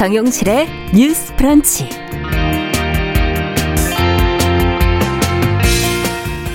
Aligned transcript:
정용실의 0.00 0.66
뉴스 0.94 1.36
브런치. 1.36 1.86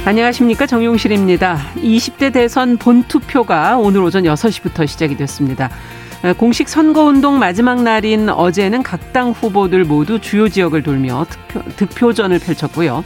안녕하십니까. 0.04 0.66
정용실입니다. 0.66 1.60
20대 1.76 2.34
대선 2.34 2.78
본투표가 2.78 3.78
오늘 3.78 4.02
오전 4.02 4.24
6시부터 4.24 4.88
시작이 4.88 5.16
됐습니다. 5.18 5.70
공식 6.40 6.68
선거운동 6.68 7.38
마지막 7.38 7.84
날인 7.84 8.30
어제는 8.30 8.82
각 8.82 9.14
당 9.14 9.30
후보들 9.30 9.84
모두 9.84 10.20
주요 10.20 10.50
지역을 10.50 10.82
돌며 10.82 11.28
득표, 11.30 11.62
득표전을 11.76 12.40
펼쳤고요. 12.40 13.06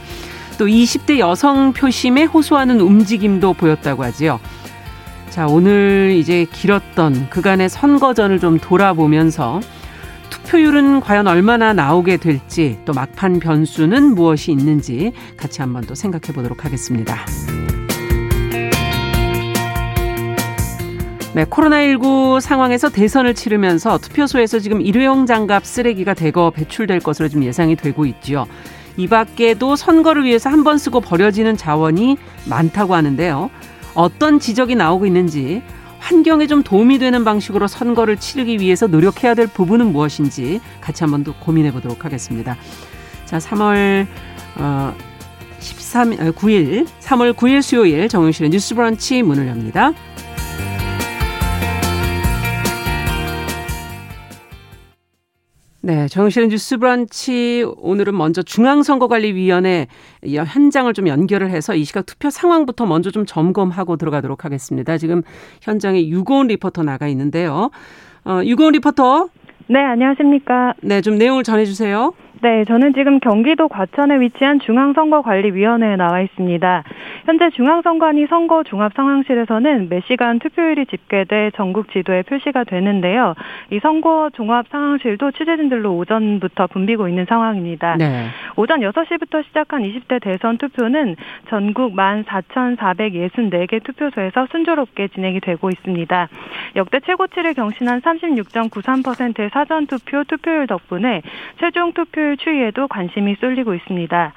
또 0.56 0.64
20대 0.64 1.18
여성 1.18 1.74
표심에 1.74 2.24
호소하는 2.24 2.80
움직임도 2.80 3.52
보였다고 3.52 4.04
하지요. 4.04 4.40
자, 5.28 5.46
오늘 5.46 6.14
이제 6.16 6.46
길었던 6.50 7.28
그간의 7.28 7.68
선거전을 7.68 8.40
좀 8.40 8.58
돌아보면서 8.58 9.60
투 9.60 9.79
표율은 10.50 10.98
과연 11.00 11.28
얼마나 11.28 11.72
나오게 11.72 12.16
될지 12.16 12.76
또 12.84 12.92
막판 12.92 13.38
변수는 13.38 14.16
무엇이 14.16 14.50
있는지 14.50 15.12
같이 15.36 15.60
한번 15.60 15.84
또 15.84 15.94
생각해 15.94 16.34
보도록 16.34 16.64
하겠습니다. 16.64 17.24
네, 21.34 21.44
코로나19 21.44 22.40
상황에서 22.40 22.88
대선을 22.88 23.34
치르면서 23.34 23.98
투표소에서 23.98 24.58
지금 24.58 24.80
일회용 24.80 25.24
장갑 25.24 25.64
쓰레기가 25.64 26.14
대거 26.14 26.50
배출될 26.50 26.98
것으로 26.98 27.28
좀 27.28 27.44
예상이 27.44 27.76
되고 27.76 28.04
있지요. 28.04 28.46
이 28.96 29.06
밖에도 29.06 29.76
선거를 29.76 30.24
위해서 30.24 30.50
한 30.50 30.64
번 30.64 30.78
쓰고 30.78 31.00
버려지는 31.00 31.56
자원이 31.56 32.16
많다고 32.48 32.96
하는데요. 32.96 33.50
어떤 33.94 34.40
지적이 34.40 34.74
나오고 34.74 35.06
있는지 35.06 35.62
환경에 36.10 36.48
좀 36.48 36.64
도움이 36.64 36.98
되는 36.98 37.22
방식으로 37.22 37.68
선거를 37.68 38.16
치르기 38.16 38.58
위해서 38.58 38.88
노력해야 38.88 39.34
될 39.34 39.46
부분은 39.46 39.92
무엇인지 39.92 40.60
같이 40.80 41.04
한번 41.04 41.22
더 41.22 41.32
고민해 41.38 41.70
보도록 41.70 42.04
하겠습니다. 42.04 42.56
자, 43.26 43.38
3월 43.38 44.08
어 44.56 44.92
13, 45.60 46.10
9일, 46.32 46.86
3월 47.00 47.32
9일 47.34 47.62
수요일 47.62 48.08
정용실의 48.08 48.50
뉴스 48.50 48.74
브런치 48.74 49.22
문을 49.22 49.46
엽니다. 49.46 49.92
네, 55.82 56.08
정실의 56.08 56.48
뉴스 56.48 56.76
브런치 56.76 57.64
오늘은 57.78 58.14
먼저 58.14 58.42
중앙선거관리위원회 58.42 59.86
현장을 60.26 60.92
좀 60.92 61.08
연결을 61.08 61.48
해서 61.48 61.74
이 61.74 61.84
시각 61.84 62.04
투표 62.04 62.28
상황부터 62.28 62.84
먼저 62.84 63.10
좀 63.10 63.24
점검하고 63.24 63.96
들어가도록 63.96 64.44
하겠습니다. 64.44 64.98
지금 64.98 65.22
현장에 65.62 66.06
유고은 66.06 66.48
리포터 66.48 66.82
나가 66.82 67.08
있는데요. 67.08 67.70
어, 68.26 68.40
유고은 68.44 68.72
리포터. 68.72 69.28
네, 69.68 69.78
안녕하십니까. 69.78 70.74
네, 70.82 71.00
좀 71.00 71.16
내용을 71.16 71.44
전해주세요. 71.44 72.12
네, 72.42 72.64
저는 72.64 72.94
지금 72.94 73.20
경기도 73.20 73.68
과천에 73.68 74.18
위치한 74.20 74.60
중앙선거관리위원회에 74.60 75.96
나와 75.96 76.20
있습니다. 76.22 76.84
현재 77.26 77.50
중앙선관위 77.50 78.28
선거 78.28 78.62
종합상황실에서는 78.62 79.90
매 79.90 80.00
시간 80.06 80.38
투표율이 80.38 80.86
집계돼 80.86 81.50
전국 81.54 81.92
지도에 81.92 82.22
표시가 82.22 82.64
되는데요. 82.64 83.34
이 83.70 83.78
선거 83.80 84.30
종합상황실도 84.32 85.32
취재진들로 85.32 85.94
오전부터 85.98 86.68
붐비고 86.68 87.08
있는 87.08 87.26
상황입니다. 87.28 87.96
네. 87.96 88.28
오전 88.56 88.80
6시부터 88.80 89.44
시작한 89.44 89.82
20대 89.82 90.22
대선 90.22 90.56
투표는 90.56 91.16
전국 91.50 91.94
14,464개 91.94 93.82
투표소에서 93.84 94.46
순조롭게 94.50 95.08
진행이 95.08 95.40
되고 95.40 95.68
있습니다. 95.68 96.28
역대 96.76 97.00
최고치를 97.00 97.52
경신한 97.52 98.00
36.93%의 98.00 99.50
사전투표 99.50 100.24
투표율 100.24 100.66
덕분에 100.66 101.20
최종 101.58 101.92
투표율 101.92 102.29
투표율 102.30 102.36
추이에도 102.36 102.88
관심이 102.88 103.36
쏠리고 103.40 103.74
있습니다. 103.74 104.32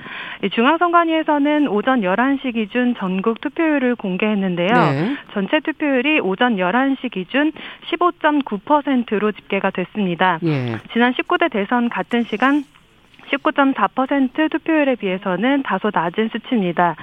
중앙선관위에서는 0.51 1.67
오전 1.67 2.01
11시 2.01 2.53
기준 2.53 2.95
전국 2.95 3.41
투표율을 3.41 3.95
공개했는데요. 3.95 4.69
네. 4.73 5.17
전체 5.33 5.59
투표율이 5.59 6.19
오전 6.19 6.57
11시 6.57 7.11
기준 7.11 7.51
15.9%로 7.91 9.31
집계가 9.31 9.69
됐습니다. 9.71 10.39
예. 10.43 10.77
지난 10.93 11.13
19대 11.13 11.51
대선 11.51 11.89
같은 11.89 12.23
시간 12.23 12.63
19.4% 13.31 14.51
투표율에 14.51 14.95
비해서는 14.95 15.63
다소 15.63 15.91
낮은 15.93 16.29
수치입니다. 16.29 16.95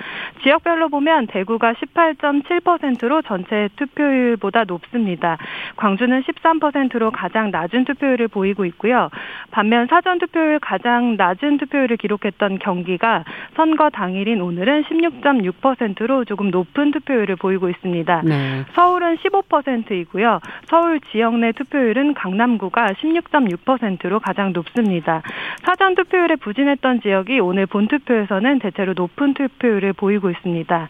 지역별로 0.43 0.89
보면 0.89 1.27
대구가 1.27 1.75
18.7%로 1.75 3.23
전체 3.23 3.69
투표율보다 3.77 4.65
높습니다. 4.65 5.39
광주는 5.77 6.23
13%로 6.23 7.11
가장 7.11 7.51
낮은 7.51 7.85
투표율을 7.85 8.29
보이고 8.29 8.65
있고요. 8.67 9.11
반면 9.51 9.87
사전 9.89 10.19
투표율 10.19 10.59
가장 10.61 11.17
낮은 11.17 11.59
투표율을 11.59 11.97
기록했던 11.97 12.59
경기가 12.59 13.25
선거 13.55 13.91
당일인 13.91 14.41
오늘은 14.41 14.85
16.6%로 14.85 16.25
조금 16.25 16.51
높은 16.51 16.91
투표율을 16.93 17.37
보이고 17.37 17.69
있습니다. 17.69 18.23
네. 18.25 18.65
서울은 18.75 19.17
15%이고요. 19.17 20.41
서울 20.67 21.01
지역 21.13 21.37
내 21.39 21.53
투표율은 21.53 22.15
강남구가 22.15 22.93
16.6%로 22.95 24.21
가장 24.21 24.53
높습니다. 24.53 25.23
사전 25.65 25.95
투표 25.95 26.10
투표율에 26.11 26.37
부진했던 26.37 27.01
지역이 27.03 27.39
오늘 27.39 27.67
본 27.67 27.87
투표에서는 27.87 28.59
대체로 28.59 28.95
높은 28.95 29.33
투표율을 29.35 29.93
보이고 29.93 30.29
있습니다. 30.29 30.89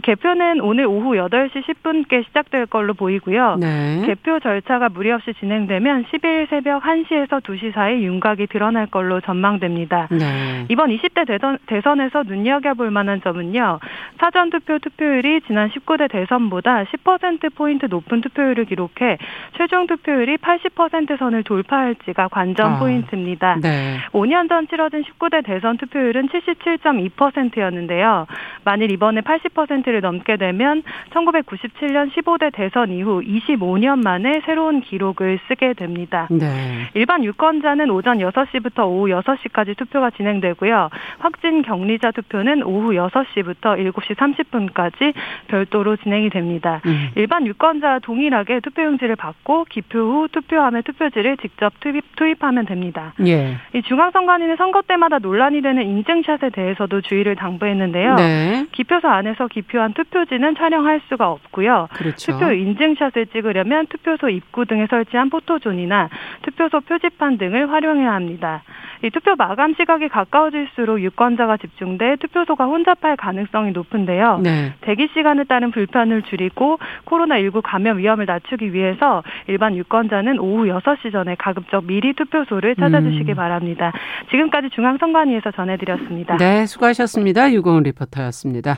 개표는 0.00 0.60
오늘 0.60 0.86
오후 0.86 1.12
8시 1.12 1.62
10분께 1.64 2.24
시작될 2.26 2.66
걸로 2.66 2.94
보이고요. 2.94 3.56
네. 3.60 4.02
개표 4.06 4.40
절차가 4.40 4.88
무리 4.88 5.12
없이 5.12 5.32
진행되면 5.38 6.06
10일 6.06 6.48
새벽 6.50 6.82
1시에서 6.82 7.40
2시 7.40 7.72
사이 7.74 8.02
윤곽이 8.04 8.48
드러날 8.48 8.86
걸로 8.86 9.20
전망됩니다. 9.20 10.08
네. 10.10 10.64
이번 10.68 10.90
20대 10.90 11.26
대선, 11.26 11.58
대선에서 11.66 12.24
눈여겨볼 12.24 12.90
만한 12.90 13.20
점은요. 13.22 13.78
사전 14.18 14.50
투표 14.50 14.78
투표율이 14.78 15.42
지난 15.46 15.70
19대 15.70 16.10
대선보다 16.10 16.84
10%포인트 16.84 17.86
높은 17.86 18.20
투표율을 18.20 18.64
기록해 18.64 19.18
최종 19.56 19.86
투표율이 19.86 20.38
80% 20.38 21.18
선을 21.18 21.44
돌파할지가 21.44 22.28
관전 22.28 22.72
아. 22.74 22.78
포인트입니다. 22.78 23.58
네. 23.62 23.98
5년 24.12 24.48
전 24.48 24.66
치러진 24.66 25.04
19대 25.04 25.44
대선 25.44 25.76
투표율은 25.76 26.28
77.2%였는데요. 26.28 28.26
만일 28.64 28.90
이번에 28.90 29.20
80% 29.20 29.83
10%를 29.84 30.00
넘게 30.00 30.36
되면 30.36 30.82
1997년 31.10 32.10
15대 32.12 32.52
대선 32.52 32.90
이후 32.90 33.20
25년 33.22 34.02
만에 34.02 34.40
새로운 34.44 34.80
기록을 34.80 35.38
쓰게 35.48 35.74
됩니다. 35.74 36.28
네. 36.30 36.88
일반 36.94 37.24
유권자는 37.24 37.90
오전 37.90 38.18
6시부터 38.18 38.86
오후 38.86 39.08
6시까지 39.08 39.76
투표가 39.76 40.10
진행되고요. 40.10 40.90
확진 41.18 41.62
격리자 41.62 42.10
투표는 42.12 42.62
오후 42.62 42.92
6시부터 42.92 43.78
7시 43.92 44.14
30분까지 44.16 45.14
별도로 45.48 45.96
진행이 45.96 46.30
됩니다. 46.30 46.80
음. 46.86 47.10
일반 47.16 47.46
유권자와 47.46 48.00
동일하게 48.00 48.60
투표용지를 48.60 49.16
받고 49.16 49.64
기표 49.68 49.98
후 49.98 50.28
투표함에 50.30 50.82
투표지를 50.82 51.36
직접 51.38 51.72
투입, 51.80 52.16
투입하면 52.16 52.66
됩니다. 52.66 53.12
예. 53.26 53.56
이 53.74 53.82
중앙선관위는 53.82 54.56
선거 54.56 54.82
때마다 54.82 55.18
논란이 55.18 55.62
되는 55.62 55.82
인증샷에 55.82 56.50
대해서도 56.50 57.00
주의를 57.02 57.36
당부했는데요. 57.36 58.14
네. 58.16 58.66
기표소 58.72 59.08
안에서 59.08 59.48
기표 59.48 59.73
발표한 59.74 59.92
투표지는 59.92 60.54
촬영할 60.54 61.00
수가 61.08 61.30
없고요. 61.30 61.88
그렇죠. 61.92 62.32
투표 62.32 62.52
인증샷을 62.52 63.26
찍으려면 63.26 63.86
투표소 63.88 64.28
입구 64.28 64.64
등에 64.64 64.86
설치한 64.88 65.30
포토존이나 65.30 66.08
투표소 66.42 66.80
표지판 66.82 67.38
등을 67.38 67.70
활용해야 67.70 68.12
합니다. 68.12 68.62
이 69.02 69.10
투표 69.10 69.34
마감 69.36 69.74
시각이 69.74 70.08
가까워질수록 70.08 71.02
유권자가 71.02 71.58
집중돼 71.58 72.16
투표소가 72.20 72.64
혼잡할 72.64 73.16
가능성이 73.16 73.72
높은데요. 73.72 74.38
네. 74.42 74.72
대기 74.80 75.08
시간에 75.12 75.44
따른 75.44 75.72
불편을 75.72 76.22
줄이고 76.22 76.78
코로나19 77.04 77.60
감염 77.62 77.98
위험을 77.98 78.24
낮추기 78.24 78.72
위해서 78.72 79.22
일반 79.46 79.76
유권자는 79.76 80.38
오후 80.38 80.66
6시 80.66 81.12
전에 81.12 81.34
가급적 81.34 81.84
미리 81.84 82.14
투표소를 82.14 82.76
찾아주시기 82.76 83.32
음. 83.32 83.34
바랍니다. 83.34 83.92
지금까지 84.30 84.70
중앙선관위에서 84.70 85.50
전해드렸습니다. 85.50 86.38
네, 86.38 86.64
수고하셨습니다. 86.64 87.52
유고은 87.52 87.82
리포터였습니다. 87.82 88.76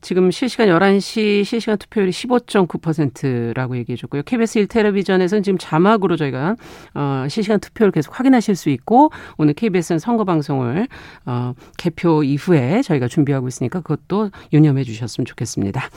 지금 0.00 0.30
실시간 0.30 0.68
11시 0.68 1.44
실시간 1.44 1.76
투표율이 1.78 2.12
15.9%라고 2.12 3.76
얘기해 3.76 3.96
줬고요. 3.96 4.22
KBS 4.22 4.66
1텔레비전에서는 4.66 5.42
지금 5.42 5.58
자막으로 5.58 6.16
저희가 6.16 6.56
어 6.94 7.26
실시간 7.28 7.60
투표를 7.60 7.92
계속 7.92 8.18
확인하실 8.18 8.56
수 8.56 8.70
있고 8.70 9.10
오늘 9.36 9.54
KBS는 9.54 9.98
선거 9.98 10.24
방송을 10.24 10.86
어 11.26 11.54
개표 11.76 12.22
이후에 12.22 12.82
저희가 12.82 13.08
준비하고 13.08 13.48
있으니까 13.48 13.80
그것도 13.80 14.30
유념해 14.52 14.84
주셨으면 14.84 15.26
좋겠습니다. 15.26 15.88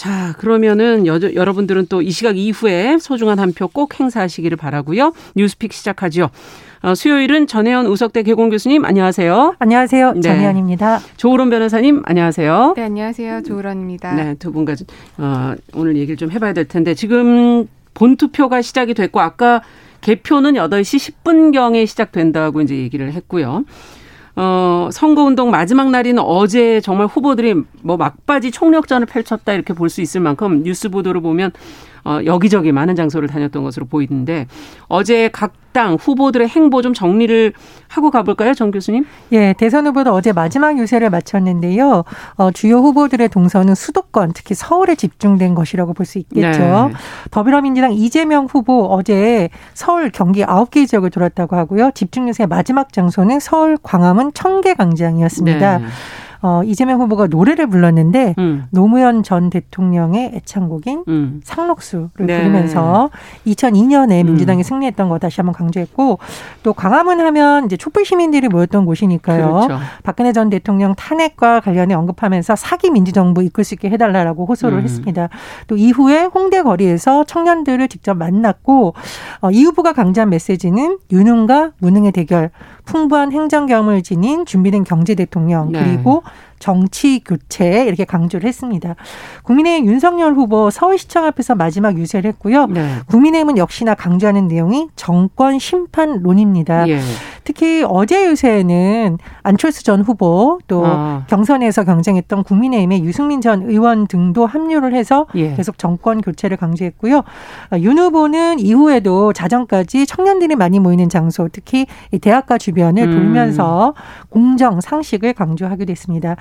자, 0.00 0.32
그러면은 0.38 1.06
여, 1.06 1.20
여러분들은 1.20 1.86
또 1.88 2.00
이 2.00 2.10
시각 2.10 2.38
이후에 2.38 2.96
소중한 2.98 3.38
한 3.38 3.52
표 3.52 3.66
꼭 3.68 4.00
행사하시기를 4.00 4.56
바라고요. 4.56 5.12
뉴스픽 5.36 5.74
시작하죠. 5.74 6.30
어, 6.82 6.94
수요일은 6.94 7.46
전혜연 7.46 7.84
우석대 7.86 8.22
개공 8.22 8.48
교수님 8.48 8.86
안녕하세요. 8.86 9.56
안녕하세요. 9.58 10.12
네. 10.14 10.20
전혜연입니다. 10.22 11.00
조우론 11.18 11.50
변호사님 11.50 12.00
안녕하세요. 12.06 12.72
네, 12.78 12.82
안녕하세요. 12.84 13.42
조우론입니다. 13.42 14.14
네, 14.14 14.34
두 14.36 14.50
분과 14.52 14.74
어, 15.18 15.54
오늘 15.74 15.96
얘기를 15.96 16.16
좀 16.16 16.30
해봐야 16.30 16.54
될 16.54 16.64
텐데 16.66 16.94
지금 16.94 17.66
본 17.92 18.16
투표가 18.16 18.62
시작이 18.62 18.94
됐고 18.94 19.20
아까 19.20 19.60
개표는 20.00 20.54
8시 20.54 21.12
10분경에 21.22 21.86
시작된다고 21.86 22.62
이제 22.62 22.74
얘기를 22.74 23.12
했고요. 23.12 23.64
어, 24.36 24.88
선거운동 24.92 25.50
마지막 25.50 25.90
날인 25.90 26.18
어제 26.18 26.80
정말 26.80 27.06
후보들이 27.06 27.54
뭐 27.82 27.96
막바지 27.96 28.50
총력전을 28.50 29.06
펼쳤다 29.06 29.52
이렇게 29.52 29.72
볼 29.74 29.90
수 29.90 30.00
있을 30.00 30.20
만큼 30.20 30.62
뉴스 30.62 30.88
보도를 30.88 31.20
보면 31.20 31.50
어, 32.04 32.20
여기저기 32.24 32.72
많은 32.72 32.94
장소를 32.96 33.28
다녔던 33.28 33.62
것으로 33.62 33.86
보이는데 33.86 34.46
어제 34.88 35.28
각 35.28 35.60
당 35.72 35.94
후보들의 35.94 36.48
행보 36.48 36.82
좀 36.82 36.94
정리를 36.94 37.52
하고 37.88 38.10
가볼까요, 38.10 38.54
정 38.54 38.70
교수님? 38.70 39.06
예, 39.32 39.54
대선 39.56 39.86
후보도 39.86 40.12
어제 40.12 40.32
마지막 40.32 40.78
유세를 40.78 41.10
마쳤는데요. 41.10 42.04
어, 42.36 42.50
주요 42.50 42.78
후보들의 42.78 43.28
동선은 43.28 43.74
수도권, 43.74 44.32
특히 44.32 44.54
서울에 44.54 44.94
집중된 44.94 45.54
것이라고 45.54 45.94
볼 45.94 46.10
수 46.10 46.18
있겠죠. 46.18 46.58
네. 46.58 46.92
더불어민주당 47.30 47.92
이재명 47.92 48.46
후보 48.46 48.86
어제 48.86 49.48
서울, 49.74 50.10
경기 50.10 50.42
9개 50.42 50.88
지역을 50.88 51.10
돌았다고 51.10 51.54
하고요. 51.54 51.92
집중 51.94 52.28
유세 52.28 52.46
마지막 52.46 52.92
장소는 52.92 53.38
서울 53.38 53.78
광화문 53.80 54.32
청계광장이었습니다. 54.32 55.78
네. 55.78 55.84
어, 56.42 56.62
이재명 56.64 57.00
후보가 57.00 57.26
노래를 57.26 57.66
불렀는데 57.66 58.34
음. 58.38 58.64
노무현 58.70 59.22
전 59.22 59.50
대통령의 59.50 60.32
애창곡인 60.36 61.04
음. 61.08 61.40
상록수를 61.44 62.26
네. 62.26 62.38
부르면서 62.38 63.10
2002년에 63.46 64.22
음. 64.22 64.26
민주당이 64.26 64.60
음. 64.60 64.62
승리했던 64.62 65.08
거 65.08 65.18
다시 65.18 65.40
한번 65.40 65.52
강조했고 65.54 66.18
또 66.62 66.72
광화문 66.72 67.20
하면 67.20 67.66
이제 67.66 67.76
촛불 67.76 68.04
시민들이 68.04 68.48
모였던 68.48 68.86
곳이니까요. 68.86 69.50
그렇죠. 69.50 69.78
박근혜 70.02 70.32
전 70.32 70.48
대통령 70.48 70.94
탄핵과 70.94 71.60
관련해 71.60 71.94
언급하면서 71.94 72.56
사기 72.56 72.90
민주정부 72.90 73.42
이끌 73.42 73.64
수 73.64 73.74
있게 73.74 73.90
해달라라고 73.90 74.46
호소를 74.46 74.78
음. 74.78 74.82
했습니다. 74.82 75.28
또 75.66 75.76
이후에 75.76 76.24
홍대 76.24 76.62
거리에서 76.62 77.24
청년들을 77.24 77.86
직접 77.88 78.14
만났고 78.16 78.94
어, 79.40 79.50
이 79.50 79.62
후보가 79.64 79.92
강조한 79.92 80.30
메시지는 80.30 80.98
유능과 81.12 81.72
무능의 81.78 82.12
대결, 82.12 82.50
풍부한 82.90 83.30
행정 83.30 83.66
경험을 83.66 84.02
지닌 84.02 84.44
준비된 84.44 84.82
경제 84.82 85.14
대통령 85.14 85.70
네. 85.70 85.80
그리고 85.80 86.24
정치 86.58 87.20
교체 87.24 87.84
이렇게 87.86 88.04
강조를 88.04 88.46
했습니다. 88.48 88.96
국민의힘 89.44 89.88
윤석열 89.88 90.34
후보 90.34 90.70
서울시청 90.70 91.24
앞에서 91.24 91.54
마지막 91.54 91.96
유세를 91.96 92.28
했고요. 92.32 92.66
네. 92.66 92.96
국민의힘은 93.06 93.58
역시나 93.58 93.94
강조하는 93.94 94.48
내용이 94.48 94.88
정권 94.96 95.58
심판론입니다. 95.58 96.88
예. 96.88 97.00
특히 97.50 97.84
어제 97.84 98.28
유세에는 98.28 99.18
안철수 99.42 99.82
전 99.82 100.02
후보 100.02 100.60
또 100.68 100.84
아. 100.86 101.24
경선에서 101.26 101.82
경쟁했던 101.82 102.44
국민의힘의 102.44 103.02
유승민 103.02 103.40
전 103.40 103.68
의원 103.68 104.06
등도 104.06 104.46
합류를 104.46 104.94
해서 104.94 105.26
예. 105.34 105.56
계속 105.56 105.76
정권 105.76 106.20
교체를 106.20 106.56
강조했고요. 106.56 107.24
아, 107.70 107.78
윤 107.80 107.98
후보는 107.98 108.60
이후에도 108.60 109.32
자정까지 109.32 110.06
청년들이 110.06 110.54
많이 110.54 110.78
모이는 110.78 111.08
장소 111.08 111.48
특히 111.50 111.86
대학가 112.20 112.56
주변을 112.56 113.02
음. 113.02 113.10
돌면서 113.10 113.94
공정 114.28 114.80
상식을 114.80 115.32
강조하기도 115.32 115.90
했습니다. 115.90 116.36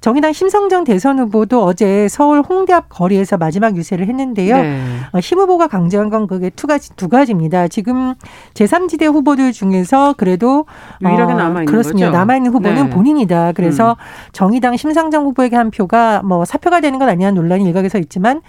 정의당 0.00 0.32
심성정 0.32 0.84
대선 0.84 1.18
후보도 1.18 1.62
어제 1.62 2.08
서울 2.08 2.40
홍대 2.40 2.72
앞 2.72 2.88
거리에서 2.88 3.36
마지막 3.36 3.76
유세를 3.76 4.08
했는데요. 4.08 4.56
네. 4.56 4.80
어, 5.12 5.20
심 5.20 5.40
후보가 5.40 5.66
강조한 5.68 6.08
건 6.08 6.26
그게 6.26 6.48
두 6.48 6.66
가지 6.66 6.88
두 6.96 7.10
가지입니다. 7.10 7.68
지금 7.68 8.14
제3지대 8.54 9.12
후보들 9.12 9.52
중에서 9.52 10.14
그래도 10.16 10.53
유일하게 11.02 11.32
어, 11.32 11.36
남아 11.36 11.60
있는 11.60 11.64
그렇습니다. 11.66 12.10
남아 12.10 12.36
있는 12.36 12.52
후보는 12.52 12.84
네. 12.84 12.90
본인이다. 12.90 13.52
그래서 13.52 13.92
음. 13.92 14.30
정의당 14.32 14.76
심상정 14.76 15.24
후보에게 15.24 15.56
한 15.56 15.70
표가 15.70 16.22
뭐 16.22 16.44
사표가 16.44 16.80
되는 16.80 16.98
건 16.98 17.08
아니냐는 17.08 17.34
논란이 17.34 17.64
일각에서 17.64 17.98
있지만 17.98 18.40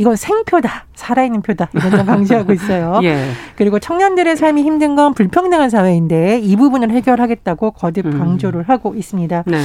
이건 0.00 0.16
생표다. 0.16 0.86
살아있는 0.94 1.42
표다. 1.42 1.68
이런 1.74 1.90
점 1.90 2.06
강조하고 2.06 2.54
있어요. 2.54 3.00
예. 3.04 3.22
그리고 3.56 3.78
청년들의 3.78 4.34
삶이 4.34 4.62
힘든 4.62 4.94
건 4.94 5.12
불평등한 5.12 5.68
사회인데 5.68 6.38
이 6.38 6.56
부분을 6.56 6.90
해결하겠다고 6.90 7.72
거듭 7.72 8.06
음. 8.06 8.18
강조를 8.18 8.60
음. 8.60 8.64
하고 8.66 8.94
있습니다. 8.94 9.44
네. 9.46 9.58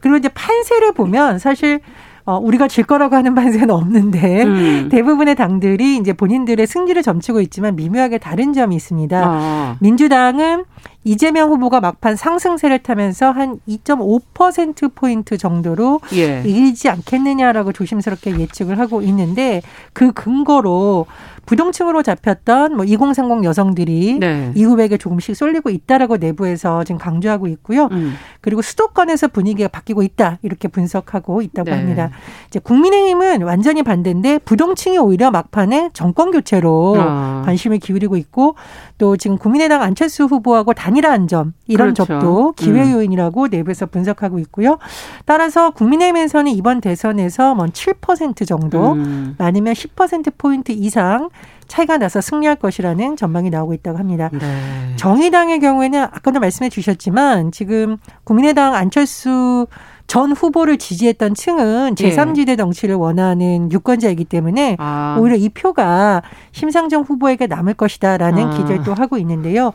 그리고 0.00 0.16
이제 0.16 0.30
판세를 0.30 0.92
보면 0.92 1.38
사실 1.38 1.80
어, 2.24 2.38
우리가 2.38 2.68
질 2.68 2.84
거라고 2.84 3.16
하는 3.16 3.34
반세는 3.34 3.70
없는데 3.70 4.44
음. 4.44 4.88
대부분의 4.90 5.34
당들이 5.34 5.96
이제 5.96 6.12
본인들의 6.12 6.66
승리를 6.66 7.02
점치고 7.02 7.40
있지만 7.42 7.74
미묘하게 7.76 8.18
다른 8.18 8.52
점이 8.52 8.76
있습니다. 8.76 9.22
아. 9.24 9.76
민주당은 9.80 10.64
이재명 11.04 11.50
후보가 11.50 11.80
막판 11.80 12.14
상승세를 12.14 12.80
타면서 12.80 13.32
한 13.32 13.58
2.5%포인트 13.68 15.36
정도로 15.36 16.00
예. 16.14 16.42
이기지 16.46 16.88
않겠느냐라고 16.88 17.72
조심스럽게 17.72 18.38
예측을 18.38 18.78
하고 18.78 19.02
있는데 19.02 19.62
그 19.92 20.12
근거로 20.12 21.06
부동층으로 21.46 22.02
잡혔던 22.02 22.76
뭐 22.76 22.84
2030 22.84 23.44
여성들이 23.44 24.18
네. 24.20 24.52
이 24.54 24.64
후백에 24.64 24.96
조금씩 24.96 25.34
쏠리고 25.36 25.70
있다라고 25.70 26.16
내부에서 26.16 26.84
지금 26.84 26.98
강조하고 26.98 27.48
있고요. 27.48 27.88
음. 27.92 28.14
그리고 28.40 28.62
수도권에서 28.62 29.28
분위기가 29.28 29.68
바뀌고 29.68 30.02
있다 30.02 30.38
이렇게 30.42 30.68
분석하고 30.68 31.42
있다고 31.42 31.70
네. 31.70 31.76
합니다. 31.76 32.10
이제 32.46 32.58
국민의힘은 32.58 33.42
완전히 33.42 33.82
반대인데 33.82 34.38
부동층이 34.38 34.98
오히려 34.98 35.30
막판에 35.30 35.90
정권 35.92 36.30
교체로 36.30 36.96
아. 36.98 37.42
관심을 37.44 37.78
기울이고 37.78 38.16
있고 38.16 38.54
또 38.98 39.16
지금 39.16 39.36
국민의당 39.36 39.82
안철수 39.82 40.24
후보하고 40.24 40.74
단일화한 40.74 41.26
점 41.28 41.54
이런 41.66 41.92
그렇죠. 41.92 42.06
적도 42.06 42.52
기회 42.52 42.84
음. 42.84 42.92
요인이라고 42.92 43.44
음. 43.44 43.48
내부에서 43.50 43.86
분석하고 43.86 44.38
있고요. 44.40 44.78
따라서 45.24 45.70
국민의힘에서는 45.70 46.52
이번 46.52 46.80
대선에서 46.80 47.54
뭐 47.54 47.66
7% 47.66 48.46
정도 48.46 48.92
음. 48.92 49.34
아니면 49.38 49.74
10% 49.74 50.32
포인트 50.38 50.72
이상 50.72 51.30
차이가 51.68 51.96
나서 51.96 52.20
승리할 52.20 52.56
것이라는 52.56 53.16
전망이 53.16 53.50
나오고 53.50 53.72
있다고 53.74 53.98
합니다. 53.98 54.28
네. 54.32 54.94
정의당의 54.96 55.60
경우에는 55.60 56.02
아까도 56.02 56.38
말씀해 56.38 56.68
주셨지만 56.68 57.50
지금 57.50 57.96
국민의당 58.24 58.74
안철수 58.74 59.66
전 60.06 60.32
후보를 60.32 60.76
지지했던 60.76 61.34
층은 61.34 61.94
제3지대 61.94 62.58
정치를 62.58 62.96
원하는 62.96 63.72
유권자이기 63.72 64.26
때문에 64.26 64.76
아. 64.78 65.16
오히려 65.18 65.36
이 65.36 65.48
표가 65.48 66.20
심상정 66.50 67.02
후보에게 67.02 67.46
남을 67.46 67.74
것이다라는 67.74 68.48
아. 68.48 68.50
기대를 68.50 68.82
또 68.84 68.92
하고 68.92 69.16
있는데요. 69.16 69.72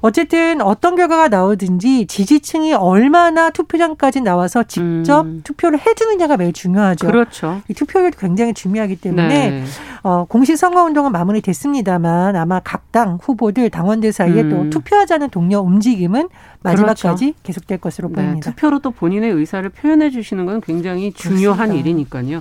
어쨌든 0.00 0.60
어떤 0.60 0.96
결과가 0.96 1.28
나오든지 1.28 2.06
지지층이 2.06 2.74
얼마나 2.74 3.50
투표장까지 3.50 4.20
나와서 4.20 4.62
직접 4.64 5.22
음. 5.22 5.40
투표를 5.44 5.78
해주느냐가 5.78 6.36
매우 6.36 6.52
중요하죠. 6.52 7.06
그렇죠. 7.06 7.62
이 7.68 7.74
투표율도 7.74 8.18
굉장히 8.18 8.54
중요하기 8.54 8.96
때문에 8.96 9.50
네. 9.50 9.64
어, 10.02 10.24
공식 10.28 10.56
선거 10.56 10.82
운동은 10.84 11.12
마무리됐습니다만 11.12 12.36
아마 12.36 12.60
각 12.60 12.80
당 12.90 13.18
후보들 13.22 13.70
당원들 13.70 14.12
사이에 14.12 14.42
음. 14.42 14.50
또 14.50 14.70
투표하자는 14.70 15.30
동료 15.30 15.58
움직임은 15.60 16.28
마지막까지 16.62 17.24
그렇죠. 17.26 17.38
계속될 17.44 17.78
것으로 17.78 18.08
네. 18.08 18.14
보입니다. 18.16 18.50
투표로 18.50 18.80
또 18.80 18.90
본인의 18.90 19.30
의사를 19.30 19.68
표현해 19.70 20.10
주시는 20.10 20.44
건 20.46 20.60
굉장히 20.60 21.12
중요한 21.12 21.68
그렇습니다. 21.68 21.88
일이니까요. 21.88 22.40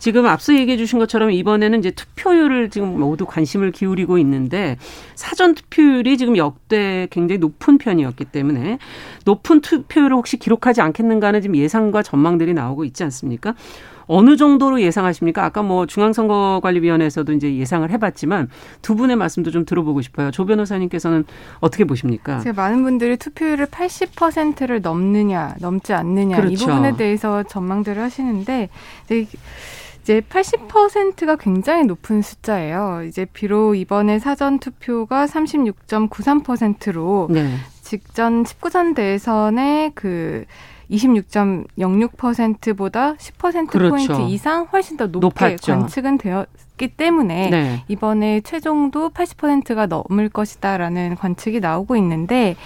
지금 0.00 0.26
앞서 0.26 0.54
얘기해 0.54 0.76
주신 0.76 0.98
것처럼 0.98 1.30
이번에는 1.30 1.78
이제 1.78 1.90
투표율을 1.92 2.70
지금 2.70 2.98
모두 2.98 3.26
관심을 3.26 3.70
기울이고 3.70 4.18
있는데 4.18 4.76
사전 5.14 5.54
투표율이 5.54 6.18
지금 6.18 6.36
역대 6.36 7.06
굉장히 7.10 7.38
높은 7.38 7.78
편이었기 7.78 8.24
때문에 8.24 8.78
높은 9.26 9.60
투표율을 9.60 10.16
혹시 10.16 10.38
기록하지 10.38 10.80
않겠는가 10.80 11.28
하는 11.28 11.42
지금 11.42 11.54
예상과 11.54 12.02
전망들이 12.02 12.54
나오고 12.54 12.84
있지 12.84 13.04
않습니까? 13.04 13.54
어느 14.12 14.36
정도로 14.36 14.80
예상하십니까? 14.80 15.44
아까 15.44 15.62
뭐 15.62 15.86
중앙선거관리위원회에서도 15.86 17.32
이제 17.32 17.54
예상을 17.54 17.88
해봤지만 17.88 18.48
두 18.82 18.96
분의 18.96 19.14
말씀도 19.14 19.52
좀 19.52 19.64
들어보고 19.64 20.02
싶어요. 20.02 20.32
조 20.32 20.46
변호사님께서는 20.46 21.24
어떻게 21.60 21.84
보십니까? 21.84 22.40
제가 22.40 22.60
많은 22.60 22.82
분들이 22.82 23.16
투표율을 23.16 23.66
80%를 23.66 24.80
넘느냐, 24.80 25.54
넘지 25.60 25.92
않느냐 25.92 26.38
그렇죠. 26.38 26.52
이 26.52 26.56
부분에 26.56 26.96
대해서 26.96 27.44
전망들을 27.44 28.02
하시는데 28.02 28.68
이제 30.02 30.20
80%가 30.20 31.36
굉장히 31.36 31.84
높은 31.84 32.22
숫자예요. 32.22 33.02
이제 33.06 33.26
비록 33.32 33.74
이번에 33.74 34.18
사전 34.18 34.58
투표가 34.58 35.26
36.93%로 35.26 37.28
네. 37.30 37.54
직전 37.82 38.44
19선 38.44 38.94
대선의 38.94 39.92
그 39.94 40.44
26.06%보다 40.90 43.14
10% 43.14 43.68
그렇죠. 43.68 43.90
포인트 43.90 44.20
이상 44.32 44.66
훨씬 44.72 44.96
더 44.96 45.06
높게 45.06 45.20
높았죠. 45.20 45.72
관측은 45.72 46.18
되었기 46.18 46.88
때문에 46.96 47.50
네. 47.50 47.84
이번에 47.88 48.40
최종도 48.40 49.10
80%가 49.10 49.86
넘을 49.86 50.28
것이다라는 50.28 51.16
관측이 51.16 51.60
나오고 51.60 51.96
있는데 51.96 52.56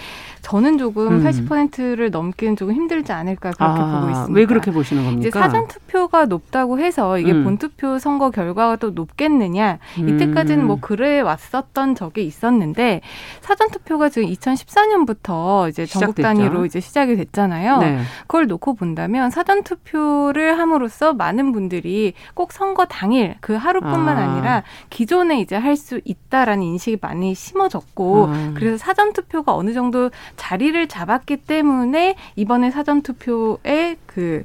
저는 0.44 0.76
조금 0.78 1.08
음. 1.08 1.24
80%를 1.24 2.10
넘기는 2.10 2.54
조금 2.54 2.74
힘들지 2.74 3.12
않을까 3.12 3.50
그렇게 3.52 3.80
아, 3.80 4.00
보고 4.00 4.10
있습니다. 4.10 4.34
왜 4.38 4.44
그렇게 4.46 4.70
보시는 4.70 5.04
겁니까? 5.04 5.20
이제 5.28 5.30
사전 5.30 5.66
투표가 5.66 6.26
높다고 6.26 6.78
해서 6.78 7.18
이게 7.18 7.32
음. 7.32 7.44
본투표 7.44 7.98
선거 7.98 8.30
결과가 8.30 8.76
또 8.76 8.90
높겠느냐? 8.90 9.78
이때까지는 9.96 10.66
뭐 10.66 10.76
음. 10.76 10.80
그래 10.80 11.20
왔었던 11.20 11.94
적이 11.94 12.26
있었는데 12.26 13.00
사전 13.40 13.70
투표가 13.70 14.10
지금 14.10 14.28
2014년부터 14.28 15.68
이제 15.68 15.86
전국 15.86 16.16
단위로 16.16 16.66
이제 16.66 16.80
시작이 16.80 17.16
됐잖아요. 17.16 17.78
네. 17.78 18.00
그걸 18.22 18.46
놓고 18.46 18.74
본다면 18.74 19.30
사전 19.30 19.62
투표를 19.62 20.58
함으로써 20.58 21.14
많은 21.14 21.52
분들이 21.52 22.12
꼭 22.34 22.52
선거 22.52 22.84
당일 22.84 23.36
그 23.40 23.54
하루뿐만 23.54 24.16
아. 24.18 24.34
니라 24.36 24.62
기존에 24.90 25.40
이제 25.40 25.56
할 25.56 25.74
수 25.74 26.00
있다라는 26.04 26.62
인식이 26.62 26.98
많이 27.02 27.34
심어졌고 27.34 28.28
아. 28.30 28.52
그래서 28.54 28.76
사전 28.78 29.12
투표가 29.12 29.54
어느 29.54 29.72
정도 29.72 30.10
자리를 30.36 30.86
잡았기 30.88 31.38
때문에 31.38 32.16
이번에 32.36 32.70
사전 32.70 33.02
투표에 33.02 33.96
그 34.06 34.44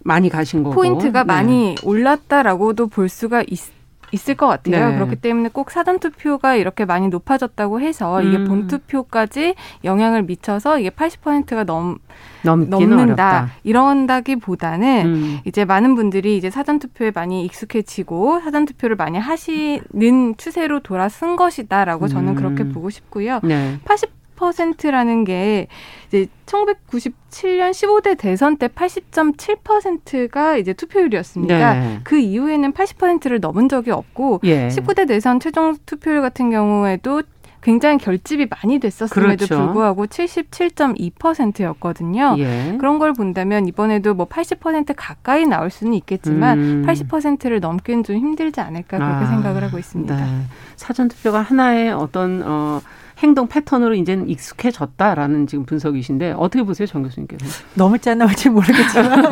많이 0.00 0.28
가신 0.28 0.62
거고 0.62 0.74
포인트가 0.74 1.24
네. 1.24 1.26
많이 1.26 1.74
올랐다라고도 1.82 2.88
볼 2.88 3.08
수가 3.08 3.42
있. 3.48 3.60
있을 4.12 4.34
것 4.34 4.46
같아요. 4.46 4.90
네. 4.90 4.94
그렇기 4.96 5.16
때문에 5.16 5.48
꼭 5.48 5.70
사전 5.70 5.98
투표가 5.98 6.56
이렇게 6.56 6.84
많이 6.84 7.08
높아졌다고 7.08 7.80
해서 7.80 8.22
이게 8.22 8.36
음. 8.36 8.44
본 8.46 8.66
투표까지 8.66 9.54
영향을 9.84 10.22
미쳐서 10.22 10.78
이게 10.78 10.90
80%가 10.90 11.64
넘 11.64 11.98
넘는다 12.42 13.02
어렵다. 13.02 13.50
이런다기보다는 13.64 15.06
음. 15.06 15.38
이제 15.46 15.64
많은 15.64 15.94
분들이 15.94 16.36
이제 16.36 16.50
사전 16.50 16.78
투표에 16.78 17.10
많이 17.14 17.44
익숙해지고 17.46 18.40
사전 18.40 18.66
투표를 18.66 18.96
많이 18.96 19.18
하시는 19.18 20.36
추세로 20.36 20.80
돌아선 20.80 21.36
것이다라고 21.36 22.08
저는 22.08 22.32
음. 22.32 22.34
그렇게 22.34 22.64
보고 22.64 22.90
싶고요. 22.90 23.40
네. 23.42 23.78
80 23.86 24.21
80%라는 24.36 25.24
게 25.24 25.66
이제 26.08 26.26
1997년 26.46 27.70
15대 27.70 28.18
대선 28.18 28.56
때 28.56 28.68
80.7%가 28.68 30.56
이제 30.56 30.72
투표율이었습니다. 30.72 31.74
네. 31.74 32.00
그 32.04 32.18
이후에는 32.18 32.72
80%를 32.72 33.40
넘은 33.40 33.68
적이 33.68 33.92
없고 33.92 34.40
예. 34.44 34.68
19대 34.68 35.08
대선 35.08 35.40
최종 35.40 35.76
투표율 35.86 36.22
같은 36.22 36.50
경우에도 36.50 37.22
굉장히 37.62 37.96
결집이 37.98 38.48
많이 38.50 38.78
됐었음에도 38.80 39.46
그렇죠. 39.46 39.64
불구하고 39.64 40.06
77.2%였거든요. 40.06 42.34
예. 42.38 42.76
그런 42.78 42.98
걸 42.98 43.12
본다면 43.12 43.68
이번에도 43.68 44.14
뭐 44.14 44.26
80% 44.26 44.94
가까이 44.96 45.46
나올 45.46 45.70
수는 45.70 45.94
있겠지만 45.94 46.58
음. 46.58 46.82
80%를 46.86 47.60
넘기는 47.60 48.02
좀 48.02 48.16
힘들지 48.16 48.60
않을까 48.60 48.98
그렇게 48.98 49.24
아, 49.24 49.26
생각을 49.26 49.62
하고 49.62 49.78
있습니다. 49.78 50.12
네. 50.14 50.42
사전 50.74 51.06
투표가 51.08 51.40
하나의 51.40 51.92
어떤 51.92 52.42
어 52.44 52.80
행동 53.22 53.46
패턴으로 53.46 53.94
이제는 53.94 54.28
익숙해졌다라는 54.28 55.46
지금 55.46 55.64
분석이신데 55.64 56.32
어떻게 56.36 56.62
보세요, 56.64 56.86
정 56.86 57.02
교수님께서? 57.02 57.44
너무 57.74 57.98
짠나올지 57.98 58.48
모르겠지만 58.50 59.22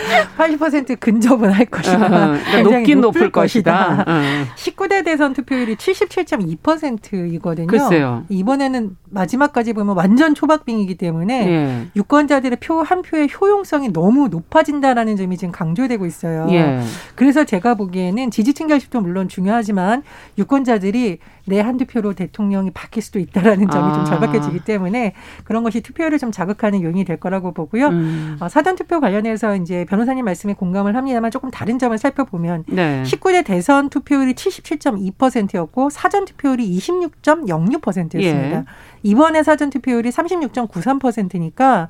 80% 0.36 1.00
근접은 1.00 1.50
할 1.50 1.64
것이다. 1.66 2.06
어, 2.06 2.36
그러니까 2.50 2.62
높긴 2.62 3.00
높을, 3.00 3.30
것이다. 3.30 3.96
것이다. 3.96 4.04
어. 4.06 4.22
19대 4.56 5.04
대선 5.04 5.32
투표율이 5.32 5.76
77.2%이거든요. 5.76 7.66
글쎄요. 7.66 8.24
이번에는 8.28 8.96
마지막까지 9.10 9.72
보면 9.72 9.96
완전 9.96 10.34
초박빙이기 10.34 10.96
때문에 10.96 11.46
예. 11.48 11.86
유권자들의 11.96 12.58
표 12.60 12.80
한 12.90 13.02
표의 13.02 13.28
효용성이 13.38 13.92
너무 13.92 14.28
높아진다라는 14.28 15.16
점이 15.16 15.36
지금 15.36 15.52
강조되고 15.52 16.06
있어요. 16.06 16.46
예. 16.50 16.80
그래서 17.14 17.44
제가 17.44 17.74
보기에는 17.74 18.30
지지층 18.30 18.66
결집도 18.68 19.00
물론 19.00 19.28
중요하지만 19.28 20.02
유권자들이 20.38 21.18
내 21.46 21.60
한두 21.60 21.84
표로 21.84 22.14
대통령이 22.14 22.70
바뀔 22.72 23.02
수도 23.02 23.18
있다 23.18 23.29
라는 23.34 23.70
점이 23.70 23.90
아. 23.90 23.94
좀 23.94 24.04
절박해지기 24.04 24.60
때문에 24.60 25.14
그런 25.44 25.62
것이 25.62 25.80
투표율을 25.80 26.18
좀 26.18 26.32
자극하는 26.32 26.82
요인이 26.82 27.04
될 27.04 27.18
거라고 27.18 27.52
보고요. 27.52 27.88
음. 27.88 28.36
어, 28.40 28.48
사전 28.48 28.76
투표 28.76 29.00
관련해서 29.00 29.56
이제 29.56 29.84
변호사님 29.88 30.24
말씀에 30.24 30.54
공감을 30.54 30.96
합니다만 30.96 31.30
조금 31.30 31.50
다른 31.50 31.78
점을 31.78 31.96
살펴보면 31.96 32.64
네. 32.68 33.02
19대 33.04 33.44
대선 33.44 33.88
투표율이 33.88 34.34
77.2%였고 34.34 35.90
사전 35.90 36.24
투표율이 36.24 36.76
26.06%였습니다. 36.78 38.58
예. 38.58 38.64
이번에 39.02 39.42
사전 39.42 39.70
투표율이 39.70 40.10
36.93%니까 40.10 41.88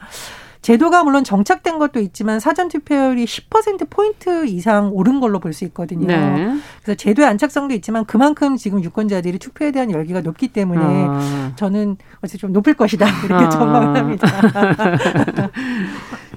제도가 0.63 1.05
물론 1.05 1.25
정착된 1.25 1.79
것도 1.79 2.01
있지만 2.01 2.39
사전 2.39 2.69
투표율이 2.69 3.25
10% 3.25 3.89
포인트 3.89 4.47
이상 4.47 4.91
오른 4.93 5.21
걸로 5.21 5.39
볼 5.39 5.51
수 5.51 5.65
있거든요. 5.65 6.07
네. 6.07 6.57
그래서 6.83 6.97
제도의 6.97 7.27
안착성도 7.27 7.75
있지만 7.75 8.05
그만큼 8.05 8.57
지금 8.57 8.83
유권자들이 8.85 9.39
투표에 9.41 9.73
대한 9.73 9.91
열기가 9.91 10.21
높기 10.21 10.47
때문에 10.49 10.81
아. 10.85 11.53
저는 11.57 11.97
어째 12.23 12.39
좀 12.39 12.53
높을 12.53 12.75
것이다 12.75 13.07
이렇게 13.27 13.47
아. 13.47 13.49
전망을 13.49 13.97
합니다. 13.97 14.29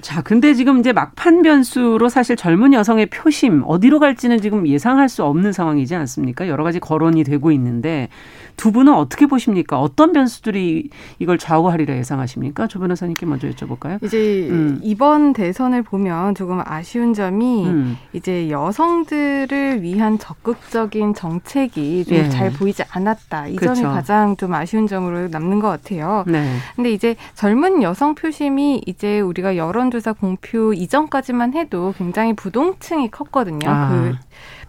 자, 0.00 0.20
근데 0.20 0.52
지금 0.52 0.80
이제 0.80 0.92
막판 0.92 1.42
변수로 1.42 2.08
사실 2.08 2.36
젊은 2.36 2.72
여성의 2.72 3.06
표심 3.06 3.62
어디로 3.66 4.00
갈지는 4.00 4.40
지금 4.40 4.66
예상할 4.66 5.08
수 5.08 5.24
없는 5.24 5.52
상황이지 5.52 5.94
않습니까? 5.94 6.48
여러 6.48 6.64
가지 6.64 6.80
거론이 6.80 7.24
되고 7.24 7.52
있는데 7.52 8.08
두 8.56 8.72
분은 8.72 8.94
어떻게 8.94 9.26
보십니까? 9.26 9.80
어떤 9.80 10.12
변수들이 10.12 10.90
이걸 11.18 11.38
좌우하리라 11.38 11.96
예상하십니까? 11.96 12.66
조 12.66 12.78
변호사님께 12.78 13.26
먼저 13.26 13.48
여쭤볼까요? 13.48 14.02
이제 14.02 14.48
음. 14.50 14.80
이번 14.82 15.32
대선을 15.32 15.82
보면 15.82 16.34
조금 16.34 16.60
아쉬운 16.64 17.14
점이 17.14 17.66
음. 17.66 17.96
이제 18.12 18.50
여성들을 18.50 19.82
위한 19.82 20.18
적극적인 20.18 21.14
정책이 21.14 22.04
좀잘 22.04 22.52
예. 22.52 22.56
보이지 22.56 22.84
않았다. 22.90 23.48
이 23.48 23.56
그렇죠. 23.56 23.82
점이 23.82 23.94
가장 23.94 24.36
좀 24.36 24.54
아쉬운 24.54 24.86
점으로 24.86 25.28
남는 25.28 25.60
것 25.60 25.68
같아요. 25.68 26.24
네. 26.26 26.56
근데 26.76 26.90
이제 26.92 27.16
젊은 27.34 27.82
여성 27.82 28.14
표심이 28.14 28.82
이제 28.86 29.20
우리가 29.20 29.56
여론조사 29.56 30.14
공표 30.14 30.72
이전까지만 30.72 31.54
해도 31.54 31.94
굉장히 31.96 32.34
부동층이 32.34 33.10
컸거든요. 33.10 33.68
아. 33.68 33.88
그 33.88 34.14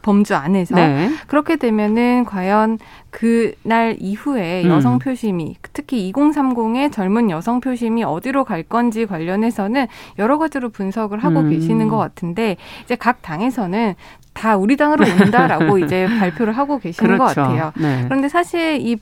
범주 0.06 0.36
안에서 0.36 0.76
네. 0.76 1.10
그렇게 1.26 1.56
되면은 1.56 2.26
과연 2.26 2.78
그날 3.10 3.96
이후에 4.00 4.64
음. 4.64 4.70
여성 4.70 5.00
표심이 5.00 5.56
특히 5.74 6.12
2030의 6.12 6.92
젊은 6.92 7.32
여성 7.32 7.60
표심이 7.60 8.04
어디로 8.04 8.44
갈 8.44 8.62
건지 8.62 9.08
관련해서는 9.08 9.88
여러 10.20 10.38
가지로 10.38 10.70
분석을 10.70 11.24
하고 11.24 11.40
음. 11.40 11.50
계시는 11.50 11.88
것 11.88 11.98
같은데 11.98 12.58
이제 12.84 12.96
각 12.96 13.24
당에서는 13.24 13.96
다 14.34 14.58
우리 14.58 14.78
당으로 14.78 15.06
온다라고 15.06 15.80
이제 15.84 16.06
발표를 16.20 16.54
하고 16.54 16.78
계시는 16.78 17.18
그렇죠. 17.18 17.24
것 17.24 17.42
같아요. 17.42 17.72
네. 17.76 18.04
그런데 18.04 18.30
사실 18.30 18.78
이 18.82 18.98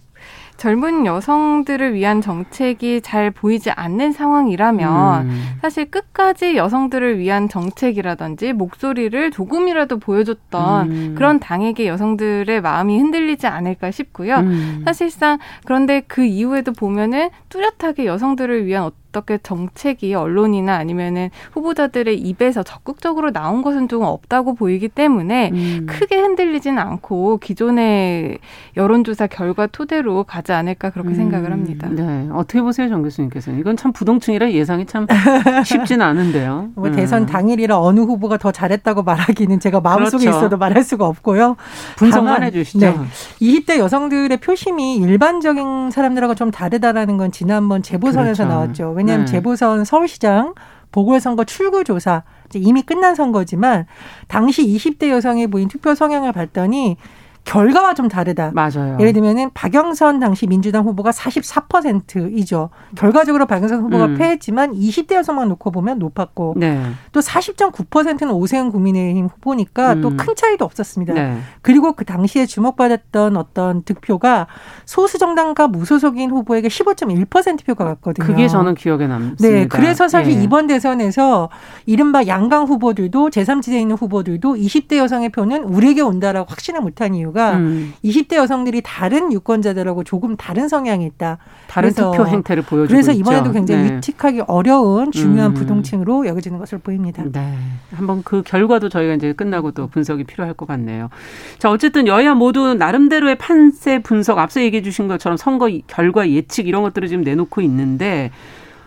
젊은 0.58 1.06
여성들을 1.06 1.94
위한 1.94 2.22
정책이 2.22 3.02
잘 3.02 3.32
보이지 3.32 3.72
않는 3.72 4.12
상황이라면 4.12 5.26
음. 5.28 5.44
사실 5.62 5.90
끝까지 5.90 6.56
여성들을 6.56 7.20
위한 7.20 7.50
정책이라든지 7.50 8.54
목소리를 8.54 9.32
조금이라도 9.32 10.00
보여줬던 10.00 10.92
음. 10.92 11.16
그런 11.16 11.40
당에게 11.40 11.88
여성들의 11.88 12.62
마음이 12.62 12.98
흔들리지 12.98 13.48
않을까 13.48 13.92
싶고요. 13.92 14.38
음. 14.38 14.82
사실상 14.86 15.40
그런데 15.66 16.02
그 16.08 16.24
이후에도 16.24 16.72
보면은 16.72 17.30
뚜렷하게 17.50 18.06
여성들을 18.06 18.66
위한 18.66 18.84
어 18.84 18.92
떻게 19.14 19.38
정책이 19.38 20.14
언론이나 20.14 20.76
아니면은 20.76 21.30
후보자들의 21.54 22.20
입에서 22.20 22.64
적극적으로 22.64 23.32
나온 23.32 23.62
것은 23.62 23.88
좀 23.88 24.04
없다고 24.04 24.56
보이기 24.56 24.90
때문에 24.90 25.52
음. 25.54 25.86
크게 25.88 26.18
흔들리지는 26.20 26.78
않고 26.80 27.38
기존의 27.38 28.40
여론조사 28.76 29.28
결과 29.28 29.68
토대로 29.68 30.24
가지 30.26 30.52
않을까 30.52 30.90
그렇게 30.90 31.10
음. 31.10 31.16
생각을 31.16 31.54
합니다. 31.54 31.88
네. 31.90 32.28
어떻게 32.34 32.62
보세요, 32.62 32.90
정 32.90 33.04
교수님께서는? 33.04 33.60
이건 33.60 33.78
참 33.78 33.94
부동층이라 33.94 34.52
예상이 34.52 34.86
참 34.86 35.08
쉽진 35.64 36.02
않은데요. 36.02 36.72
뭐 36.76 36.88
음. 36.88 36.96
대선 36.96 37.26
당일이라 37.26 37.80
어느 37.80 38.02
후보가 38.02 38.38
더 38.38 38.52
잘했다고 38.52 39.04
말하기는 39.04 39.60
제가 39.60 39.80
마음속에 39.80 40.26
그렇죠. 40.26 40.38
있어도 40.38 40.58
말할 40.58 40.84
수가 40.84 41.06
없고요. 41.06 41.56
분석만 41.98 42.44
해주시죠. 42.44 42.80
네. 42.80 42.96
20대 43.42 43.78
여성들의 43.78 44.38
표심이 44.38 44.96
일반적인 44.96 45.92
사람들하고 45.92 46.36
좀 46.36 46.50
다르다라는 46.52 47.18
건 47.18 47.32
지난번 47.32 47.84
재보선에서 47.84 48.44
그렇죠. 48.44 48.46
나왔죠. 48.46 48.94
왜냐하면 49.04 49.26
네. 49.26 49.32
재보선 49.32 49.86
서울시장 49.86 50.54
보궐선거 50.92 51.44
출구조사 51.44 52.24
이미 52.56 52.84
끝난 52.84 53.16
선거지만 53.16 53.88
당시 54.28 54.66
20대 54.66 55.10
여성이 55.10 55.48
보인 55.48 55.68
투표 55.68 55.96
성향을 55.96 56.32
봤더니 56.32 56.98
결과와 57.46 57.94
좀 57.94 58.08
다르다. 58.08 58.52
맞아요. 58.54 58.98
예를 59.00 59.14
들면은 59.14 59.52
박영선 59.54 60.20
당시 60.20 60.48
민주당 60.48 60.86
후보가 60.86 61.12
44%이죠. 61.12 62.70
결과적으로 62.96 63.46
박영선 63.46 63.82
후보가 63.82 64.06
음. 64.06 64.18
패했지만 64.18 64.74
20대 64.74 65.16
여성만 65.16 65.50
놓고 65.50 65.72
보면 65.72 66.00
높았고 66.00 66.56
네. 66.58 66.82
또 67.12 67.20
40.9%는 67.20 68.32
오세훈 68.32 68.72
국민의힘 68.72 69.28
후보니까 69.28 69.94
음. 69.94 70.02
또큰 70.02 70.36
차이도 70.36 70.64
없었습니다. 70.64 71.14
네. 71.14 71.38
그리고 71.62 71.94
그 71.94 72.06
당시에 72.06 72.46
주목받았던 72.46 73.36
어떤 73.36 73.84
득표가 73.84 74.48
소수 74.86 75.18
정당과 75.18 75.68
무소속인 75.68 76.32
후보에게 76.32 76.70
15.1%표가 76.70 77.84
갔거든요. 77.86 78.26
그게 78.26 78.48
저는 78.48 78.76
기억에 78.76 79.06
남습니다. 79.08 79.48
네. 79.48 79.68
그래서 79.68 80.08
사실 80.08 80.34
예. 80.34 80.42
이번 80.42 80.68
대선에서 80.68 81.50
이른바 81.86 82.26
양강 82.26 82.66
후보들도 82.66 83.30
제3지대에 83.32 83.82
있는 83.82 83.98
후보들도 83.98 84.56
20대 84.56 84.98
여성의 84.98 85.30
표는 85.30 85.66
우리에게 85.66 86.02
온다라고 86.02 86.50
확신을 86.50 86.82
못한 86.82 87.14
이유가 87.14 87.33
이유가 87.34 87.58
음. 87.58 87.94
20대 88.06 88.36
여성들이 88.36 88.82
다른 88.86 89.34
유권자들하고 89.34 90.04
조금 90.04 90.38
다른 90.38 90.70
성향이 90.70 91.06
있다. 91.06 91.40
다른 91.68 91.92
투표 91.92 92.26
행태를 92.26 92.64
보여주고 92.64 92.88
그래서 92.88 93.12
이번에도 93.12 93.46
있죠. 93.48 93.54
굉장히 93.54 93.90
네. 93.90 93.96
유틱하기 93.96 94.42
어려운 94.48 95.12
중요한 95.12 95.52
음. 95.52 95.54
부동층으로 95.56 96.28
여겨지는 96.28 96.60
것으로 96.60 96.80
보입니다. 96.80 97.24
네. 97.30 97.58
한번 97.92 98.22
그 98.24 98.44
결과도 98.44 98.88
저희가 98.88 99.16
이제 99.16 99.34
끝나고 99.34 99.72
또 99.72 99.88
분석이 99.88 100.24
필요할 100.24 100.54
것 100.54 100.68
같네요. 100.68 101.10
자, 101.58 101.70
어쨌든 101.70 102.08
여야 102.08 102.36
모두 102.36 102.76
나름대로의 102.76 103.38
판세 103.38 104.02
분석 104.02 104.38
앞서 104.38 104.62
얘기해 104.62 104.84
주신 104.84 105.08
것처럼 105.08 105.36
선거 105.36 105.70
결과 105.88 106.30
예측 106.30 106.68
이런 106.68 106.84
것들을 106.84 107.08
지금 107.08 107.24
내놓고 107.24 107.62
있는데 107.62 108.32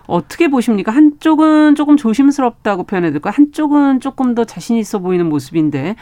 어떻게 0.07 0.49
보십니까? 0.49 0.93
한쪽은 0.93 1.75
조금 1.75 1.97
조심스럽다고 1.97 2.85
표현해야 2.85 3.11
될까? 3.11 3.31
한쪽은 3.31 3.99
조금 4.01 4.37
더 4.37 4.45
자신 4.45 4.77
있어 4.77 5.01
보이는 5.01 5.29
모습인데 5.29 5.97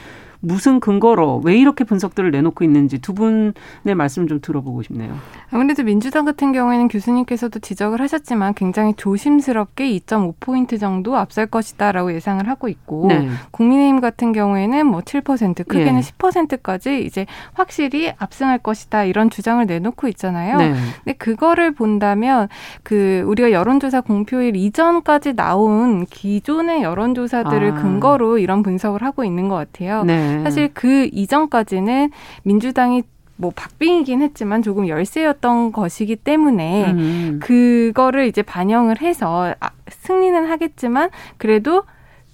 무슨 0.44 0.80
근거로 0.80 1.40
왜 1.44 1.56
이렇게 1.56 1.84
분석들을 1.84 2.30
내놓고 2.30 2.64
있는지 2.64 2.98
두 2.98 3.14
분의 3.14 3.94
말씀 3.96 4.26
좀 4.28 4.40
들어보고 4.40 4.82
싶네요. 4.82 5.14
아무래도 5.50 5.82
민주당 5.82 6.24
같은 6.24 6.52
경우에는 6.52 6.88
교수님께서도 6.88 7.60
지적을 7.60 8.00
하셨지만 8.00 8.54
굉장히 8.54 8.94
조심스럽게 8.94 9.90
2.5포인트 9.98 10.78
정도 10.78 11.16
앞설 11.16 11.46
것이다라고 11.46 12.14
예상을 12.14 12.46
하고 12.48 12.68
있고 12.68 13.06
네. 13.08 13.28
국민의힘 13.50 14.00
같은 14.00 14.32
경우에는 14.32 14.86
뭐 14.86 15.00
7% 15.00 15.66
크게는 15.66 16.00
네. 16.00 16.00
10%까지 16.00 17.04
이제 17.04 17.26
확실히 17.52 18.12
압승할 18.18 18.58
것이다 18.58 19.04
이런 19.04 19.30
주장을 19.30 19.64
내놓고 19.64 20.08
있잖아요. 20.08 20.58
네. 20.58 20.74
근데 21.04 21.16
그거를 21.18 21.72
본다면 21.72 22.48
그 22.82 23.22
우리가 23.26 23.52
여론조사 23.52 24.02
공표일 24.02 24.56
이전까지 24.56 25.34
나온 25.34 26.06
기존의 26.06 26.82
여론조사들을 26.82 27.72
아. 27.72 27.74
근거로 27.74 28.38
이런 28.38 28.62
분석을 28.62 29.02
하고 29.02 29.24
있는 29.24 29.48
것 29.48 29.56
같아요. 29.56 30.04
네. 30.04 30.33
네. 30.36 30.42
사실 30.42 30.70
그 30.72 31.08
이전까지는 31.12 32.10
민주당이 32.42 33.02
뭐 33.36 33.52
박빙이긴 33.54 34.22
했지만 34.22 34.62
조금 34.62 34.86
열세였던 34.86 35.72
것이기 35.72 36.16
때문에 36.16 36.92
음. 36.92 37.40
그거를 37.42 38.26
이제 38.26 38.42
반영을 38.42 39.00
해서 39.00 39.54
아, 39.58 39.70
승리는 39.88 40.46
하겠지만 40.46 41.10
그래도 41.36 41.82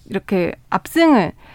이렇게 0.09 0.53
압승을 0.69 1.33
음. 1.35 1.50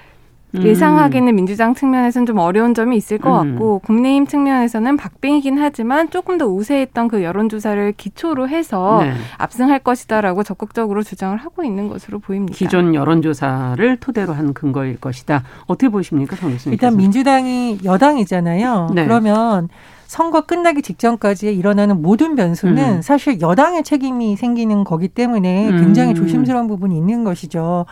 예상하기는 0.63 1.35
민주당 1.35 1.73
측면에서는 1.73 2.25
좀 2.25 2.37
어려운 2.37 2.73
점이 2.73 2.95
있을 2.97 3.17
것 3.17 3.41
음. 3.41 3.51
같고 3.51 3.79
국민의힘 3.79 4.27
측면에서는 4.27 4.97
박빙이긴 4.97 5.57
하지만 5.57 6.09
조금 6.09 6.37
더 6.37 6.47
우세했던 6.47 7.07
그 7.07 7.23
여론조사를 7.23 7.93
기초로 7.97 8.47
해서 8.49 8.99
네. 9.01 9.13
압승할 9.37 9.79
것이다라고 9.79 10.43
적극적으로 10.43 11.03
주장을 11.03 11.35
하고 11.37 11.63
있는 11.63 11.87
것으로 11.87 12.19
보입니다. 12.19 12.55
기존 12.55 12.93
여론조사를 12.95 13.97
토대로 13.97 14.33
한 14.33 14.53
근거일 14.53 14.97
것이다. 14.99 15.43
어떻게 15.67 15.89
보십니까, 15.89 16.35
정 16.35 16.51
교수님? 16.51 16.73
일단 16.73 16.95
민주당이 16.97 17.79
여당이잖아요. 17.83 18.91
네. 18.93 19.03
그러면 19.03 19.69
선거 20.07 20.41
끝나기 20.41 20.81
직전까지 20.81 21.53
일어나는 21.53 22.01
모든 22.01 22.35
변수는 22.35 22.97
음. 22.97 23.01
사실 23.01 23.41
여당의 23.41 23.83
책임이 23.83 24.35
생기는 24.35 24.83
거기 24.83 25.07
때문에 25.07 25.71
굉장히 25.71 26.11
음. 26.11 26.15
조심스러운 26.15 26.67
부분이 26.67 26.95
있는 26.95 27.23
것이죠. 27.23 27.85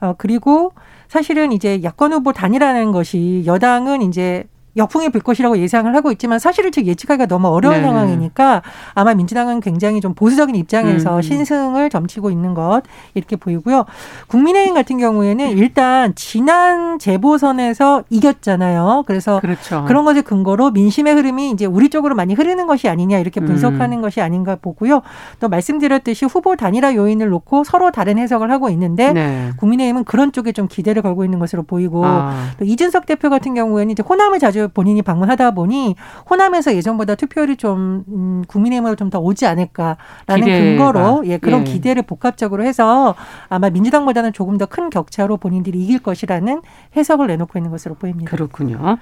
어, 0.00 0.14
그리고 0.18 0.72
사실은 1.14 1.52
이제 1.52 1.80
야권 1.84 2.12
후보 2.12 2.32
단일화라는 2.32 2.90
것이 2.90 3.44
여당은 3.46 4.02
이제 4.02 4.42
역풍이 4.76 5.10
불 5.10 5.20
것이라고 5.20 5.58
예상을 5.58 5.94
하고 5.94 6.10
있지만 6.12 6.38
사실을 6.38 6.70
즉 6.70 6.86
예측하기가 6.86 7.26
너무 7.26 7.48
어려운 7.48 7.76
네 7.76 7.82
상황이니까 7.82 8.62
아마 8.94 9.14
민주당은 9.14 9.60
굉장히 9.60 10.00
좀 10.00 10.14
보수적인 10.14 10.54
입장에서 10.54 11.16
음. 11.16 11.22
신승을 11.22 11.90
점치고 11.90 12.30
있는 12.30 12.54
것 12.54 12.82
이렇게 13.14 13.36
보이고요. 13.36 13.84
국민의힘 14.28 14.74
같은 14.74 14.98
경우에는 14.98 15.50
일단 15.50 16.14
지난 16.14 16.98
재보선에서 16.98 18.04
이겼잖아요. 18.10 19.04
그래서 19.06 19.40
그렇죠. 19.40 19.84
그런 19.86 20.04
것을 20.04 20.22
근거로 20.22 20.70
민심의 20.70 21.14
흐름이 21.14 21.50
이제 21.50 21.66
우리 21.66 21.88
쪽으로 21.88 22.14
많이 22.14 22.34
흐르는 22.34 22.66
것이 22.66 22.88
아니냐 22.88 23.18
이렇게 23.18 23.40
음. 23.40 23.46
분석하는 23.46 23.98
음. 23.98 24.02
것이 24.02 24.20
아닌가 24.20 24.56
보고요. 24.60 25.02
또 25.40 25.48
말씀드렸듯이 25.48 26.24
후보 26.24 26.56
단일화 26.56 26.94
요인을 26.94 27.28
놓고 27.28 27.64
서로 27.64 27.90
다른 27.90 28.18
해석을 28.18 28.50
하고 28.50 28.68
있는데 28.70 29.12
네. 29.12 29.50
국민의힘은 29.58 30.04
그런 30.04 30.32
쪽에 30.32 30.52
좀 30.52 30.66
기대를 30.68 31.02
걸고 31.02 31.24
있는 31.24 31.38
것으로 31.38 31.62
보이고 31.62 32.04
아. 32.04 32.50
또 32.58 32.64
이준석 32.64 33.06
대표 33.06 33.30
같은 33.30 33.54
경우에는 33.54 33.92
이제 33.92 34.02
호남을 34.02 34.38
자주 34.38 34.63
본인이 34.68 35.02
방문하다 35.02 35.52
보니 35.52 35.96
호남에서 36.30 36.74
예전보다 36.74 37.14
투표율이 37.14 37.56
좀 37.56 38.04
음, 38.08 38.44
국민의힘으로 38.48 38.96
좀 38.96 39.10
더 39.10 39.18
오지 39.20 39.46
않을까라는 39.46 40.46
기대가. 40.46 40.58
근거로 40.58 41.22
예 41.26 41.38
그런 41.38 41.60
예. 41.60 41.64
기대를 41.64 42.02
복합적으로 42.04 42.64
해서 42.64 43.14
아마 43.48 43.68
민주당보다는 43.70 44.32
조금 44.32 44.58
더 44.58 44.66
큰 44.66 44.88
격차로 44.90 45.36
본인들이 45.36 45.78
이길 45.82 45.98
것이라는 46.00 46.62
해석을 46.96 47.26
내놓고 47.28 47.58
있는 47.58 47.70
것으로 47.70 47.94
보입니다. 47.96 48.30
그렇군요. 48.30 48.98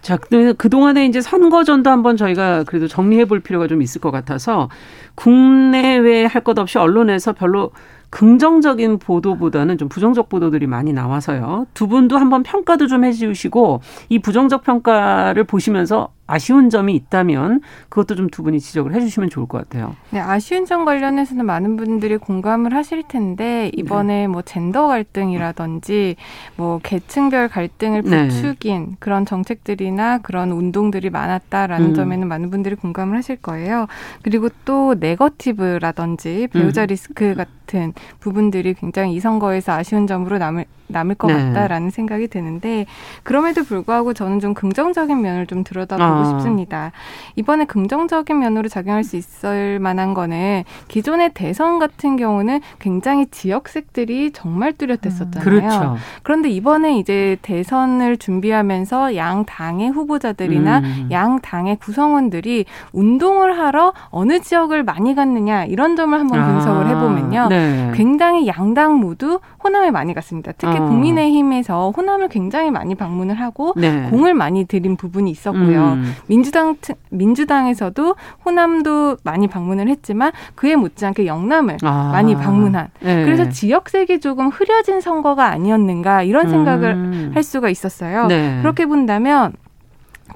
자, 0.00 0.16
그, 0.16 0.54
그동안에 0.54 1.06
이제 1.06 1.20
선거전도 1.20 1.88
한번 1.90 2.16
저희가 2.16 2.64
그래도 2.64 2.88
정리해 2.88 3.24
볼 3.26 3.40
필요가 3.40 3.66
좀 3.68 3.80
있을 3.82 4.00
것 4.00 4.10
같아서 4.10 4.68
국내외 5.14 6.24
할 6.26 6.42
것 6.44 6.58
없이 6.58 6.78
언론에서 6.78 7.32
별로 7.32 7.70
긍정적인 8.14 9.00
보도보다는 9.00 9.76
좀 9.76 9.88
부정적 9.88 10.28
보도들이 10.28 10.68
많이 10.68 10.92
나와서요. 10.92 11.66
두 11.74 11.88
분도 11.88 12.16
한번 12.16 12.44
평가도 12.44 12.86
좀 12.86 13.04
해주시고 13.04 13.80
이 14.08 14.20
부정적 14.20 14.62
평가를 14.62 15.42
보시면서 15.42 16.10
아쉬운 16.26 16.70
점이 16.70 16.94
있다면 16.94 17.60
그것도 17.88 18.14
좀 18.16 18.24
두 18.34 18.42
분이 18.42 18.58
지적을 18.58 18.94
해주시면 18.94 19.30
좋을 19.30 19.46
것 19.46 19.58
같아요. 19.58 19.94
네, 20.10 20.18
아쉬운 20.18 20.64
점 20.66 20.84
관련해서는 20.84 21.46
많은 21.46 21.76
분들이 21.76 22.16
공감을 22.16 22.74
하실 22.74 23.04
텐데 23.06 23.70
이번에 23.76 24.22
네. 24.22 24.26
뭐 24.26 24.42
젠더 24.42 24.88
갈등이라든지 24.88 26.16
뭐 26.56 26.80
계층별 26.82 27.48
갈등을 27.48 28.02
네. 28.02 28.26
부추긴 28.28 28.86
네. 28.90 28.96
그런 28.98 29.24
정책들이나 29.24 30.18
그런 30.18 30.50
운동들이 30.50 31.10
많았다라는 31.10 31.90
음. 31.90 31.94
점에는 31.94 32.26
많은 32.26 32.50
분들이 32.50 32.74
공감을 32.74 33.16
하실 33.16 33.36
거예요. 33.36 33.86
그리고 34.22 34.48
또 34.64 34.94
네거티브라든지 34.98 36.48
배우자 36.52 36.82
음. 36.82 36.86
리스크 36.88 37.34
같은 37.34 37.92
부분들이 38.20 38.74
굉장히 38.74 39.14
이 39.14 39.20
선거에서 39.20 39.72
아쉬운 39.72 40.06
점으로 40.06 40.38
남을 40.38 40.64
남을 40.86 41.14
것 41.14 41.28
네. 41.28 41.34
같다라는 41.34 41.90
생각이 41.90 42.28
드는데 42.28 42.84
그럼에도 43.22 43.64
불구하고 43.64 44.12
저는 44.12 44.40
좀 44.40 44.52
긍정적인 44.54 45.20
면을 45.20 45.46
좀 45.46 45.64
들여다보 45.64 46.02
고 46.14 46.20
아. 46.20 46.24
싶습니다. 46.24 46.92
이번에 47.36 47.64
긍정적인 47.64 48.38
면으로 48.38 48.68
작용할 48.68 49.04
수 49.04 49.16
있을 49.16 49.78
만한 49.78 50.12
거는 50.12 50.64
기존의 50.88 51.30
대선 51.34 51.78
같은 51.78 52.16
경우는 52.16 52.60
굉장히 52.78 53.26
지역색들이 53.30 54.32
정말 54.32 54.72
뚜렷했었잖아요. 54.74 55.40
음. 55.40 55.42
그렇죠. 55.42 55.96
그런데 56.22 56.50
이번에 56.50 56.98
이제 56.98 57.38
대선을 57.42 58.18
준비하면서 58.18 59.16
양 59.16 59.44
당의 59.46 59.88
후보자들이나 59.88 60.78
음. 60.80 61.08
양 61.10 61.40
당의 61.40 61.76
구성원들이 61.76 62.66
운동을 62.92 63.58
하러 63.58 63.94
어느 64.10 64.40
지역을 64.40 64.82
많이 64.82 65.14
갔느냐 65.14 65.64
이런 65.64 65.96
점을 65.96 66.18
한번 66.18 66.40
아. 66.40 66.46
분석을 66.46 66.88
해보면요. 66.88 67.48
네. 67.48 67.92
굉장히 67.94 68.46
양당 68.46 68.96
모두 69.00 69.40
호남에 69.62 69.90
많이 69.90 70.12
갔습니다. 70.12 70.52
특히 70.52 70.74
특히 70.74 70.80
어. 70.80 70.88
국민의힘에서 70.88 71.92
호남을 71.96 72.28
굉장히 72.28 72.70
많이 72.70 72.94
방문을 72.94 73.40
하고 73.40 73.72
네. 73.76 74.08
공을 74.10 74.34
많이 74.34 74.64
들인 74.64 74.96
부분이 74.96 75.30
있었고요. 75.30 75.92
음. 75.94 76.03
민주당 76.26 76.76
민주당에서도 77.10 78.14
호남도 78.44 79.18
많이 79.22 79.46
방문을 79.48 79.88
했지만 79.88 80.32
그에 80.54 80.76
못지않게 80.76 81.26
영남을 81.26 81.78
아. 81.82 82.10
많이 82.12 82.34
방문한. 82.34 82.88
네. 83.00 83.24
그래서 83.24 83.48
지역색이 83.48 84.20
조금 84.20 84.48
흐려진 84.48 85.00
선거가 85.00 85.46
아니었는가 85.46 86.22
이런 86.22 86.48
생각을 86.48 86.90
음. 86.92 87.30
할 87.34 87.42
수가 87.42 87.68
있었어요. 87.68 88.26
네. 88.26 88.58
그렇게 88.60 88.86
본다면 88.86 89.52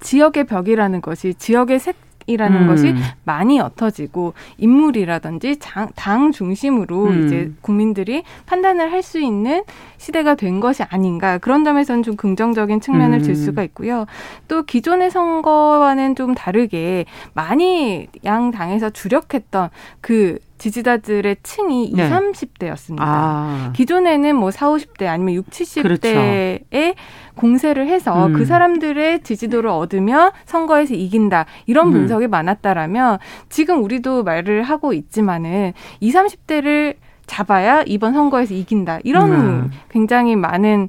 지역의 0.00 0.44
벽이라는 0.44 1.00
것이 1.00 1.34
지역의 1.34 1.78
색 1.78 2.07
이라는 2.28 2.62
음. 2.62 2.66
것이 2.68 2.94
많이 3.24 3.58
옅어지고 3.58 4.34
인물이라든지 4.58 5.56
장, 5.58 5.88
당 5.96 6.30
중심으로 6.30 7.06
음. 7.06 7.26
이제 7.26 7.52
국민들이 7.60 8.22
판단을 8.46 8.92
할 8.92 8.98
수 9.08 9.20
있는 9.20 9.62
시대가 9.96 10.34
된 10.34 10.60
것이 10.60 10.82
아닌가 10.82 11.38
그런 11.38 11.64
점에서는 11.64 12.02
좀 12.02 12.16
긍정적인 12.16 12.80
측면을 12.80 13.18
음. 13.18 13.22
줄 13.22 13.36
수가 13.36 13.62
있고요. 13.62 14.06
또 14.48 14.64
기존의 14.64 15.10
선거와는 15.10 16.14
좀 16.14 16.34
다르게 16.34 17.06
많이 17.32 18.08
양 18.24 18.50
당에서 18.50 18.90
주력했던 18.90 19.70
그 20.00 20.38
지지자들의 20.58 21.36
층이 21.42 21.92
네. 21.94 22.06
20, 22.06 22.58
30대였습니다. 22.58 22.98
아. 23.00 23.72
기존에는 23.74 24.36
뭐 24.36 24.50
40, 24.50 24.94
50대 24.94 25.06
아니면 25.06 25.34
60, 25.34 25.84
70대에 25.84 26.62
그렇죠. 26.70 26.94
공세를 27.36 27.86
해서 27.86 28.26
음. 28.26 28.32
그 28.32 28.44
사람들의 28.44 29.22
지지도를 29.22 29.70
얻으면 29.70 30.32
선거에서 30.44 30.94
이긴다. 30.94 31.46
이런 31.66 31.88
음. 31.88 31.92
분석이 31.92 32.26
음. 32.26 32.30
많았다라면 32.30 33.18
지금 33.48 33.82
우리도 33.82 34.24
말을 34.24 34.62
하고 34.62 34.92
있지만은 34.92 35.72
20, 36.00 36.20
30대를 36.20 36.96
잡아야 37.26 37.82
이번 37.86 38.14
선거에서 38.14 38.54
이긴다. 38.54 39.00
이런 39.04 39.32
음. 39.32 39.70
굉장히 39.90 40.34
많은 40.34 40.88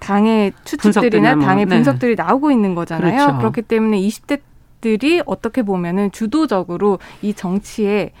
당의 0.00 0.52
추측들이나 0.64 1.36
뭐, 1.36 1.46
당의 1.46 1.64
네. 1.64 1.76
분석들이 1.76 2.14
나오고 2.14 2.50
있는 2.50 2.74
거잖아요. 2.74 3.16
그렇죠. 3.16 3.38
그렇기 3.38 3.62
때문에 3.62 3.98
20대 4.00 4.40
들이 4.82 5.22
어떻게 5.24 5.62
보면은 5.62 6.12
주도적으로 6.12 6.98
이 7.22 7.32
정치에 7.32 8.12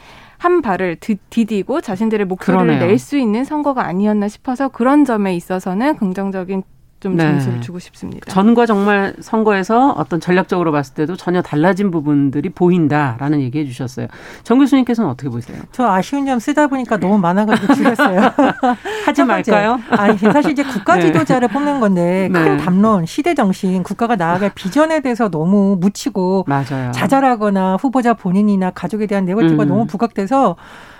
한 0.44 0.60
발을 0.60 0.96
디디고 1.30 1.80
자신들의 1.80 2.26
목소리를 2.26 2.78
낼 2.78 2.98
수 2.98 3.16
있는 3.16 3.44
선거가 3.44 3.86
아니었나 3.86 4.28
싶어서 4.28 4.68
그런 4.68 5.04
점에 5.06 5.34
있어서는 5.34 5.96
긍정적인 5.96 6.62
좀 7.04 7.16
네. 7.16 7.24
점수를 7.24 7.60
주고 7.60 7.78
싶습니다. 7.78 8.32
전과 8.32 8.64
정말 8.64 9.14
선거에서 9.20 9.90
어떤 9.90 10.20
전략적으로 10.20 10.72
봤을 10.72 10.94
때도 10.94 11.16
전혀 11.16 11.42
달라진 11.42 11.90
부분들이 11.90 12.48
보인다라는 12.48 13.42
얘기해 13.42 13.66
주셨어요. 13.66 14.06
정 14.42 14.58
교수님께서는 14.58 15.10
어떻게 15.10 15.28
보세요? 15.28 15.58
저 15.70 15.86
아쉬운 15.86 16.24
점 16.24 16.38
쓰다 16.38 16.66
보니까 16.66 16.96
너무 16.96 17.18
많아가지고 17.18 17.74
줄였어요. 17.74 18.32
하지 19.04 19.22
말까요? 19.22 19.80
아니 19.90 20.16
사실 20.16 20.52
이제 20.52 20.62
국가 20.62 20.94
네. 20.94 21.02
지도자를 21.02 21.48
네. 21.48 21.52
뽑는 21.52 21.80
건데 21.80 22.30
큰 22.32 22.42
네. 22.42 22.56
담론, 22.56 23.04
시대 23.04 23.34
정신, 23.34 23.82
국가가 23.82 24.16
나아갈 24.16 24.50
비전에 24.54 25.00
대해서 25.00 25.28
너무 25.28 25.76
묻히고 25.78 26.46
맞아요. 26.46 26.90
자잘하거나 26.92 27.76
후보자 27.76 28.14
본인이나 28.14 28.70
가족에 28.70 29.06
대한 29.06 29.26
네거티브가 29.26 29.64
음. 29.64 29.68
너무 29.68 29.86
부각돼서 29.86 30.56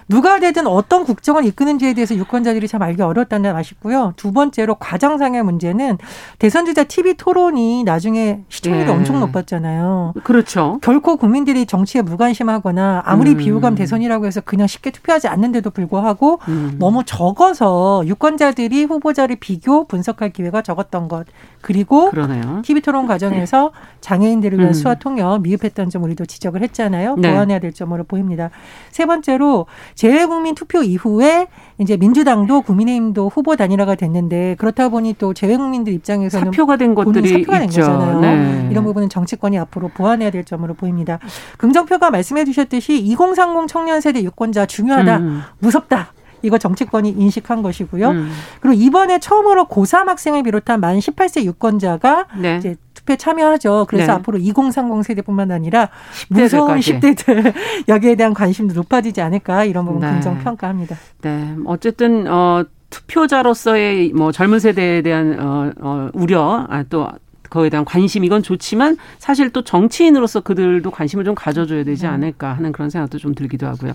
누가 0.08 0.38
되든 0.38 0.66
어떤 0.66 1.04
국정을 1.04 1.44
이끄는지에 1.44 1.94
대해서 1.94 2.14
유권자들이 2.14 2.68
참 2.68 2.82
알기 2.82 3.02
어렵다는 3.02 3.50
점 3.50 3.56
아쉽고요. 3.56 4.12
두 4.16 4.32
번째로 4.32 4.74
과정상의 4.76 5.42
문제는 5.42 5.98
대선 6.38 6.66
주자 6.66 6.84
TV 6.84 7.14
토론이 7.14 7.84
나중에 7.84 8.40
시청률이 8.48 8.88
예. 8.88 8.92
엄청 8.92 9.20
높았잖아요. 9.20 10.14
그렇죠. 10.24 10.78
결코 10.82 11.16
국민들이 11.16 11.66
정치에 11.66 12.02
무관심하거나 12.02 13.02
아무리 13.04 13.32
음. 13.32 13.36
비호감 13.36 13.74
대선이라고 13.74 14.26
해서 14.26 14.40
그냥 14.40 14.66
쉽게 14.66 14.90
투표하지 14.90 15.28
않는데도 15.28 15.70
불구하고 15.70 16.40
음. 16.48 16.76
너무 16.78 17.02
적어서 17.04 18.02
유권자들이 18.06 18.84
후보자를 18.84 19.36
비교 19.36 19.86
분석할 19.86 20.30
기회가 20.30 20.62
적었던 20.62 21.08
것. 21.08 21.26
그리고 21.60 22.10
그러네요. 22.10 22.60
TV 22.62 22.82
토론 22.82 23.06
과정에서 23.06 23.72
장애인들을 24.02 24.58
위한 24.58 24.70
음. 24.70 24.74
수화 24.74 24.96
통역 24.96 25.40
미흡했던 25.42 25.88
점 25.88 26.02
우리도 26.02 26.26
지적을 26.26 26.62
했잖아요. 26.62 27.16
네. 27.16 27.30
보완해야 27.30 27.58
될 27.58 27.72
점으로 27.72 28.04
보입니다. 28.04 28.50
세 28.90 29.06
번째로 29.06 29.66
재외국민 29.94 30.54
투표 30.54 30.82
이후에 30.82 31.48
이제 31.78 31.96
민주당도 31.96 32.62
국민의힘도 32.62 33.28
후보 33.28 33.56
단일화가 33.56 33.94
됐는데 33.94 34.56
그렇다 34.58 34.88
보니 34.88 35.16
또 35.18 35.34
재외국민들 35.34 35.92
입장에서는 35.92 36.46
사표가 36.46 36.76
된 36.76 36.94
것들이 36.94 37.28
사표가 37.28 37.58
된 37.60 37.68
있죠. 37.68 37.82
거잖아요. 37.82 38.20
네. 38.20 38.68
이런 38.70 38.84
부분은 38.84 39.08
정치권이 39.08 39.58
앞으로 39.58 39.88
보완해야 39.88 40.30
될 40.30 40.44
점으로 40.44 40.74
보입니다. 40.74 41.18
긍정표가 41.58 42.10
말씀해 42.10 42.44
주셨듯이 42.44 42.98
2030 42.98 43.68
청년 43.68 44.00
세대 44.00 44.22
유권자 44.22 44.66
중요하다. 44.66 45.16
음. 45.18 45.42
무섭다. 45.58 46.12
이거 46.42 46.58
정치권이 46.58 47.10
인식한 47.10 47.62
것이고요. 47.62 48.10
음. 48.10 48.30
그리고 48.60 48.74
이번에 48.74 49.18
처음으로 49.18 49.64
고3 49.66 50.06
학생을 50.06 50.42
비롯한 50.42 50.78
만 50.80 50.98
18세 50.98 51.44
유권자가 51.44 52.26
네. 52.38 52.58
이제 52.58 52.76
투표에 53.04 53.16
참여하죠. 53.16 53.86
그래서 53.88 54.12
네. 54.12 54.18
앞으로 54.18 54.38
2030 54.38 55.04
세대뿐만 55.04 55.50
아니라 55.50 55.90
무서운 56.28 56.78
10대들 56.78 57.54
여기에 57.88 58.16
대한 58.16 58.34
관심도 58.34 58.74
높아지지 58.74 59.20
않을까 59.20 59.64
이런 59.64 59.84
부분 59.84 60.00
네. 60.00 60.10
긍정 60.10 60.38
평가합니다. 60.42 60.96
네. 61.22 61.54
어쨌든 61.66 62.26
어 62.26 62.64
투표자로서의 62.90 64.12
뭐 64.14 64.32
젊은 64.32 64.58
세대에 64.58 65.02
대한 65.02 65.38
어, 65.38 65.72
어 65.80 66.10
우려 66.14 66.66
아, 66.68 66.84
또 66.88 67.08
그거에 67.42 67.68
대한 67.68 67.84
관심 67.84 68.24
이건 68.24 68.42
좋지만 68.42 68.96
사실 69.18 69.50
또 69.50 69.62
정치인으로서 69.62 70.40
그들도 70.40 70.90
관심을 70.90 71.24
좀 71.24 71.34
가져줘야 71.34 71.84
되지 71.84 72.02
네. 72.02 72.08
않을까 72.08 72.52
하는 72.54 72.72
그런 72.72 72.90
생각도 72.90 73.18
좀 73.18 73.34
들기도 73.34 73.66
하고요. 73.66 73.92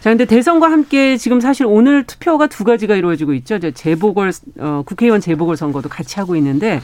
자, 0.00 0.08
근데 0.08 0.24
대선과 0.24 0.70
함께 0.70 1.18
지금 1.18 1.40
사실 1.40 1.66
오늘 1.66 2.04
투표가 2.04 2.46
두 2.46 2.64
가지가 2.64 2.96
이루어지고 2.96 3.34
있죠. 3.34 3.56
이제 3.56 3.70
재보궐 3.70 4.32
어, 4.58 4.82
국회의원 4.86 5.20
재보궐 5.20 5.58
선거도 5.58 5.90
같이 5.90 6.18
하고 6.18 6.36
있는데 6.36 6.80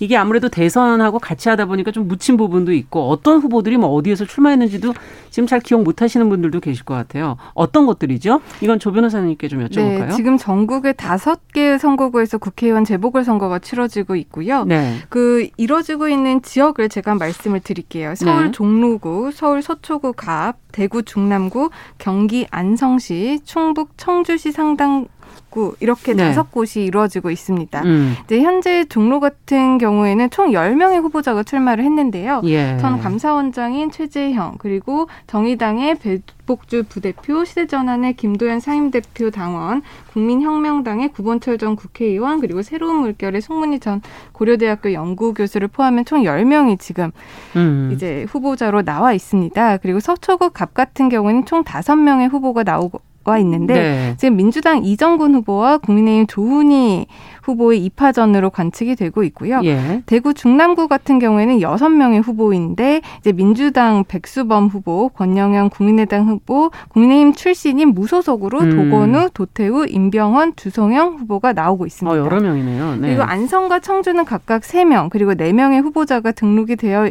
이게 0.00 0.16
아무래도 0.16 0.48
대선하고 0.48 1.18
같이 1.18 1.48
하다 1.48 1.66
보니까 1.66 1.90
좀 1.90 2.08
묻힌 2.08 2.36
부분도 2.36 2.72
있고 2.72 3.08
어떤 3.08 3.40
후보들이 3.40 3.76
뭐 3.76 3.90
어디에서 3.90 4.24
출마했는지도 4.24 4.94
지금 5.30 5.46
잘 5.46 5.60
기억 5.60 5.82
못 5.82 6.02
하시는 6.02 6.28
분들도 6.28 6.60
계실 6.60 6.84
것 6.84 6.94
같아요. 6.94 7.36
어떤 7.54 7.86
것들이죠? 7.86 8.40
이건 8.60 8.78
조 8.78 8.92
변호사님께 8.92 9.48
좀 9.48 9.66
여쭤볼까요? 9.66 10.08
네, 10.08 10.10
지금 10.10 10.36
전국의 10.38 10.94
다섯 10.96 11.40
개 11.52 11.78
선거구에서 11.78 12.38
국회의원 12.38 12.84
재보궐 12.84 13.24
선거가 13.24 13.58
치러지고 13.58 14.16
있고요. 14.16 14.64
네. 14.64 14.96
그 15.08 15.48
이뤄지고 15.56 16.08
있는 16.08 16.42
지역을 16.42 16.88
제가 16.88 17.14
말씀을 17.14 17.60
드릴게요. 17.60 18.14
서울 18.14 18.46
네. 18.46 18.50
종로구, 18.52 19.30
서울 19.32 19.62
서초구 19.62 20.14
갑, 20.14 20.56
대구 20.72 21.02
중남구, 21.02 21.70
경기 21.98 22.46
안성시, 22.50 23.40
충북 23.44 23.96
청주시 23.96 24.52
상당 24.52 25.06
구 25.52 25.76
이렇게 25.80 26.14
네. 26.14 26.24
다섯 26.24 26.50
곳이 26.50 26.82
이루어지고 26.82 27.30
있습니다. 27.30 27.82
음. 27.82 28.16
이제 28.24 28.40
현재 28.40 28.86
종로 28.86 29.20
같은 29.20 29.76
경우에는 29.76 30.30
총 30.30 30.50
10명의 30.52 31.02
후보자가 31.02 31.42
출마를 31.42 31.84
했는데요. 31.84 32.40
예. 32.44 32.78
전 32.80 32.98
감사원장인 32.98 33.90
최재형 33.90 34.54
그리고 34.58 35.08
정의당의 35.26 35.96
배복주 35.96 36.84
부대표, 36.88 37.44
시대전환의 37.44 38.14
김도현 38.14 38.60
상임대표 38.60 39.30
당원, 39.30 39.82
국민혁명당의 40.14 41.10
구본철 41.10 41.58
전 41.58 41.76
국회의원 41.76 42.40
그리고 42.40 42.62
새로운 42.62 43.00
물결의 43.00 43.42
송문희 43.42 43.80
전 43.80 44.00
고려대학교 44.32 44.94
연구교수를 44.94 45.68
포함한 45.68 46.06
총 46.06 46.22
10명이 46.22 46.80
지금 46.80 47.12
음. 47.56 47.90
이제 47.92 48.24
후보자로 48.30 48.84
나와 48.84 49.12
있습니다. 49.12 49.76
그리고 49.78 50.00
서초구 50.00 50.50
갑 50.54 50.72
같은 50.72 51.10
경우에는 51.10 51.44
총 51.44 51.62
5명의 51.62 52.30
후보가 52.30 52.62
나오고 52.62 53.02
와 53.24 53.38
있는데 53.38 53.74
네. 53.74 54.14
지금 54.16 54.36
민주당 54.36 54.84
이정근 54.84 55.34
후보와 55.36 55.78
국민의힘 55.78 56.26
조은희 56.26 57.06
후보의 57.42 57.84
입하전으로 57.84 58.50
관측이 58.50 58.94
되고 58.96 59.22
있고요. 59.24 59.60
예. 59.64 60.02
대구 60.06 60.32
중남구 60.32 60.88
같은 60.88 61.18
경우에는 61.18 61.60
여섯 61.60 61.88
명의 61.88 62.20
후보인데 62.20 63.00
이제 63.20 63.32
민주당 63.32 64.04
백수범 64.06 64.68
후보, 64.68 65.08
권영현 65.08 65.70
국민의당 65.70 66.28
후보, 66.28 66.70
국민의힘 66.90 67.34
출신인 67.34 67.88
무소속으로 67.88 68.60
음. 68.60 68.70
도건우, 68.90 69.30
도태우, 69.34 69.86
임병헌, 69.88 70.54
주성영 70.56 71.18
후보가 71.18 71.52
나오고 71.52 71.86
있습니다. 71.86 72.14
어, 72.14 72.18
여러 72.18 72.40
명이네요. 72.40 72.96
네. 72.96 73.08
그리고 73.08 73.22
안성과 73.22 73.80
청주는 73.80 74.24
각각 74.24 74.64
세 74.64 74.84
명, 74.84 75.08
그리고 75.08 75.34
네 75.34 75.52
명의 75.52 75.80
후보자가 75.80 76.32
등록이 76.32 76.76
되어 76.76 77.10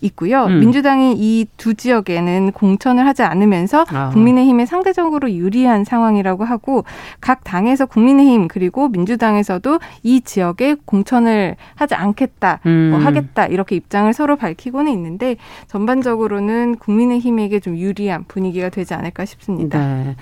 있고요. 0.00 0.44
음. 0.44 0.60
민주당이 0.60 1.14
이 1.18 1.46
두 1.56 1.74
지역에는 1.74 2.52
공천을 2.52 3.06
하지 3.06 3.22
않으면서 3.22 3.84
아. 3.88 4.10
국민의힘에 4.10 4.64
상대적으로 4.66 5.32
유리한 5.32 5.84
상황이라고 5.84 6.44
하고 6.44 6.84
각 7.20 7.42
당에서 7.44 7.86
국민의힘 7.86 8.48
그리고 8.48 8.88
민주당에서도 8.88 9.80
이 10.02 10.20
지역에 10.20 10.76
공천을 10.84 11.56
하지 11.74 11.94
않겠다, 11.94 12.60
뭐 12.62 12.72
음. 12.72 12.90
뭐 12.90 12.98
하겠다 13.00 13.46
이렇게 13.46 13.76
입장을 13.76 14.12
서로 14.12 14.36
밝히고는 14.36 14.92
있는데 14.92 15.36
전반적으로는 15.66 16.76
국민의힘에게 16.76 17.60
좀 17.60 17.76
유리한 17.76 18.24
분위기가 18.28 18.68
되지 18.68 18.94
않을까 18.94 19.24
싶습니다. 19.24 19.78
네. 19.78 20.16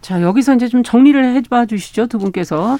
자 0.00 0.22
여기서 0.22 0.54
이제 0.54 0.68
좀 0.68 0.82
정리를 0.82 1.34
해봐 1.36 1.66
주시죠 1.66 2.06
두 2.06 2.18
분께서. 2.18 2.78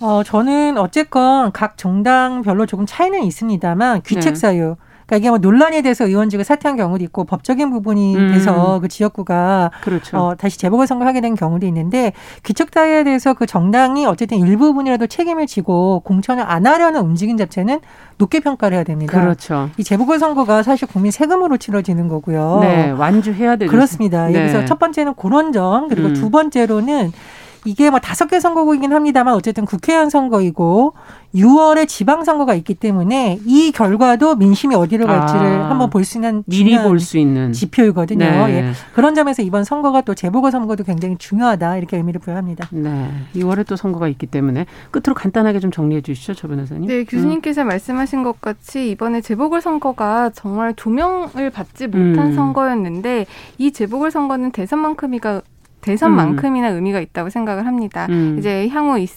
어, 0.00 0.22
저는 0.24 0.76
어쨌건 0.76 1.52
각 1.52 1.78
정당별로 1.78 2.66
조금 2.66 2.84
차이는 2.84 3.22
있습니다만 3.22 4.02
귀책 4.02 4.36
사유. 4.36 4.70
네. 4.70 4.74
그러니까 5.06 5.16
이게 5.16 5.28
뭐 5.28 5.38
논란이 5.38 5.82
돼서 5.82 6.06
의원직을 6.06 6.44
사퇴한 6.44 6.76
경우도 6.76 7.04
있고 7.04 7.24
법적인 7.24 7.70
부분이 7.70 8.16
음. 8.16 8.32
돼서 8.32 8.78
그 8.80 8.88
지역구가 8.88 9.70
그렇죠. 9.82 10.16
어, 10.16 10.34
다시 10.34 10.58
재보궐 10.58 10.86
선거 10.86 11.04
하게 11.04 11.20
된 11.20 11.34
경우도 11.34 11.66
있는데 11.66 12.12
귀척사유에 12.42 13.04
대해서 13.04 13.34
그 13.34 13.46
정당이 13.46 14.06
어쨌든 14.06 14.38
일부분이라도 14.38 15.06
책임을 15.06 15.46
지고 15.46 16.00
공천을 16.00 16.44
안 16.46 16.66
하려는 16.66 17.00
움직임 17.00 17.36
자체는 17.36 17.80
높게 18.18 18.40
평가를 18.40 18.76
해야 18.76 18.84
됩니다. 18.84 19.20
그렇죠. 19.20 19.70
이 19.76 19.84
재보궐 19.84 20.18
선거가 20.18 20.62
사실 20.62 20.88
국민 20.88 21.10
세금으로 21.10 21.56
치러지는 21.56 22.08
거고요. 22.08 22.58
네, 22.62 22.90
완주해야 22.90 23.56
되죠. 23.56 23.70
그렇습니다. 23.70 24.28
네. 24.28 24.40
여기서 24.40 24.64
첫 24.64 24.78
번째는 24.78 25.14
그런 25.14 25.52
점 25.52 25.88
그리고 25.88 26.08
음. 26.08 26.14
두 26.14 26.30
번째로는 26.30 27.12
이게 27.64 27.90
뭐 27.90 27.98
다섯 27.98 28.26
개 28.26 28.40
선거구이긴 28.40 28.92
합니다만 28.92 29.34
어쨌든 29.34 29.64
국회의원 29.64 30.10
선거이고 30.10 30.94
6월에 31.34 31.88
지방선거가 31.88 32.54
있기 32.54 32.74
때문에 32.74 33.40
이 33.44 33.72
결과도 33.72 34.36
민심이 34.36 34.74
어디로 34.76 35.06
갈지를 35.06 35.40
아, 35.62 35.70
한번 35.70 35.90
볼 35.90 36.04
수 36.04 36.18
있는 36.18 36.44
미리 36.46 36.78
볼 36.80 37.00
수 37.00 37.18
있는 37.18 37.52
지표이거든요. 37.52 38.24
네. 38.24 38.54
예. 38.54 38.72
그런 38.94 39.14
점에서 39.14 39.42
이번 39.42 39.64
선거가 39.64 40.02
또 40.02 40.14
재보궐 40.14 40.52
선거도 40.52 40.84
굉장히 40.84 41.16
중요하다 41.18 41.78
이렇게 41.78 41.96
의미를 41.96 42.20
부여합니다. 42.20 42.68
네. 42.70 43.10
6월에 43.34 43.66
또 43.66 43.74
선거가 43.74 44.06
있기 44.08 44.26
때문에 44.26 44.66
끝으로 44.92 45.14
간단하게 45.14 45.58
좀 45.60 45.70
정리해 45.72 46.02
주시죠, 46.02 46.34
조 46.34 46.46
변호사님. 46.48 46.86
네, 46.88 47.04
교수님께서 47.04 47.62
음. 47.62 47.68
말씀하신 47.68 48.22
것 48.22 48.40
같이 48.40 48.90
이번에 48.90 49.20
재보궐 49.20 49.60
선거가 49.60 50.30
정말 50.34 50.74
조명을 50.76 51.50
받지 51.50 51.88
못한 51.88 52.26
음. 52.28 52.34
선거였는데 52.34 53.26
이 53.58 53.72
재보궐 53.72 54.10
선거는 54.12 54.52
대선만큼이가 54.52 55.42
대선만큼이나 55.84 56.70
음. 56.70 56.76
의미가 56.76 57.00
있다고 57.00 57.30
생각을 57.30 57.66
합니다. 57.66 58.06
음. 58.10 58.36
이제 58.38 58.68
향후 58.68 58.98
있 58.98 59.10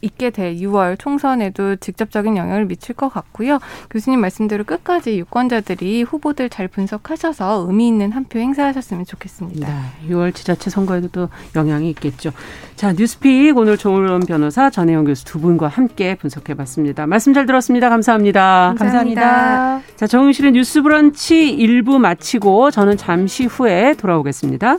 있게 0.00 0.30
될 0.30 0.56
6월 0.56 0.98
총선에도 0.98 1.76
직접적인 1.76 2.36
영향을 2.36 2.64
미칠 2.64 2.96
것 2.96 3.08
같고요. 3.08 3.60
교수님 3.90 4.20
말씀대로 4.20 4.64
끝까지 4.64 5.16
유권자들이 5.20 6.02
후보들 6.02 6.48
잘 6.50 6.66
분석하셔서 6.66 7.66
의미 7.68 7.86
있는 7.86 8.10
한 8.10 8.24
표 8.24 8.40
행사하셨으면 8.40 9.04
좋겠습니다. 9.04 9.68
네, 9.68 10.12
6월 10.12 10.34
지자체 10.34 10.68
선거에도 10.68 11.06
또 11.12 11.28
영향이 11.54 11.88
있겠죠. 11.90 12.32
자, 12.74 12.92
뉴스픽 12.92 13.56
오늘 13.56 13.76
조은 13.76 14.20
변호사 14.26 14.68
전혜영 14.68 15.04
교수 15.04 15.24
두 15.24 15.38
분과 15.40 15.68
함께 15.68 16.16
분석해봤습니다. 16.16 17.06
말씀 17.06 17.32
잘 17.32 17.46
들었습니다. 17.46 17.88
감사합니다. 17.88 18.74
감사합니다. 18.76 19.20
감사합니다. 19.22 19.94
자, 19.94 20.06
정윤실의 20.08 20.50
뉴스브런치 20.52 21.56
1부 21.56 21.98
마치고 21.98 22.72
저는 22.72 22.96
잠시 22.96 23.44
후에 23.46 23.94
돌아오겠습니다. 23.94 24.78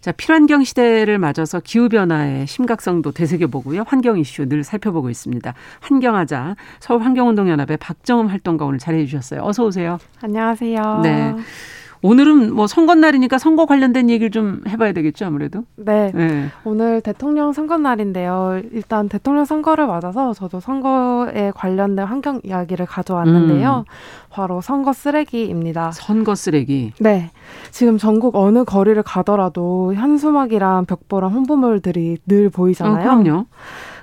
자, 0.00 0.12
필환경 0.12 0.64
시대를 0.64 1.18
맞아서 1.18 1.60
기후변화의 1.60 2.46
심각성도 2.46 3.12
되새겨보고요. 3.12 3.84
환경 3.86 4.18
이슈 4.18 4.48
늘 4.48 4.64
살펴보고 4.64 5.10
있습니다. 5.10 5.52
환경하자 5.80 6.56
서울환경운동연합의 6.80 7.76
박정음 7.76 8.28
활동가 8.28 8.64
오늘 8.64 8.78
자리해 8.78 9.04
주셨어요. 9.04 9.42
어서 9.44 9.64
오세요. 9.64 9.98
안녕하세요. 10.22 11.00
네. 11.02 11.34
오늘은 12.02 12.54
뭐 12.54 12.66
선거 12.66 12.94
날이니까 12.94 13.38
선거 13.38 13.66
관련된 13.66 14.08
얘기를 14.08 14.30
좀 14.30 14.62
해봐야 14.66 14.92
되겠죠, 14.92 15.26
아무래도. 15.26 15.64
네. 15.76 16.10
네. 16.14 16.48
오늘 16.64 17.00
대통령 17.00 17.52
선거 17.52 17.76
날인데요. 17.76 18.60
일단 18.72 19.08
대통령 19.08 19.44
선거를 19.44 19.86
맞아서 19.86 20.32
저도 20.32 20.60
선거에 20.60 21.52
관련된 21.54 22.06
환경 22.06 22.40
이야기를 22.42 22.86
가져왔는데요. 22.86 23.84
음. 23.86 23.92
바로 24.30 24.60
선거 24.60 24.92
쓰레기입니다. 24.92 25.90
선거 25.92 26.34
쓰레기. 26.34 26.92
네. 27.00 27.30
지금 27.70 27.98
전국 27.98 28.36
어느 28.36 28.64
거리를 28.64 29.02
가더라도 29.02 29.92
현수막이랑 29.94 30.86
벽보랑 30.86 31.32
홍보물들이 31.32 32.18
늘 32.26 32.48
보이잖아요. 32.48 33.00
어, 33.00 33.02
그럼요. 33.02 33.46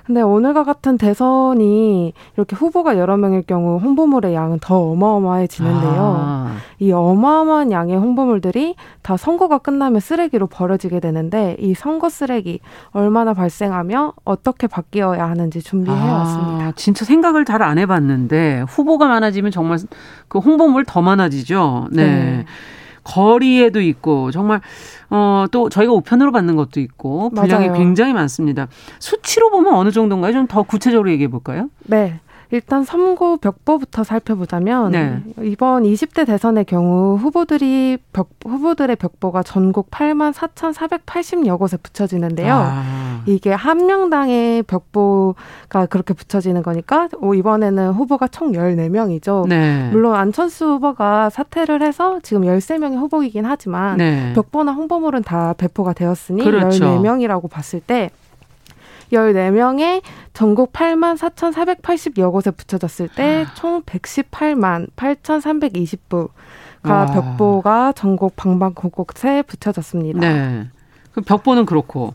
근데 0.08 0.22
오늘과 0.22 0.64
같은 0.64 0.96
대선이 0.96 2.14
이렇게 2.34 2.56
후보가 2.56 2.96
여러 2.96 3.18
명일 3.18 3.42
경우 3.42 3.76
홍보물의 3.78 4.32
양은 4.32 4.58
더 4.62 4.78
어마어마해지는데요. 4.78 6.16
아. 6.18 6.56
이 6.78 6.90
어마어마한 6.92 7.70
양의 7.72 7.94
홍보물들이 7.98 8.74
다 9.02 9.18
선거가 9.18 9.58
끝나면 9.58 10.00
쓰레기로 10.00 10.46
버려지게 10.46 11.00
되는데 11.00 11.56
이 11.58 11.74
선거 11.74 12.08
쓰레기 12.08 12.60
얼마나 12.92 13.34
발생하며 13.34 14.14
어떻게 14.24 14.66
바뀌어야 14.66 15.28
하는지 15.28 15.60
준비해 15.60 15.94
왔습니다. 15.94 16.64
아, 16.68 16.72
진짜 16.74 17.04
생각을 17.04 17.44
잘 17.44 17.58
안 17.58 17.76
해봤는데 17.76 18.64
후보가 18.68 19.08
많아지면 19.08 19.50
정말 19.50 19.78
그 20.28 20.38
홍보물 20.38 20.84
더 20.86 21.02
많아지죠. 21.02 21.88
네. 21.90 22.04
네. 22.06 22.44
거리에도 23.08 23.80
있고 23.80 24.30
정말 24.30 24.60
어, 25.10 25.46
또 25.50 25.68
저희가 25.70 25.92
우편으로 25.92 26.30
받는 26.32 26.56
것도 26.56 26.80
있고 26.80 27.30
분량이 27.30 27.68
맞아요. 27.68 27.78
굉장히 27.78 28.12
많습니다. 28.12 28.68
수치로 28.98 29.50
보면 29.50 29.74
어느 29.74 29.90
정도인가요? 29.90 30.32
좀 30.32 30.46
더 30.48 30.62
구체적으로 30.62 31.10
얘기해 31.10 31.28
볼까요? 31.28 31.68
네. 31.84 32.20
일단 32.50 32.84
선거 32.84 33.36
벽보부터 33.36 34.04
살펴보자면 34.04 34.90
네. 34.92 35.22
이번 35.42 35.82
20대 35.82 36.26
대선의 36.26 36.64
경우 36.64 37.16
후보들이 37.16 37.98
벽, 38.12 38.30
후보들의 38.44 38.96
벽보가 38.96 39.42
전국 39.42 39.90
8만 39.90 40.32
4,480여 40.32 41.58
곳에 41.58 41.76
붙여지는데요. 41.76 42.54
아. 42.54 43.22
이게 43.26 43.52
한 43.52 43.86
명당의 43.86 44.62
벽보가 44.62 45.86
그렇게 45.90 46.14
붙여지는 46.14 46.62
거니까 46.62 47.08
이번에는 47.34 47.92
후보가 47.92 48.28
총 48.28 48.52
14명이죠. 48.52 49.46
네. 49.46 49.90
물론 49.92 50.14
안철수 50.14 50.66
후보가 50.66 51.28
사퇴를 51.28 51.82
해서 51.82 52.18
지금 52.22 52.42
13명의 52.42 52.96
후보이긴 52.96 53.44
하지만 53.44 53.98
네. 53.98 54.32
벽보나 54.34 54.72
홍보물은 54.72 55.22
다 55.22 55.54
배포가 55.58 55.92
되었으니 55.92 56.42
그렇죠. 56.42 56.84
14명이라고 56.84 57.50
봤을 57.50 57.80
때 57.80 58.10
14명의 59.12 60.02
전국 60.32 60.72
8만 60.72 61.16
4,480여 61.16 62.30
곳에 62.32 62.50
붙여졌을 62.50 63.08
때총 63.08 63.76
아. 63.76 63.80
118만 63.80 64.88
8,320부가 64.96 66.30
와. 66.84 67.06
벽보가 67.06 67.92
전국 67.92 68.36
방방곡곡에 68.36 69.42
붙여졌습니다. 69.42 70.20
네. 70.20 70.68
그 71.12 71.20
벽보는 71.20 71.66
그렇고 71.66 72.14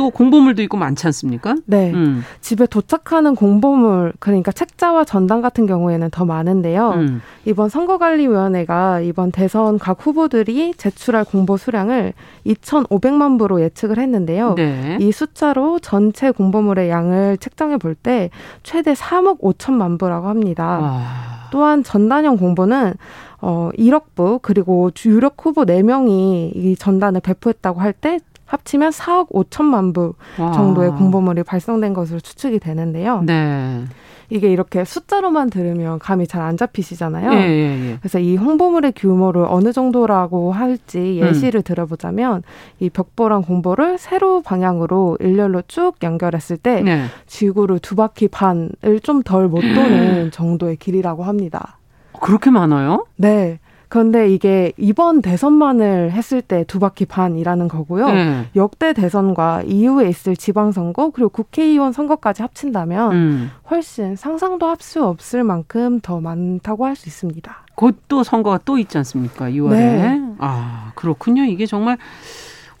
또 0.00 0.08
공보물도 0.08 0.62
있고 0.62 0.78
많지 0.78 1.06
않습니까? 1.08 1.56
네. 1.66 1.92
음. 1.92 2.24
집에 2.40 2.64
도착하는 2.64 3.34
공보물 3.34 4.14
그러니까 4.18 4.50
책자와 4.50 5.04
전당 5.04 5.42
같은 5.42 5.66
경우에는 5.66 6.08
더 6.10 6.24
많은데요. 6.24 6.92
음. 6.92 7.20
이번 7.44 7.68
선거관리위원회가 7.68 9.00
이번 9.00 9.30
대선 9.30 9.78
각 9.78 9.98
후보들이 10.06 10.72
제출할 10.74 11.24
공보 11.26 11.58
수량을 11.58 12.14
2,500만 12.46 13.38
부로 13.38 13.60
예측을 13.60 13.98
했는데요. 13.98 14.54
네. 14.54 14.96
이 15.00 15.12
숫자로 15.12 15.80
전체 15.80 16.30
공보물의 16.30 16.88
양을 16.88 17.36
책정해 17.36 17.76
볼 17.76 17.94
때 18.02 18.30
최대 18.62 18.94
3억 18.94 19.40
5천만 19.40 19.98
부라고 19.98 20.28
합니다. 20.28 20.78
와. 20.78 21.02
또한 21.50 21.82
전단형 21.84 22.38
공보는 22.38 22.94
어 23.42 23.68
1억 23.76 24.14
부 24.14 24.38
그리고 24.40 24.90
유력 25.04 25.34
후보 25.44 25.64
4명이 25.64 26.52
이 26.56 26.76
전단을 26.78 27.20
배포했다고 27.20 27.80
할 27.80 27.92
때 27.92 28.18
합치면 28.50 28.90
4억 28.90 29.30
5천만 29.30 29.94
부 29.94 30.14
정도의 30.36 30.90
공보물이 30.90 31.44
발송된 31.44 31.94
것으로 31.94 32.18
추측이 32.20 32.58
되는데요. 32.58 33.22
네. 33.24 33.84
이게 34.32 34.48
이렇게 34.52 34.84
숫자로만 34.84 35.50
들으면 35.50 35.98
감이 35.98 36.26
잘 36.28 36.40
안 36.40 36.56
잡히시잖아요. 36.56 37.32
예, 37.32 37.36
예, 37.36 37.90
예. 37.90 37.96
그래서 38.00 38.18
이 38.20 38.36
홍보물의 38.36 38.92
규모를 38.96 39.44
어느 39.48 39.72
정도라고 39.72 40.52
할지 40.52 41.20
예시를 41.20 41.60
음. 41.60 41.62
들어보자면 41.62 42.42
이 42.78 42.90
벽보랑 42.90 43.42
공보를 43.42 43.98
세로 43.98 44.40
방향으로 44.40 45.16
일렬로 45.20 45.62
쭉 45.66 45.94
연결했을 46.02 46.56
때 46.56 46.80
네. 46.82 47.04
지구를 47.26 47.80
두 47.80 47.94
바퀴 47.96 48.28
반을 48.28 49.00
좀 49.02 49.22
덜 49.22 49.48
못 49.48 49.60
도는 49.60 50.30
정도의 50.32 50.76
길이라고 50.76 51.24
합니다. 51.24 51.78
그렇게 52.20 52.50
많아요? 52.50 53.06
네. 53.16 53.58
그런데 53.90 54.32
이게 54.32 54.72
이번 54.78 55.20
대선만을 55.20 56.12
했을 56.12 56.40
때 56.40 56.64
두 56.64 56.78
바퀴 56.78 57.04
반이라는 57.04 57.68
거고요. 57.68 58.06
음. 58.06 58.46
역대 58.56 58.92
대선과 58.92 59.62
이후에 59.66 60.08
있을 60.08 60.36
지방선거 60.36 61.10
그리고 61.10 61.28
국회의원 61.28 61.92
선거까지 61.92 62.40
합친다면 62.42 63.12
음. 63.12 63.50
훨씬 63.70 64.16
상상도 64.16 64.66
할 64.66 64.76
수 64.80 65.04
없을 65.04 65.44
만큼 65.44 66.00
더 66.00 66.20
많다고 66.20 66.86
할 66.86 66.94
수 66.96 67.08
있습니다. 67.08 67.54
곧 67.74 67.96
또 68.08 68.22
선거가 68.22 68.60
또 68.64 68.78
있지 68.78 68.96
않습니까? 68.98 69.50
6월에. 69.50 69.70
네. 69.70 70.20
아 70.38 70.92
그렇군요. 70.94 71.44
이게 71.44 71.66
정말 71.66 71.98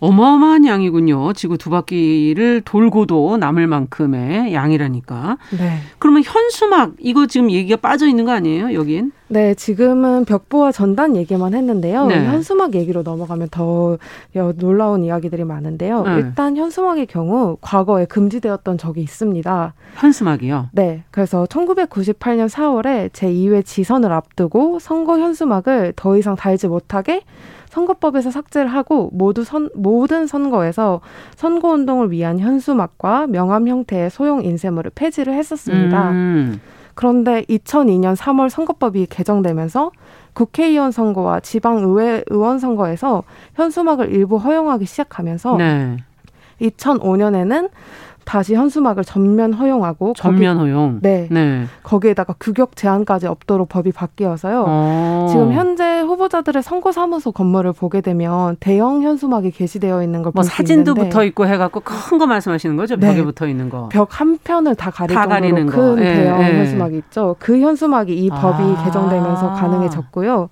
어마어마한 0.00 0.66
양이군요. 0.66 1.34
지구 1.34 1.58
두 1.58 1.70
바퀴를 1.70 2.62
돌고도 2.62 3.36
남을 3.36 3.66
만큼의 3.66 4.52
양이라니까. 4.54 5.36
네. 5.58 5.78
그러면 5.98 6.22
현수막 6.24 6.94
이거 6.98 7.26
지금 7.26 7.50
얘기가 7.50 7.76
빠져 7.76 8.06
있는 8.06 8.24
거 8.24 8.32
아니에요? 8.32 8.72
여긴? 8.72 9.12
네, 9.28 9.54
지금은 9.54 10.24
벽보와 10.24 10.72
전단 10.72 11.14
얘기만 11.16 11.54
했는데요. 11.54 12.06
네. 12.06 12.24
현수막 12.24 12.74
얘기로 12.74 13.02
넘어가면 13.02 13.48
더 13.50 13.98
놀라운 14.56 15.04
이야기들이 15.04 15.44
많은데요. 15.44 16.02
네. 16.02 16.16
일단 16.16 16.56
현수막의 16.56 17.06
경우 17.06 17.56
과거에 17.60 18.06
금지되었던 18.06 18.78
적이 18.78 19.02
있습니다. 19.02 19.74
현수막이요? 19.96 20.70
네. 20.72 21.04
그래서 21.12 21.44
1998년 21.44 22.48
4월에 22.48 23.10
제2회 23.10 23.64
지선을 23.64 24.10
앞두고 24.10 24.78
선거 24.80 25.18
현수막을 25.20 25.92
더 25.94 26.16
이상 26.16 26.34
달지 26.34 26.66
못하게 26.66 27.22
선거법에서 27.70 28.30
삭제를 28.30 28.68
하고 28.68 29.10
모두 29.12 29.44
선, 29.44 29.70
모든 29.74 30.26
선거에서 30.26 31.00
선거 31.36 31.68
운동을 31.68 32.10
위한 32.10 32.38
현수막과 32.38 33.28
명함 33.28 33.68
형태의 33.68 34.10
소형 34.10 34.44
인쇄물을 34.44 34.90
폐지를 34.94 35.34
했었습니다. 35.34 36.10
음. 36.10 36.60
그런데 36.94 37.42
2002년 37.44 38.16
3월 38.16 38.50
선거법이 38.50 39.06
개정되면서 39.06 39.92
국회의원 40.34 40.90
선거와 40.90 41.40
지방의회 41.40 42.24
의원 42.28 42.58
선거에서 42.58 43.22
현수막을 43.54 44.10
일부 44.12 44.36
허용하기 44.36 44.84
시작하면서 44.84 45.56
네. 45.56 45.96
2005년에는 46.60 47.70
다시 48.24 48.54
현수막을 48.54 49.04
전면 49.04 49.52
허용하고 49.52 50.12
전면 50.16 50.58
거기, 50.58 50.70
허용. 50.70 50.98
네. 51.02 51.26
네. 51.30 51.64
거기에다가 51.82 52.34
규격 52.38 52.76
제한까지 52.76 53.26
없도록 53.26 53.68
법이 53.68 53.92
바뀌어서요. 53.92 54.64
어. 54.66 55.26
지금 55.30 55.52
현재 55.52 56.00
후보자들의 56.00 56.62
선거 56.62 56.92
사무소 56.92 57.32
건물을 57.32 57.72
보게 57.72 58.00
되면 58.00 58.56
대형 58.60 59.02
현수막이 59.02 59.50
게시되어 59.50 60.02
있는 60.02 60.22
걸 60.22 60.32
볼수 60.32 60.48
뭐 60.48 60.56
사진도 60.56 60.94
붙어 60.94 61.24
있고 61.24 61.46
해 61.46 61.56
갖고 61.56 61.80
큰 61.80 62.18
거 62.18 62.26
말씀하시는 62.26 62.76
거죠? 62.76 62.96
벽에 62.98 63.14
네. 63.16 63.24
붙어 63.24 63.46
있는 63.48 63.68
거. 63.70 63.88
벽 63.88 64.08
한 64.20 64.38
편을 64.42 64.74
다 64.74 64.90
가릴 64.90 65.14
다 65.14 65.26
정도로 65.26 65.66
큰 65.66 65.98
예, 66.04 66.14
대형 66.14 66.42
예. 66.42 66.58
현수막이 66.58 66.96
있죠. 66.98 67.36
그 67.38 67.58
현수막이 67.60 68.12
이 68.14 68.28
법이 68.28 68.62
아. 68.76 68.84
개정되면서 68.84 69.52
가능해졌고요. 69.54 70.48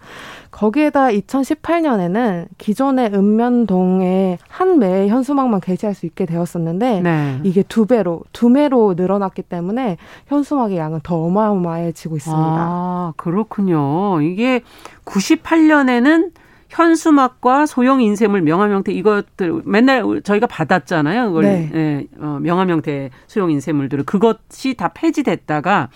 거기에다 0.59 1.09
2018년에는 1.11 2.49
기존의 2.59 3.13
읍면동에 3.15 4.39
한 4.49 4.81
매의 4.81 5.09
현수막만 5.09 5.61
게시할 5.61 5.95
수 5.95 6.05
있게 6.05 6.27
되었었는데 6.27 7.01
네. 7.01 7.41
이게 7.45 7.63
두 7.63 7.87
배로 7.87 8.23
두 8.33 8.53
배로 8.53 8.95
늘어났기 8.97 9.43
때문에 9.43 9.99
현수막의 10.27 10.77
양은 10.77 11.01
더 11.05 11.17
어마어마해지고 11.17 12.17
있습니다. 12.17 12.43
아, 12.43 13.13
그렇군요. 13.17 14.21
이게 14.21 14.63
98년에는 15.05 16.33
현수막과 16.71 17.67
소형 17.67 18.03
인쇄물 18.03 18.43
명함 18.43 18.73
형태 18.73 18.93
이것들 18.93 19.63
맨날 19.65 20.21
저희가 20.23 20.49
받았잖아요. 20.49 21.29
그걸 21.29 21.45
네. 21.45 21.71
예, 21.73 22.07
어, 22.21 22.39
명함 22.43 22.69
형태 22.69 23.11
소형 23.29 23.53
인쇄물들을 23.53 24.05
그것이 24.05 24.75
다 24.75 24.89
폐지됐다가 24.89 25.89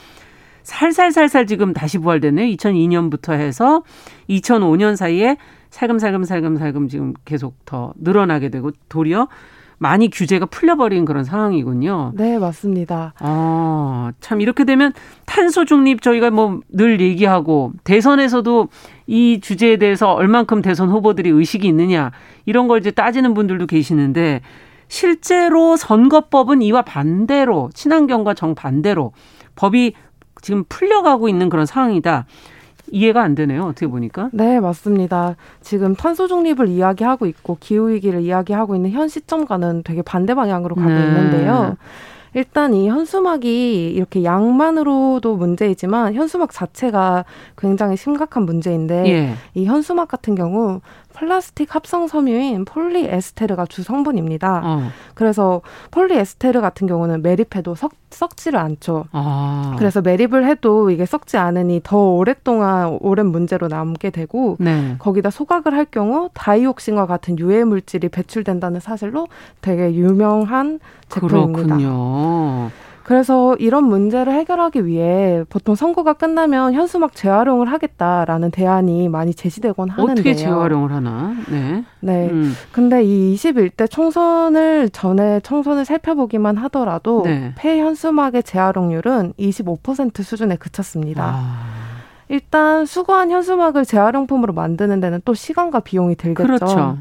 살살살살 0.63 1.47
지금 1.47 1.73
다시 1.73 1.99
부활됐네요. 1.99 2.47
2002년부터 2.57 3.33
해서 3.33 3.83
2005년 4.29 4.97
사이에 4.97 5.37
살금살금 5.71 6.25
살금살금 6.25 6.89
지금 6.89 7.15
계속 7.25 7.65
더 7.65 7.93
늘어나게 8.01 8.49
되고 8.51 8.71
도리어 8.89 9.29
많이 9.79 10.11
규제가 10.11 10.47
풀려버린 10.47 11.05
그런 11.05 11.25
상황이군요. 11.25 12.13
네, 12.15 12.39
맞습니다. 12.39 13.15
아, 13.19 14.13
참 14.21 14.41
이렇게 14.41 14.65
되면 14.65 14.93
탄소 15.27 15.65
중립 15.65 16.03
저희가 16.03 16.31
뭐 16.31 16.61
늘 16.69 17.01
얘기하고 17.01 17.73
대선에서도 17.83 18.69
이 19.09 19.41
주제에 19.41 19.79
대해서 19.79 20.13
얼만큼 20.13 20.63
대선 20.63 20.89
후보들이 20.89 21.31
의식이 21.31 21.67
있느냐 21.67 22.13
이런 22.47 22.69
걸 22.69 22.79
이제 22.79 22.93
따지는 22.93 23.35
분들도 23.35 23.67
계시는데 23.67 24.43
실제로 24.87 25.77
선거법은 25.77 26.63
이와 26.63 26.83
반대로 26.83 27.71
친환경과 27.75 28.35
정반대로 28.35 29.13
법이 29.57 29.95
지금 30.43 30.65
풀려가고 30.69 31.29
있는 31.31 31.49
그런 31.49 31.65
상황이다. 31.65 32.27
이해가 32.91 33.23
안 33.23 33.35
되네요. 33.35 33.63
어떻게 33.65 33.87
보니까. 33.87 34.29
네, 34.33 34.61
맞습니다. 34.61 35.37
지금 35.63 35.95
탄소 35.95 36.29
중립을 36.29 36.69
이야기하고 36.69 37.25
있고 37.27 37.57
기후 37.59 37.89
위기를 37.89 38.21
이야기하고 38.21 38.77
있는 38.77 38.91
현 38.91 39.09
시점과는 39.09 39.83
되게 39.83 40.03
반대 40.03 40.35
방향으로 40.35 40.75
가고 40.75 40.91
네. 40.91 41.07
있는데요. 41.07 41.77
일단 42.35 42.73
이 42.73 42.89
현수막이 42.89 43.91
이렇게 43.91 44.25
양만으로도 44.25 45.37
문제이지만 45.37 46.15
현수막 46.15 46.51
자체가 46.51 47.25
굉장히 47.59 47.97
심각한 47.97 48.45
문제인데 48.45 49.07
예. 49.07 49.35
이 49.55 49.67
현수막 49.67 50.09
같은 50.09 50.35
경우 50.35 50.81
플라스틱 51.13 51.75
합성 51.75 52.09
섬유인 52.09 52.65
폴리에스테르가 52.65 53.67
주 53.67 53.83
성분입니다. 53.83 54.63
어. 54.65 54.89
그래서 55.15 55.63
폴리에스테르 55.91 56.61
같은 56.61 56.87
경우는 56.87 57.23
매립해도 57.23 57.75
썩, 57.75 57.93
썩지를 58.11 58.59
않죠. 58.59 59.05
아. 59.13 59.77
그래서 59.79 60.01
매립을 60.01 60.47
해도 60.47 60.91
이게 60.91 61.07
썩지 61.07 61.37
않으니 61.37 61.81
더 61.83 61.97
오랫동안 61.99 62.99
오랜 63.01 63.27
문제로 63.27 63.69
남게 63.69 64.11
되고 64.11 64.57
네. 64.59 64.97
거기다 64.99 65.31
소각을 65.31 65.75
할 65.75 65.85
경우 65.85 66.31
다이옥신과 66.35 67.07
같은 67.07 67.39
유해 67.39 67.65
물질이 67.65 68.09
배출된다는 68.09 68.81
사실로 68.81 69.29
되게 69.61 69.95
유명한 69.95 70.81
제품입니다. 71.09 71.77
그렇군요. 71.77 72.71
그래서 73.13 73.55
이런 73.57 73.85
문제를 73.85 74.33
해결하기 74.33 74.87
위해 74.87 75.45
보통 75.51 75.75
선거가 75.75 76.15
끝나면 76.15 76.73
현수막 76.73 77.15
재활용을 77.15 77.71
하겠다라는 77.71 78.51
대안이 78.51 79.11
많이 79.11 79.35
제시되곤 79.35 79.91
하는데요. 79.91 80.13
어떻게 80.13 80.35
재활용을 80.35 80.93
하나? 80.93 81.37
네. 81.51 81.85
네. 82.01 82.31
음. 82.31 82.55
근데 82.73 83.05
이 83.05 83.35
21대 83.35 83.91
총선을 83.91 84.89
전에 84.89 85.41
총선을 85.41 85.85
살펴보기만 85.85 86.57
하더라도 86.57 87.25
네. 87.25 87.53
폐현수막의 87.57 88.45
재활용률은 88.45 89.35
25% 89.39 90.23
수준에 90.23 90.57
그쳤습니다. 90.57 91.35
아. 91.35 91.67
일단 92.31 92.87
수거한 92.87 93.31
현수막을 93.31 93.85
재활용품으로 93.85 94.55
만드는 94.55 95.01
데는 95.01 95.21
또 95.27 95.35
시간과 95.35 95.81
비용이 95.81 96.15
들겠죠. 96.15 96.47
그렇죠. 96.47 96.99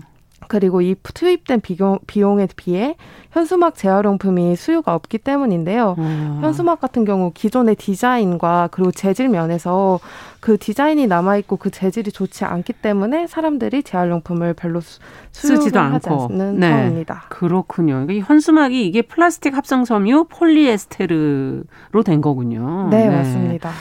그리고 0.52 0.82
이 0.82 0.96
투입된 1.02 1.62
비용, 1.62 2.00
비용에 2.08 2.46
비해 2.58 2.98
현수막 3.32 3.74
재활용품이 3.76 4.58
수요가 4.58 4.96
없기 4.96 5.20
때문인데요. 5.20 5.96
음. 5.98 6.40
현수막 6.42 6.82
같은 6.82 7.06
경우 7.06 7.32
기존의 7.34 7.76
디자인과 7.76 8.68
그리고 8.74 8.92
재질 8.92 9.30
면에서 9.30 10.02
그 10.42 10.58
디자인이 10.58 11.08
남아 11.08 11.38
있고 11.38 11.56
그 11.56 11.70
재질이 11.70 12.12
좋지 12.12 12.44
않기 12.44 12.74
때문에 12.74 13.28
사람들이 13.28 13.84
재활용품을 13.84 14.54
별로 14.56 14.82
수, 14.82 15.00
쓰지도 15.32 15.80
않고 15.80 16.28
않는 16.30 16.60
네. 16.60 16.70
상황입니다. 16.70 17.24
그렇군요. 17.30 17.94
그러니까 17.94 18.14
이 18.14 18.20
현수막이 18.20 18.86
이게 18.86 19.04
플라스틱 19.04 19.56
합성 19.56 19.86
섬유 19.86 20.26
폴리에스테르로 20.26 22.04
된 22.04 22.20
거군요. 22.20 22.90
네. 22.90 23.08
네. 23.08 23.16
맞습니다. 23.16 23.72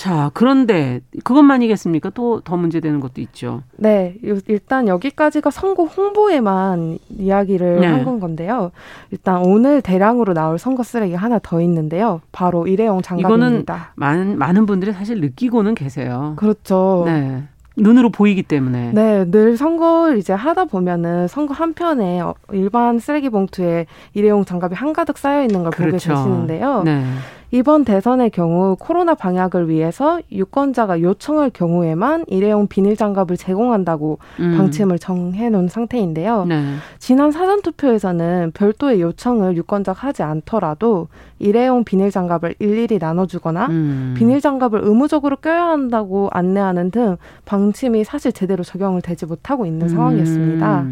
자, 0.00 0.30
그런데 0.32 1.00
그것만이겠습니까? 1.24 2.08
또 2.10 2.40
더 2.42 2.56
문제되는 2.56 3.00
것도 3.00 3.20
있죠. 3.20 3.62
네, 3.76 4.16
일단 4.48 4.88
여기까지가 4.88 5.50
선거 5.50 5.84
홍보에만 5.84 6.98
이야기를 7.10 7.80
네. 7.80 7.86
한건 7.86 8.18
건데요. 8.18 8.70
일단 9.10 9.44
오늘 9.44 9.82
대량으로 9.82 10.32
나올 10.32 10.58
선거 10.58 10.82
쓰레기 10.82 11.14
하나 11.14 11.38
더 11.42 11.60
있는데요. 11.60 12.22
바로 12.32 12.66
일회용 12.66 13.02
장갑입니다. 13.02 13.36
이거는 13.36 13.64
많은 13.96 14.38
많은 14.38 14.64
분들이 14.64 14.92
사실 14.92 15.20
느끼고는 15.20 15.74
계세요. 15.74 16.32
그렇죠. 16.36 17.02
네. 17.04 17.42
눈으로 17.76 18.10
보이기 18.10 18.42
때문에. 18.42 18.92
네, 18.94 19.30
늘 19.30 19.58
선거를 19.58 20.16
이제 20.16 20.32
하다 20.32 20.64
보면은 20.64 21.28
선거 21.28 21.52
한 21.52 21.74
편에 21.74 22.20
일반 22.52 22.98
쓰레기 22.98 23.28
봉투에 23.28 23.84
일회용 24.14 24.44
장갑이 24.46 24.74
한가득 24.74 25.18
쌓여 25.18 25.42
있는 25.42 25.62
걸 25.62 25.72
그렇죠. 25.72 26.08
보게 26.08 26.14
되시는데요. 26.14 26.82
네. 26.84 27.04
이번 27.52 27.84
대선의 27.84 28.30
경우 28.30 28.76
코로나 28.78 29.14
방역을 29.14 29.68
위해서 29.68 30.20
유권자가 30.30 31.00
요청할 31.00 31.50
경우에만 31.50 32.24
일회용 32.28 32.68
비닐 32.68 32.96
장갑을 32.96 33.36
제공한다고 33.36 34.18
음. 34.38 34.56
방침을 34.56 34.98
정해 35.00 35.50
놓은 35.50 35.68
상태인데요. 35.68 36.44
네. 36.44 36.74
지난 36.98 37.32
사전 37.32 37.62
투표에서는 37.62 38.52
별도의 38.54 39.00
요청을 39.00 39.56
유권자가 39.56 40.06
하지 40.06 40.22
않더라도 40.22 41.08
일회용 41.40 41.82
비닐 41.82 42.10
장갑을 42.10 42.54
일일이 42.60 42.98
나눠 43.00 43.26
주거나 43.26 43.66
음. 43.66 44.14
비닐 44.16 44.40
장갑을 44.40 44.80
의무적으로 44.84 45.36
껴야 45.36 45.66
한다고 45.66 46.28
안내하는 46.32 46.90
등 46.92 47.16
방침이 47.46 48.04
사실 48.04 48.32
제대로 48.32 48.62
적용을 48.62 49.02
되지 49.02 49.26
못하고 49.26 49.66
있는 49.66 49.86
음. 49.86 49.88
상황이었습니다. 49.88 50.86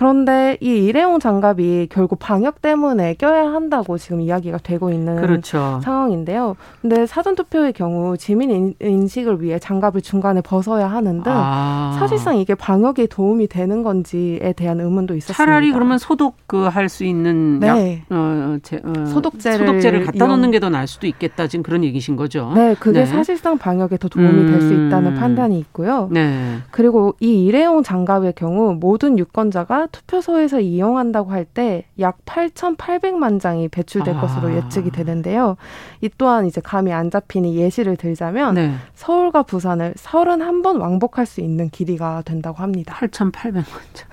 그런데 0.00 0.56
이 0.62 0.86
일회용 0.86 1.20
장갑이 1.20 1.88
결국 1.90 2.18
방역 2.18 2.62
때문에 2.62 3.12
껴야 3.18 3.52
한다고 3.52 3.98
지금 3.98 4.22
이야기가 4.22 4.56
되고 4.62 4.88
있는 4.88 5.20
그렇죠. 5.20 5.78
상황인데요. 5.84 6.56
근데 6.80 7.04
사전 7.04 7.34
투표의 7.34 7.74
경우 7.74 8.16
지민 8.16 8.74
인식을 8.80 9.42
위해 9.42 9.58
장갑을 9.58 10.00
중간에 10.00 10.40
벗어야 10.40 10.86
하는 10.86 11.22
등 11.22 11.30
아. 11.34 11.94
사실상 11.98 12.38
이게 12.38 12.54
방역에 12.54 13.08
도움이 13.08 13.48
되는 13.48 13.82
건지에 13.82 14.54
대한 14.56 14.80
의문도 14.80 15.16
있었습니다. 15.16 15.36
차라리 15.36 15.70
그러면 15.70 15.98
소독 15.98 16.36
그 16.46 16.70
할 16.70 16.88
수 16.88 17.04
있는 17.04 17.60
네. 17.60 17.66
약, 17.68 18.16
어, 18.16 18.56
제, 18.62 18.80
어, 18.82 19.04
소독제를, 19.04 19.66
소독제를 19.66 20.06
갖다 20.06 20.26
놓는 20.26 20.50
게 20.50 20.60
더 20.60 20.70
나을 20.70 20.86
수도 20.86 21.06
있겠다 21.08 21.46
지금 21.46 21.62
그런 21.62 21.84
얘기신 21.84 22.16
거죠. 22.16 22.52
네, 22.54 22.74
그게 22.80 23.00
네. 23.00 23.06
사실상 23.06 23.58
방역에 23.58 23.98
더 23.98 24.08
도움이 24.08 24.28
음. 24.28 24.46
될수 24.50 24.72
있다는 24.72 25.14
판단이 25.16 25.58
있고요. 25.58 26.08
네. 26.10 26.56
그리고 26.70 27.14
이 27.20 27.44
일회용 27.44 27.82
장갑의 27.82 28.32
경우 28.34 28.74
모든 28.80 29.18
유권자가 29.18 29.88
투표소에서 29.92 30.60
이용한다고 30.60 31.30
할 31.30 31.44
때 31.52 31.84
약 31.98 32.24
8,800만 32.24 33.40
장이 33.40 33.68
배출될 33.68 34.16
아. 34.16 34.20
것으로 34.20 34.54
예측이 34.54 34.90
되는데요. 34.90 35.56
이 36.00 36.08
또한 36.16 36.46
이제 36.46 36.60
감이 36.60 36.92
안 36.92 37.10
잡히니 37.10 37.56
예시를 37.56 37.96
들자면 37.96 38.54
네. 38.54 38.74
서울과 38.94 39.42
부산을 39.44 39.94
31번 39.94 40.80
왕복할 40.80 41.26
수 41.26 41.40
있는 41.40 41.70
길이가 41.70 42.22
된다고 42.24 42.58
합니다. 42.58 42.94
8,800만 42.98 43.64
장. 43.94 44.08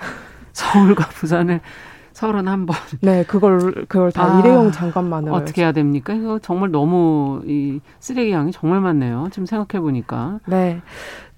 서울과 0.53 1.09
부산을 1.09 1.61
서른 2.17 2.47
한 2.47 2.65
번. 2.65 2.75
네, 3.01 3.23
그걸 3.25 3.85
그걸 3.87 4.11
다 4.11 4.23
아, 4.23 4.39
일회용 4.39 4.71
장갑만으로 4.71 5.35
어떻게 5.35 5.61
해야 5.61 5.71
됩니까? 5.71 6.13
이거 6.13 6.39
정말 6.39 6.71
너무 6.71 7.43
이 7.45 7.79
쓰레기 7.99 8.31
양이 8.31 8.51
정말 8.51 8.81
많네요. 8.81 9.27
지금 9.31 9.45
생각해 9.45 9.79
보니까. 9.79 10.39
네. 10.47 10.81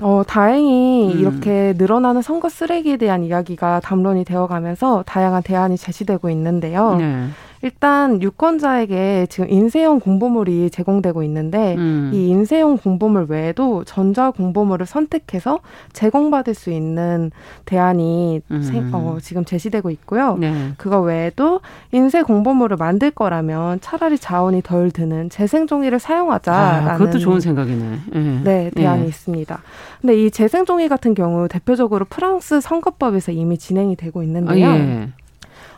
어, 0.02 0.24
다행히 0.26 1.14
음. 1.14 1.20
이렇게 1.20 1.74
늘어나는 1.78 2.22
선거 2.22 2.48
쓰레기에 2.48 2.96
대한 2.96 3.26
이야기가 3.26 3.82
담론이 3.82 4.24
되어 4.24 4.48
가면서 4.48 5.04
다양한 5.06 5.44
대안이 5.44 5.76
제시되고 5.76 6.30
있는데요. 6.30 6.96
네. 6.96 7.28
일단 7.62 8.22
유권자에게 8.22 9.28
지금 9.30 9.50
인쇄용 9.50 10.00
공보물이 10.00 10.70
제공되고 10.70 11.24
있는데 11.24 11.76
음. 11.78 12.12
이 12.14 12.30
인쇄용 12.30 12.78
공보물 12.78 13.26
외에도 13.30 13.84
전자 13.84 14.32
공보물을 14.32 14.86
선택해서 14.86 15.60
제공받을 15.92 16.54
수 16.54 16.72
있는 16.72 17.32
대안이 17.66 18.42
음. 18.50 18.62
세, 18.62 18.82
어, 18.94 19.18
지금 19.22 19.44
제시되고 19.44 19.90
있고요. 19.92 20.38
네. 20.40 20.72
그거 20.78 21.02
외에도 21.02 21.60
인쇄 21.92 22.22
공보물을 22.22 22.78
만들 22.78 23.12
거라면 23.12 23.82
차라리 23.82 24.18
자원이 24.18 24.62
덜 24.62 24.92
드는 24.92 25.30
재생 25.30 25.68
종이를 25.68 26.00
사용하자라는 26.00 26.88
아, 26.88 26.98
그것도 26.98 27.20
좋은 27.20 27.42
생각이네. 27.42 28.00
네, 28.14 28.42
네 28.44 28.72
대안이 28.74 29.02
네. 29.02 29.08
있습니다. 29.08 29.62
근데 30.02 30.24
이 30.24 30.32
재생 30.32 30.66
종이 30.66 30.88
같은 30.88 31.14
경우 31.14 31.48
대표적으로 31.50 32.06
프랑스 32.10 32.62
선거법에서 32.62 33.34
이미 33.34 33.58
진행이 33.58 33.98
되고 33.98 34.24
있는데요. 34.24 34.66
아, 34.66 34.78
예. 34.78 35.10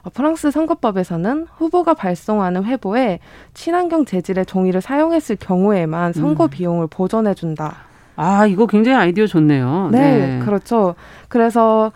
어, 0.04 0.10
프랑스 0.10 0.52
선거법에서는 0.52 1.48
후보가 1.56 1.94
발송하는 1.94 2.64
회보에 2.66 3.20
친환경 3.54 4.06
재질의 4.06 4.46
종이를 4.46 4.82
사용했을 4.82 5.38
경우에만 5.40 6.14
선거 6.14 6.46
음. 6.46 6.50
비용을 6.50 6.88
보전해준다. 6.88 7.76
아, 8.16 8.46
이거 8.46 8.68
굉장히 8.68 8.98
아이디어 8.98 9.26
좋네요. 9.26 9.90
네, 9.92 10.38
네. 10.38 10.40
그렇죠. 10.46 10.96
그래서 11.28 11.88
어, 11.88 11.92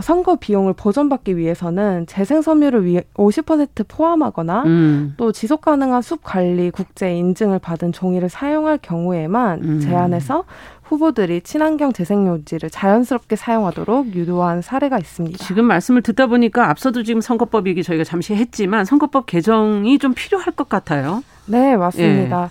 선거 0.00 0.36
비용을 0.36 0.72
보전받기 0.74 1.36
위해서는 1.36 2.06
재생 2.06 2.42
섬유를 2.42 2.84
위해 2.84 3.02
50% 3.14 3.88
포함하거나 3.88 4.62
음. 4.64 5.14
또 5.16 5.32
지속 5.32 5.62
가능한 5.62 6.02
숲 6.02 6.22
관리 6.22 6.70
국제 6.70 7.14
인증을 7.16 7.58
받은 7.58 7.92
종이를 7.92 8.28
사용할 8.28 8.78
경우에만 8.80 9.62
음. 9.62 9.80
제한해서 9.80 10.44
후보들이 10.90 11.42
친환경 11.42 11.92
재생용지를 11.92 12.68
자연스럽게 12.68 13.36
사용하도록 13.36 14.14
유도한 14.14 14.60
사례가 14.60 14.98
있습니다. 14.98 15.38
지금 15.38 15.64
말씀을 15.66 16.02
듣다 16.02 16.26
보니까 16.26 16.68
앞서도 16.68 17.04
지금 17.04 17.20
선거법 17.20 17.68
얘기 17.68 17.82
저희가 17.82 18.02
잠시 18.04 18.34
했지만 18.34 18.84
선거법 18.84 19.26
개정이 19.26 19.98
좀 19.98 20.14
필요할 20.14 20.52
것 20.52 20.68
같아요. 20.68 21.22
네, 21.50 21.76
맞습니다. 21.76 22.44
예. 22.44 22.48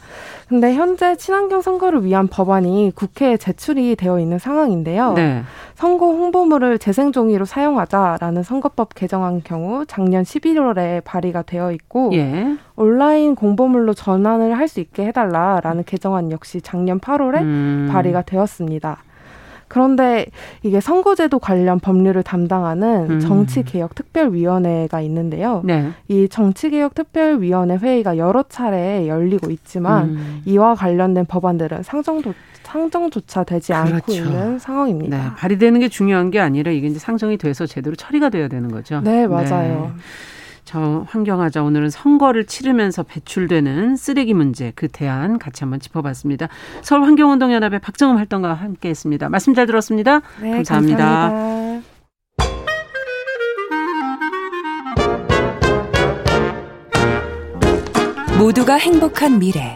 근데 0.50 0.74
현재 0.74 1.16
친환경 1.16 1.62
선거를 1.62 2.04
위한 2.04 2.28
법안이 2.28 2.93
국회에 2.95 3.38
제출이 3.38 3.95
되어 3.95 4.20
있는 4.20 4.39
상황인데요. 4.39 5.14
네. 5.14 5.43
선거 5.76 6.08
홍보물을 6.08 6.80
재생 6.80 7.12
종이로 7.12 7.45
사용하자라는 7.45 8.41
선거법 8.41 8.95
개정안 8.95 9.43
경우 9.43 9.86
작년 9.86 10.24
11월에 10.24 11.04
발의가 11.04 11.43
되어 11.43 11.72
있고 11.72 12.10
예. 12.14 12.58
온라인 12.76 13.36
공보물로 13.36 13.93
전환을 13.93 14.58
할 14.58 14.70
수 14.70 14.80
있게 14.80 15.06
해달라라는 15.08 15.84
개정안 15.86 16.32
역시 16.32 16.62
작년 16.62 17.00
8월에 17.00 17.41
음. 17.41 17.89
발의가 17.91 18.22
되었습니다. 18.24 18.97
그런데 19.70 20.26
이게 20.63 20.82
선거제도 20.82 21.39
관련 21.39 21.80
법률을 21.80 22.24
담당하는 22.24 23.09
음. 23.09 23.20
정치개혁특별위원회가 23.20 24.99
있는데요. 25.01 25.61
네. 25.63 25.91
이 26.09 26.28
정치개혁특별위원회 26.28 27.78
회의가 27.78 28.17
여러 28.17 28.43
차례 28.43 29.07
열리고 29.07 29.51
있지만 29.51 30.09
음. 30.09 30.41
이와 30.45 30.76
관련된 30.76 31.26
법안들은 31.26 31.84
상정도 31.84 32.34
상정조차 32.63 33.43
되지 33.45 33.72
그렇죠. 33.74 33.95
않고 33.95 34.11
있는 34.11 34.59
상황입니다. 34.59 35.17
네, 35.17 35.24
발의되는 35.38 35.80
게 35.80 35.89
중요한 35.89 36.30
게 36.30 36.39
아니라 36.39 36.72
이게 36.72 36.88
이제 36.88 36.99
상정이 36.99 37.38
돼서 37.38 37.65
제대로 37.65 37.95
처리가 37.95 38.30
돼야 38.30 38.47
되는 38.47 38.70
거죠. 38.70 39.01
네, 39.01 39.26
맞아요. 39.26 39.91
네. 39.95 40.01
저 40.70 41.03
환경하자 41.09 41.63
오늘은 41.63 41.89
선거를 41.89 42.45
치르면서 42.45 43.01
배출되는 43.01 43.95
쓰레기 43.95 44.36
문제 44.36 44.72
그 44.76 44.88
대안 44.88 45.39
같이 45.39 45.63
한번 45.63 45.80
짚어봤습니다. 45.80 46.47
서울 46.84 47.05
환경운동연합의 47.05 47.80
박정음 47.80 48.17
활동가와 48.17 48.53
함께했습니다. 48.53 49.30
말씀 49.30 49.55
잘 49.55 49.65
들었습니다. 49.65 50.22
네, 50.39 50.51
감사합니다. 50.51 51.32
감사합니다. 51.32 51.89
모두가 58.38 58.76
행복한 58.76 59.39
미래 59.39 59.76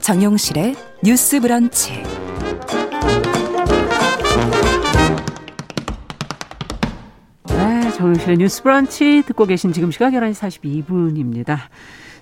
정용실의 0.00 0.76
뉴스 1.02 1.40
브런치. 1.40 2.27
정영실의 7.98 8.36
뉴스 8.38 8.62
브런치 8.62 9.24
듣고 9.26 9.44
계신 9.44 9.72
지금 9.72 9.90
시각 9.90 10.12
11시 10.12 10.60
42분입니다. 10.86 11.56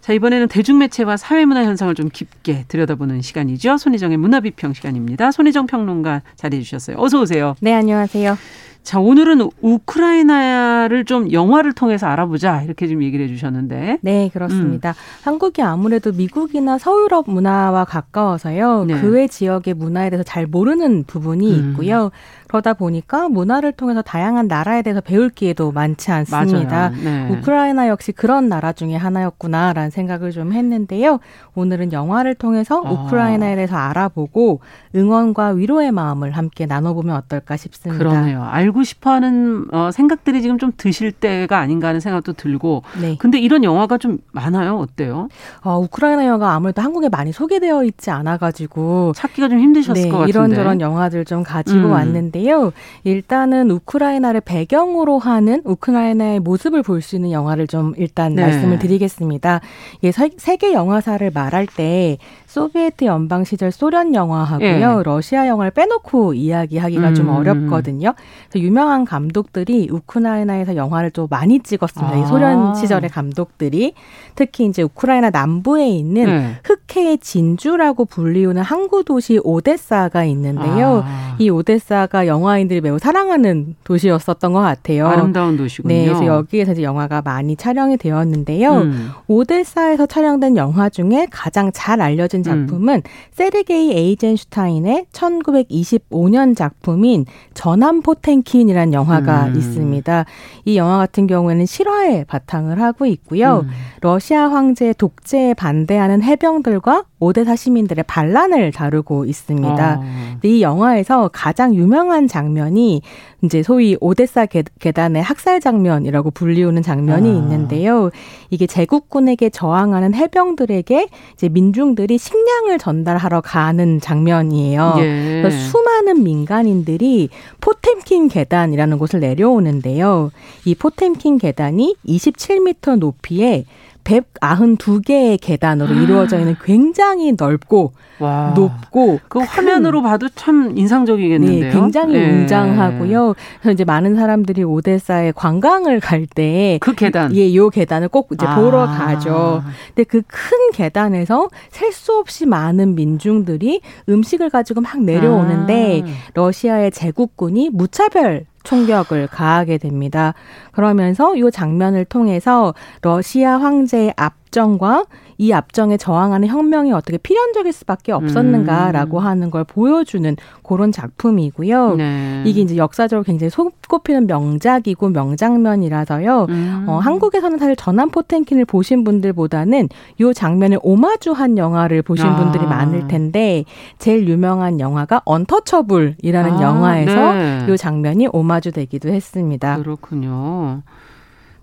자, 0.00 0.12
이번에는 0.14 0.48
대중매체와 0.48 1.18
사회문화 1.18 1.64
현상을 1.64 1.94
좀 1.94 2.08
깊게 2.08 2.64
들여다보는 2.68 3.20
시간이죠. 3.20 3.76
손희정의 3.76 4.16
문화비평 4.16 4.72
시간입니다. 4.72 5.32
손희정 5.32 5.66
평론가 5.66 6.22
자리해 6.36 6.62
주셨어요. 6.62 6.96
어서 6.98 7.20
오세요. 7.20 7.56
네, 7.60 7.74
안녕하세요. 7.74 8.38
자, 8.84 9.00
오늘은 9.00 9.50
우크라이나를 9.60 11.04
좀 11.06 11.32
영화를 11.32 11.72
통해서 11.72 12.06
알아보자 12.06 12.62
이렇게 12.62 12.86
좀 12.86 13.02
얘기를 13.02 13.24
해주셨는데. 13.26 13.98
네, 14.00 14.30
그렇습니다. 14.32 14.90
음. 14.90 14.94
한국이 15.24 15.60
아무래도 15.60 16.12
미국이나 16.12 16.78
서유럽 16.78 17.28
문화와 17.28 17.84
가까워서요. 17.84 18.84
네. 18.86 19.00
그 19.00 19.08
외 19.10 19.26
지역의 19.26 19.74
문화에 19.74 20.08
대해서 20.08 20.22
잘 20.22 20.46
모르는 20.46 21.02
부분이 21.04 21.52
음. 21.52 21.70
있고요. 21.72 22.12
그러다 22.56 22.72
보니까 22.72 23.28
문화를 23.28 23.72
통해서 23.72 24.00
다양한 24.00 24.48
나라에 24.48 24.80
대해서 24.80 25.02
배울 25.02 25.28
기회도 25.28 25.72
많지 25.72 26.10
않습니다. 26.10 26.88
네. 26.88 27.28
우크라이나 27.30 27.88
역시 27.88 28.12
그런 28.12 28.48
나라 28.48 28.72
중에 28.72 28.96
하나였구나라는 28.96 29.90
생각을 29.90 30.30
좀 30.30 30.52
했는데요. 30.52 31.18
오늘은 31.54 31.92
영화를 31.92 32.34
통해서 32.34 32.82
아. 32.82 32.90
우크라이나에 32.90 33.56
대해서 33.56 33.76
알아보고 33.76 34.60
응원과 34.94 35.48
위로의 35.48 35.92
마음을 35.92 36.30
함께 36.30 36.64
나눠보면 36.64 37.16
어떨까 37.16 37.58
싶습니다. 37.58 38.02
그러네요. 38.02 38.42
알고 38.42 38.84
싶어하는 38.84 39.66
어, 39.72 39.90
생각들이 39.92 40.40
지금 40.40 40.56
좀 40.56 40.72
드실 40.76 41.12
때가 41.12 41.58
아닌가 41.58 41.88
하는 41.88 42.00
생각도 42.00 42.32
들고. 42.32 42.82
네. 43.00 43.16
근데 43.18 43.38
이런 43.38 43.64
영화가 43.64 43.98
좀 43.98 44.18
많아요. 44.32 44.78
어때요? 44.78 45.28
어, 45.62 45.78
우크라이나 45.78 46.24
영화가 46.24 46.52
아무래도 46.54 46.80
한국에 46.80 47.10
많이 47.10 47.32
소개되어 47.32 47.84
있지 47.84 48.10
않아가지고 48.10 49.12
찾기가 49.14 49.48
좀 49.48 49.58
힘드셨을 49.58 50.04
네, 50.04 50.08
것 50.08 50.18
같은데 50.18 50.30
이런저런 50.30 50.80
영화들 50.80 51.26
좀 51.26 51.42
가지고 51.42 51.88
음. 51.88 51.90
왔는데. 51.92 52.45
있는데요. 52.46 52.72
일단은 53.04 53.70
우크라이나를 53.70 54.40
배경으로 54.40 55.18
하는 55.18 55.60
우크라이나의 55.64 56.40
모습을 56.40 56.82
볼 56.82 56.96
수 57.02 57.14
있는 57.16 57.30
영화를 57.30 57.66
좀 57.66 57.92
일단 57.98 58.34
네. 58.34 58.42
말씀을 58.42 58.78
드리겠습니다. 58.78 59.60
예, 60.02 60.12
세계 60.12 60.72
영화사를 60.72 61.30
말할 61.30 61.66
때 61.66 62.16
소비에트 62.46 63.04
연방 63.04 63.44
시절 63.44 63.70
소련 63.70 64.14
영화하고요, 64.14 64.66
예. 64.98 65.02
러시아 65.04 65.46
영화를 65.46 65.72
빼놓고 65.72 66.32
이야기하기가 66.34 67.08
음. 67.10 67.14
좀 67.14 67.28
어렵거든요. 67.28 68.14
유명한 68.54 69.04
감독들이 69.04 69.88
우크라이나에서 69.92 70.74
영화를 70.74 71.10
좀 71.10 71.26
많이 71.28 71.60
찍었습니다. 71.60 72.16
아. 72.16 72.18
이 72.18 72.26
소련 72.26 72.74
시절의 72.74 73.10
감독들이 73.10 73.92
특히 74.34 74.64
이제 74.64 74.82
우크라이나 74.82 75.28
남부에 75.30 75.86
있는 75.86 76.24
네. 76.24 76.56
흑해의 76.64 77.18
진주라고 77.18 78.06
불리우는 78.06 78.62
항구 78.62 79.04
도시 79.04 79.38
오데사가 79.44 80.24
있는데요. 80.24 81.02
아. 81.04 81.36
이 81.38 81.50
오데사가 81.50 82.25
영화인들이 82.26 82.80
매우 82.80 82.98
사랑하는 82.98 83.74
도시였었던 83.84 84.52
것 84.52 84.60
같아요. 84.60 85.06
아름다운 85.06 85.56
도시군요. 85.56 85.94
네, 85.94 86.04
그래서 86.06 86.26
여기에서 86.26 86.72
이제 86.72 86.82
영화가 86.82 87.22
많이 87.22 87.56
촬영이 87.56 87.96
되었는데요. 87.96 88.72
음. 88.72 89.10
오데사에서 89.26 90.06
촬영된 90.06 90.56
영화 90.56 90.88
중에 90.88 91.26
가장 91.30 91.70
잘 91.72 92.00
알려진 92.00 92.42
작품은 92.42 92.94
음. 92.96 93.02
세르게이 93.32 93.92
에이젠슈타인의 93.92 95.06
1925년 95.12 96.56
작품인 96.56 97.26
전함 97.54 98.02
포텐킨이라는 98.02 98.92
영화가 98.92 99.46
음. 99.46 99.56
있습니다. 99.56 100.24
이 100.64 100.76
영화 100.76 100.98
같은 100.98 101.26
경우에는 101.26 101.66
실화에 101.66 102.24
바탕을 102.24 102.80
하고 102.80 103.06
있고요. 103.06 103.64
음. 103.64 103.70
러시아 104.00 104.48
황제의 104.48 104.94
독재에 104.94 105.54
반대하는 105.54 106.22
해병들과 106.22 107.04
오데사 107.18 107.56
시민들의 107.56 108.04
반란을 108.06 108.72
다루고 108.72 109.24
있습니다. 109.24 110.00
어. 110.00 110.38
이 110.44 110.62
영화에서 110.62 111.28
가장 111.32 111.74
유명한 111.74 112.15
장면이 112.28 113.02
이제 113.42 113.62
소위 113.62 113.96
오데사 114.00 114.46
계단의 114.78 115.22
학살 115.22 115.60
장면이라고 115.60 116.30
불리우는 116.30 116.82
장면이 116.82 117.28
아. 117.28 117.32
있는데요. 117.32 118.10
이게 118.50 118.66
제국군에게 118.66 119.50
저항하는 119.50 120.14
해병들에게 120.14 121.08
이제 121.34 121.48
민중들이 121.48 122.18
식량을 122.18 122.78
전달하러 122.78 123.40
가는 123.40 124.00
장면이에요. 124.00 124.94
예. 124.98 125.50
수많은 125.50 126.22
민간인들이 126.22 127.28
포템킨 127.60 128.28
계단이라는 128.28 128.98
곳을 128.98 129.20
내려오는데요. 129.20 130.30
이 130.64 130.74
포템킨 130.74 131.38
계단이 131.38 131.96
27m 132.06 132.98
높이에 132.98 133.64
192개의 134.06 135.38
계단으로 135.40 135.94
이루어져 135.94 136.38
있는 136.38 136.54
굉장히 136.64 137.34
넓고 137.36 137.92
와. 138.18 138.52
높고 138.56 139.20
그 139.28 139.40
화면으로 139.40 140.00
봐도 140.02 140.28
참 140.34 140.72
인상적이겠는데요. 140.76 141.60
네, 141.66 141.70
굉장히 141.70 142.14
네. 142.14 142.30
웅장하고요. 142.30 143.34
그래서 143.60 143.72
이제 143.72 143.84
많은 143.84 144.14
사람들이 144.16 144.62
오데사에 144.64 145.32
관광을 145.32 146.00
갈 146.00 146.26
때 146.34 146.78
그 146.80 146.94
계단, 146.94 147.34
예, 147.36 147.54
요 147.54 147.68
계단을 147.70 148.08
꼭 148.08 148.28
이제 148.32 148.46
아. 148.46 148.56
보러 148.56 148.86
가죠. 148.86 149.62
근데 149.94 150.04
그 150.04 150.22
큰 150.26 150.70
계단에서 150.72 151.48
셀 151.70 151.92
수 151.92 152.12
없이 152.18 152.46
많은 152.46 152.94
민중들이 152.94 153.80
음식을 154.08 154.50
가지고 154.50 154.80
막 154.82 155.00
내려오는데 155.00 156.02
아. 156.04 156.08
러시아의 156.34 156.90
제국군이 156.90 157.70
무차별 157.72 158.44
총격을 158.66 159.28
가하게 159.28 159.78
됩니다. 159.78 160.34
그러면서 160.72 161.34
이 161.36 161.50
장면을 161.50 162.04
통해서 162.04 162.74
러시아 163.00 163.58
황제의 163.58 164.14
압정과 164.16 165.04
이 165.38 165.52
압정에 165.52 165.96
저항하는 165.96 166.48
혁명이 166.48 166.92
어떻게 166.92 167.18
필연적일 167.18 167.72
수밖에 167.72 168.12
없었는가라고 168.12 169.18
음. 169.18 169.24
하는 169.24 169.50
걸 169.50 169.64
보여주는 169.64 170.36
그런 170.62 170.92
작품이고요. 170.92 171.96
네. 171.96 172.42
이게 172.46 172.60
이제 172.60 172.76
역사적으로 172.76 173.22
굉장히 173.24 173.50
손꼽히는 173.50 174.26
명작이고 174.26 175.10
명장면이라서요. 175.10 176.46
음. 176.48 176.84
어, 176.88 176.98
한국에서는 176.98 177.58
사실 177.58 177.76
전함 177.76 178.10
포텐킨을 178.10 178.64
보신 178.64 179.04
분들보다는 179.04 179.88
이 180.18 180.32
장면을 180.34 180.78
오마주한 180.82 181.58
영화를 181.58 182.02
보신 182.02 182.26
아. 182.26 182.36
분들이 182.36 182.64
많을 182.64 183.08
텐데 183.08 183.64
제일 183.98 184.28
유명한 184.28 184.80
영화가 184.80 185.22
언터처블이라는 185.24 186.52
아, 186.52 186.62
영화에서 186.62 187.32
네. 187.34 187.66
이 187.68 187.76
장면이 187.76 188.28
오마주되기도 188.32 189.10
했습니다. 189.10 189.76
그렇군요. 189.78 190.82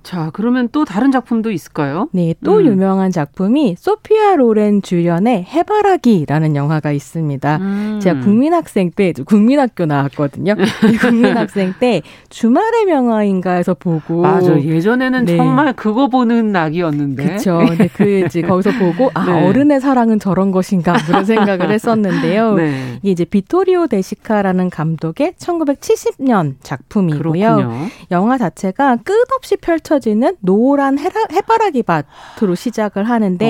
자, 0.03 0.29
그러면 0.33 0.67
또 0.73 0.83
다른 0.83 1.11
작품도 1.11 1.49
있을까요? 1.51 2.09
네, 2.11 2.35
또 2.43 2.57
음. 2.57 2.65
유명한 2.65 3.09
작품이 3.09 3.75
소피아 3.79 4.35
로렌 4.35 4.81
주연의 4.81 5.45
해바라기라는 5.45 6.57
영화가 6.57 6.91
있습니다. 6.91 7.57
음. 7.57 7.99
제가 8.01 8.19
국민학생 8.19 8.91
때 8.91 9.13
국민학교 9.25 9.85
나왔거든요. 9.85 10.55
국민학생 10.99 11.73
때 11.79 12.01
주말의 12.29 12.85
명화인가에서 12.85 13.75
보고 13.75 14.21
맞아. 14.21 14.59
예전에는 14.61 15.25
네. 15.25 15.37
정말 15.37 15.73
그거 15.73 16.09
보는 16.09 16.51
낙이었는데. 16.51 17.23
그렇죠. 17.23 17.61
네, 17.77 17.87
그 17.93 18.25
이제 18.25 18.41
거기서 18.43 18.71
보고 18.77 19.09
아, 19.13 19.25
네. 19.25 19.47
어른의 19.47 19.79
사랑은 19.79 20.19
저런 20.19 20.51
것인가 20.51 20.93
그런 21.05 21.23
생각을 21.23 21.71
했었는데요. 21.71 22.55
네. 22.55 22.99
이게 23.01 23.11
이제 23.11 23.23
비토리오 23.23 23.87
데시카라는 23.87 24.69
감독의 24.69 25.33
1970년 25.39 26.55
작품이고요. 26.61 27.55
그렇군요. 27.55 27.87
영화 28.11 28.37
자체가 28.37 28.97
끝없이 28.97 29.55
펼쳐 29.55 29.92
펼쳐지는 29.93 30.37
노란 30.39 30.97
해라, 30.97 31.13
해바라기 31.31 31.83
밭으로 31.83 32.55
시작을 32.55 33.03
하는데. 33.03 33.45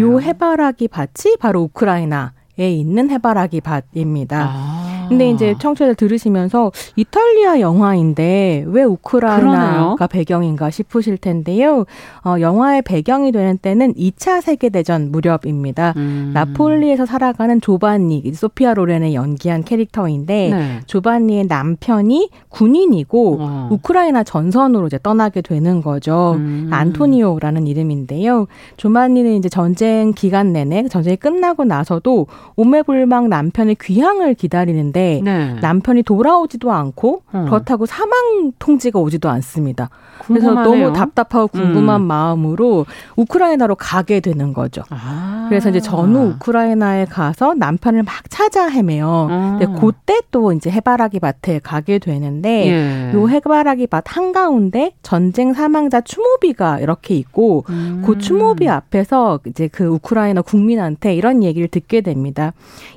요 0.00 0.20
해바라기 0.20 0.88
밭이 0.88 1.36
바로 1.38 1.62
우크라이나 1.62 2.32
에 2.58 2.72
있는 2.72 3.10
해바라기 3.10 3.60
밭입니다. 3.60 4.50
아. 4.52 4.79
근데 5.10 5.28
이제 5.28 5.56
청취자들 5.58 5.96
들으시면서 5.96 6.70
이탈리아 6.94 7.58
영화인데 7.58 8.64
왜 8.68 8.84
우크라이나가 8.84 9.40
그러네요. 9.40 9.96
배경인가 10.08 10.70
싶으실 10.70 11.18
텐데요. 11.18 11.84
어, 12.24 12.36
영화의 12.40 12.82
배경이 12.82 13.32
되는 13.32 13.58
때는 13.58 13.94
2차 13.94 14.40
세계대전 14.40 15.10
무렵입니다. 15.10 15.94
음. 15.96 16.30
나폴리에서 16.32 17.06
살아가는 17.06 17.60
조반니, 17.60 18.32
소피아 18.32 18.74
로렌의 18.74 19.14
연기한 19.14 19.64
캐릭터인데 19.64 20.50
네. 20.50 20.80
조반니의 20.86 21.46
남편이 21.46 22.30
군인이고 22.48 23.36
어. 23.40 23.68
우크라이나 23.72 24.22
전선으로 24.22 24.86
이제 24.86 24.98
떠나게 25.02 25.42
되는 25.42 25.82
거죠. 25.82 26.34
음. 26.38 26.68
안토니오라는 26.72 27.66
이름인데요. 27.66 28.46
조반니는 28.76 29.32
이제 29.32 29.48
전쟁 29.48 30.12
기간 30.12 30.52
내내 30.52 30.86
전쟁이 30.88 31.16
끝나고 31.16 31.64
나서도 31.64 32.28
오매불망 32.54 33.28
남편의 33.28 33.76
귀향을 33.80 34.34
기다리는데 34.34 34.99
있는데 35.00 35.20
네. 35.22 35.54
남편이 35.60 36.02
돌아오지도 36.02 36.72
않고 36.72 37.22
어. 37.32 37.46
그렇다고 37.48 37.86
사망 37.86 38.52
통지가 38.58 38.98
오지도 38.98 39.28
않습니다. 39.28 39.90
궁금하네요. 40.20 40.64
그래서 40.64 40.70
너무 40.70 40.92
답답하고 40.92 41.48
궁금한 41.48 42.02
음. 42.02 42.06
마음으로 42.06 42.86
우크라이나로 43.16 43.74
가게 43.74 44.20
되는 44.20 44.52
거죠. 44.52 44.82
아. 44.90 45.46
그래서 45.48 45.70
이제 45.70 45.80
전후 45.80 46.34
우크라이나에 46.34 47.06
가서 47.06 47.54
남편을 47.54 48.02
막 48.02 48.14
찾아 48.28 48.68
헤매요. 48.68 49.28
아. 49.30 49.58
근데 49.58 49.80
그때 49.80 50.20
또 50.30 50.52
이제 50.52 50.70
해바라기 50.70 51.20
밭에 51.20 51.60
가게 51.62 51.98
되는데 51.98 52.66
예. 52.66 53.12
요 53.14 53.28
해바라기 53.28 53.86
밭 53.88 54.04
한가운데 54.06 54.92
전쟁 55.02 55.52
사망자 55.54 56.00
추모비가 56.00 56.78
이렇게 56.80 57.14
있고 57.14 57.64
음. 57.70 58.02
그 58.04 58.18
추모비 58.18 58.68
앞에서 58.68 59.40
이제 59.46 59.68
그 59.68 59.84
우크라이나 59.84 60.42
국민한테 60.42 61.14
이런 61.14 61.42
얘기를 61.42 61.68
듣게 61.68 62.00
됩니다. 62.00 62.52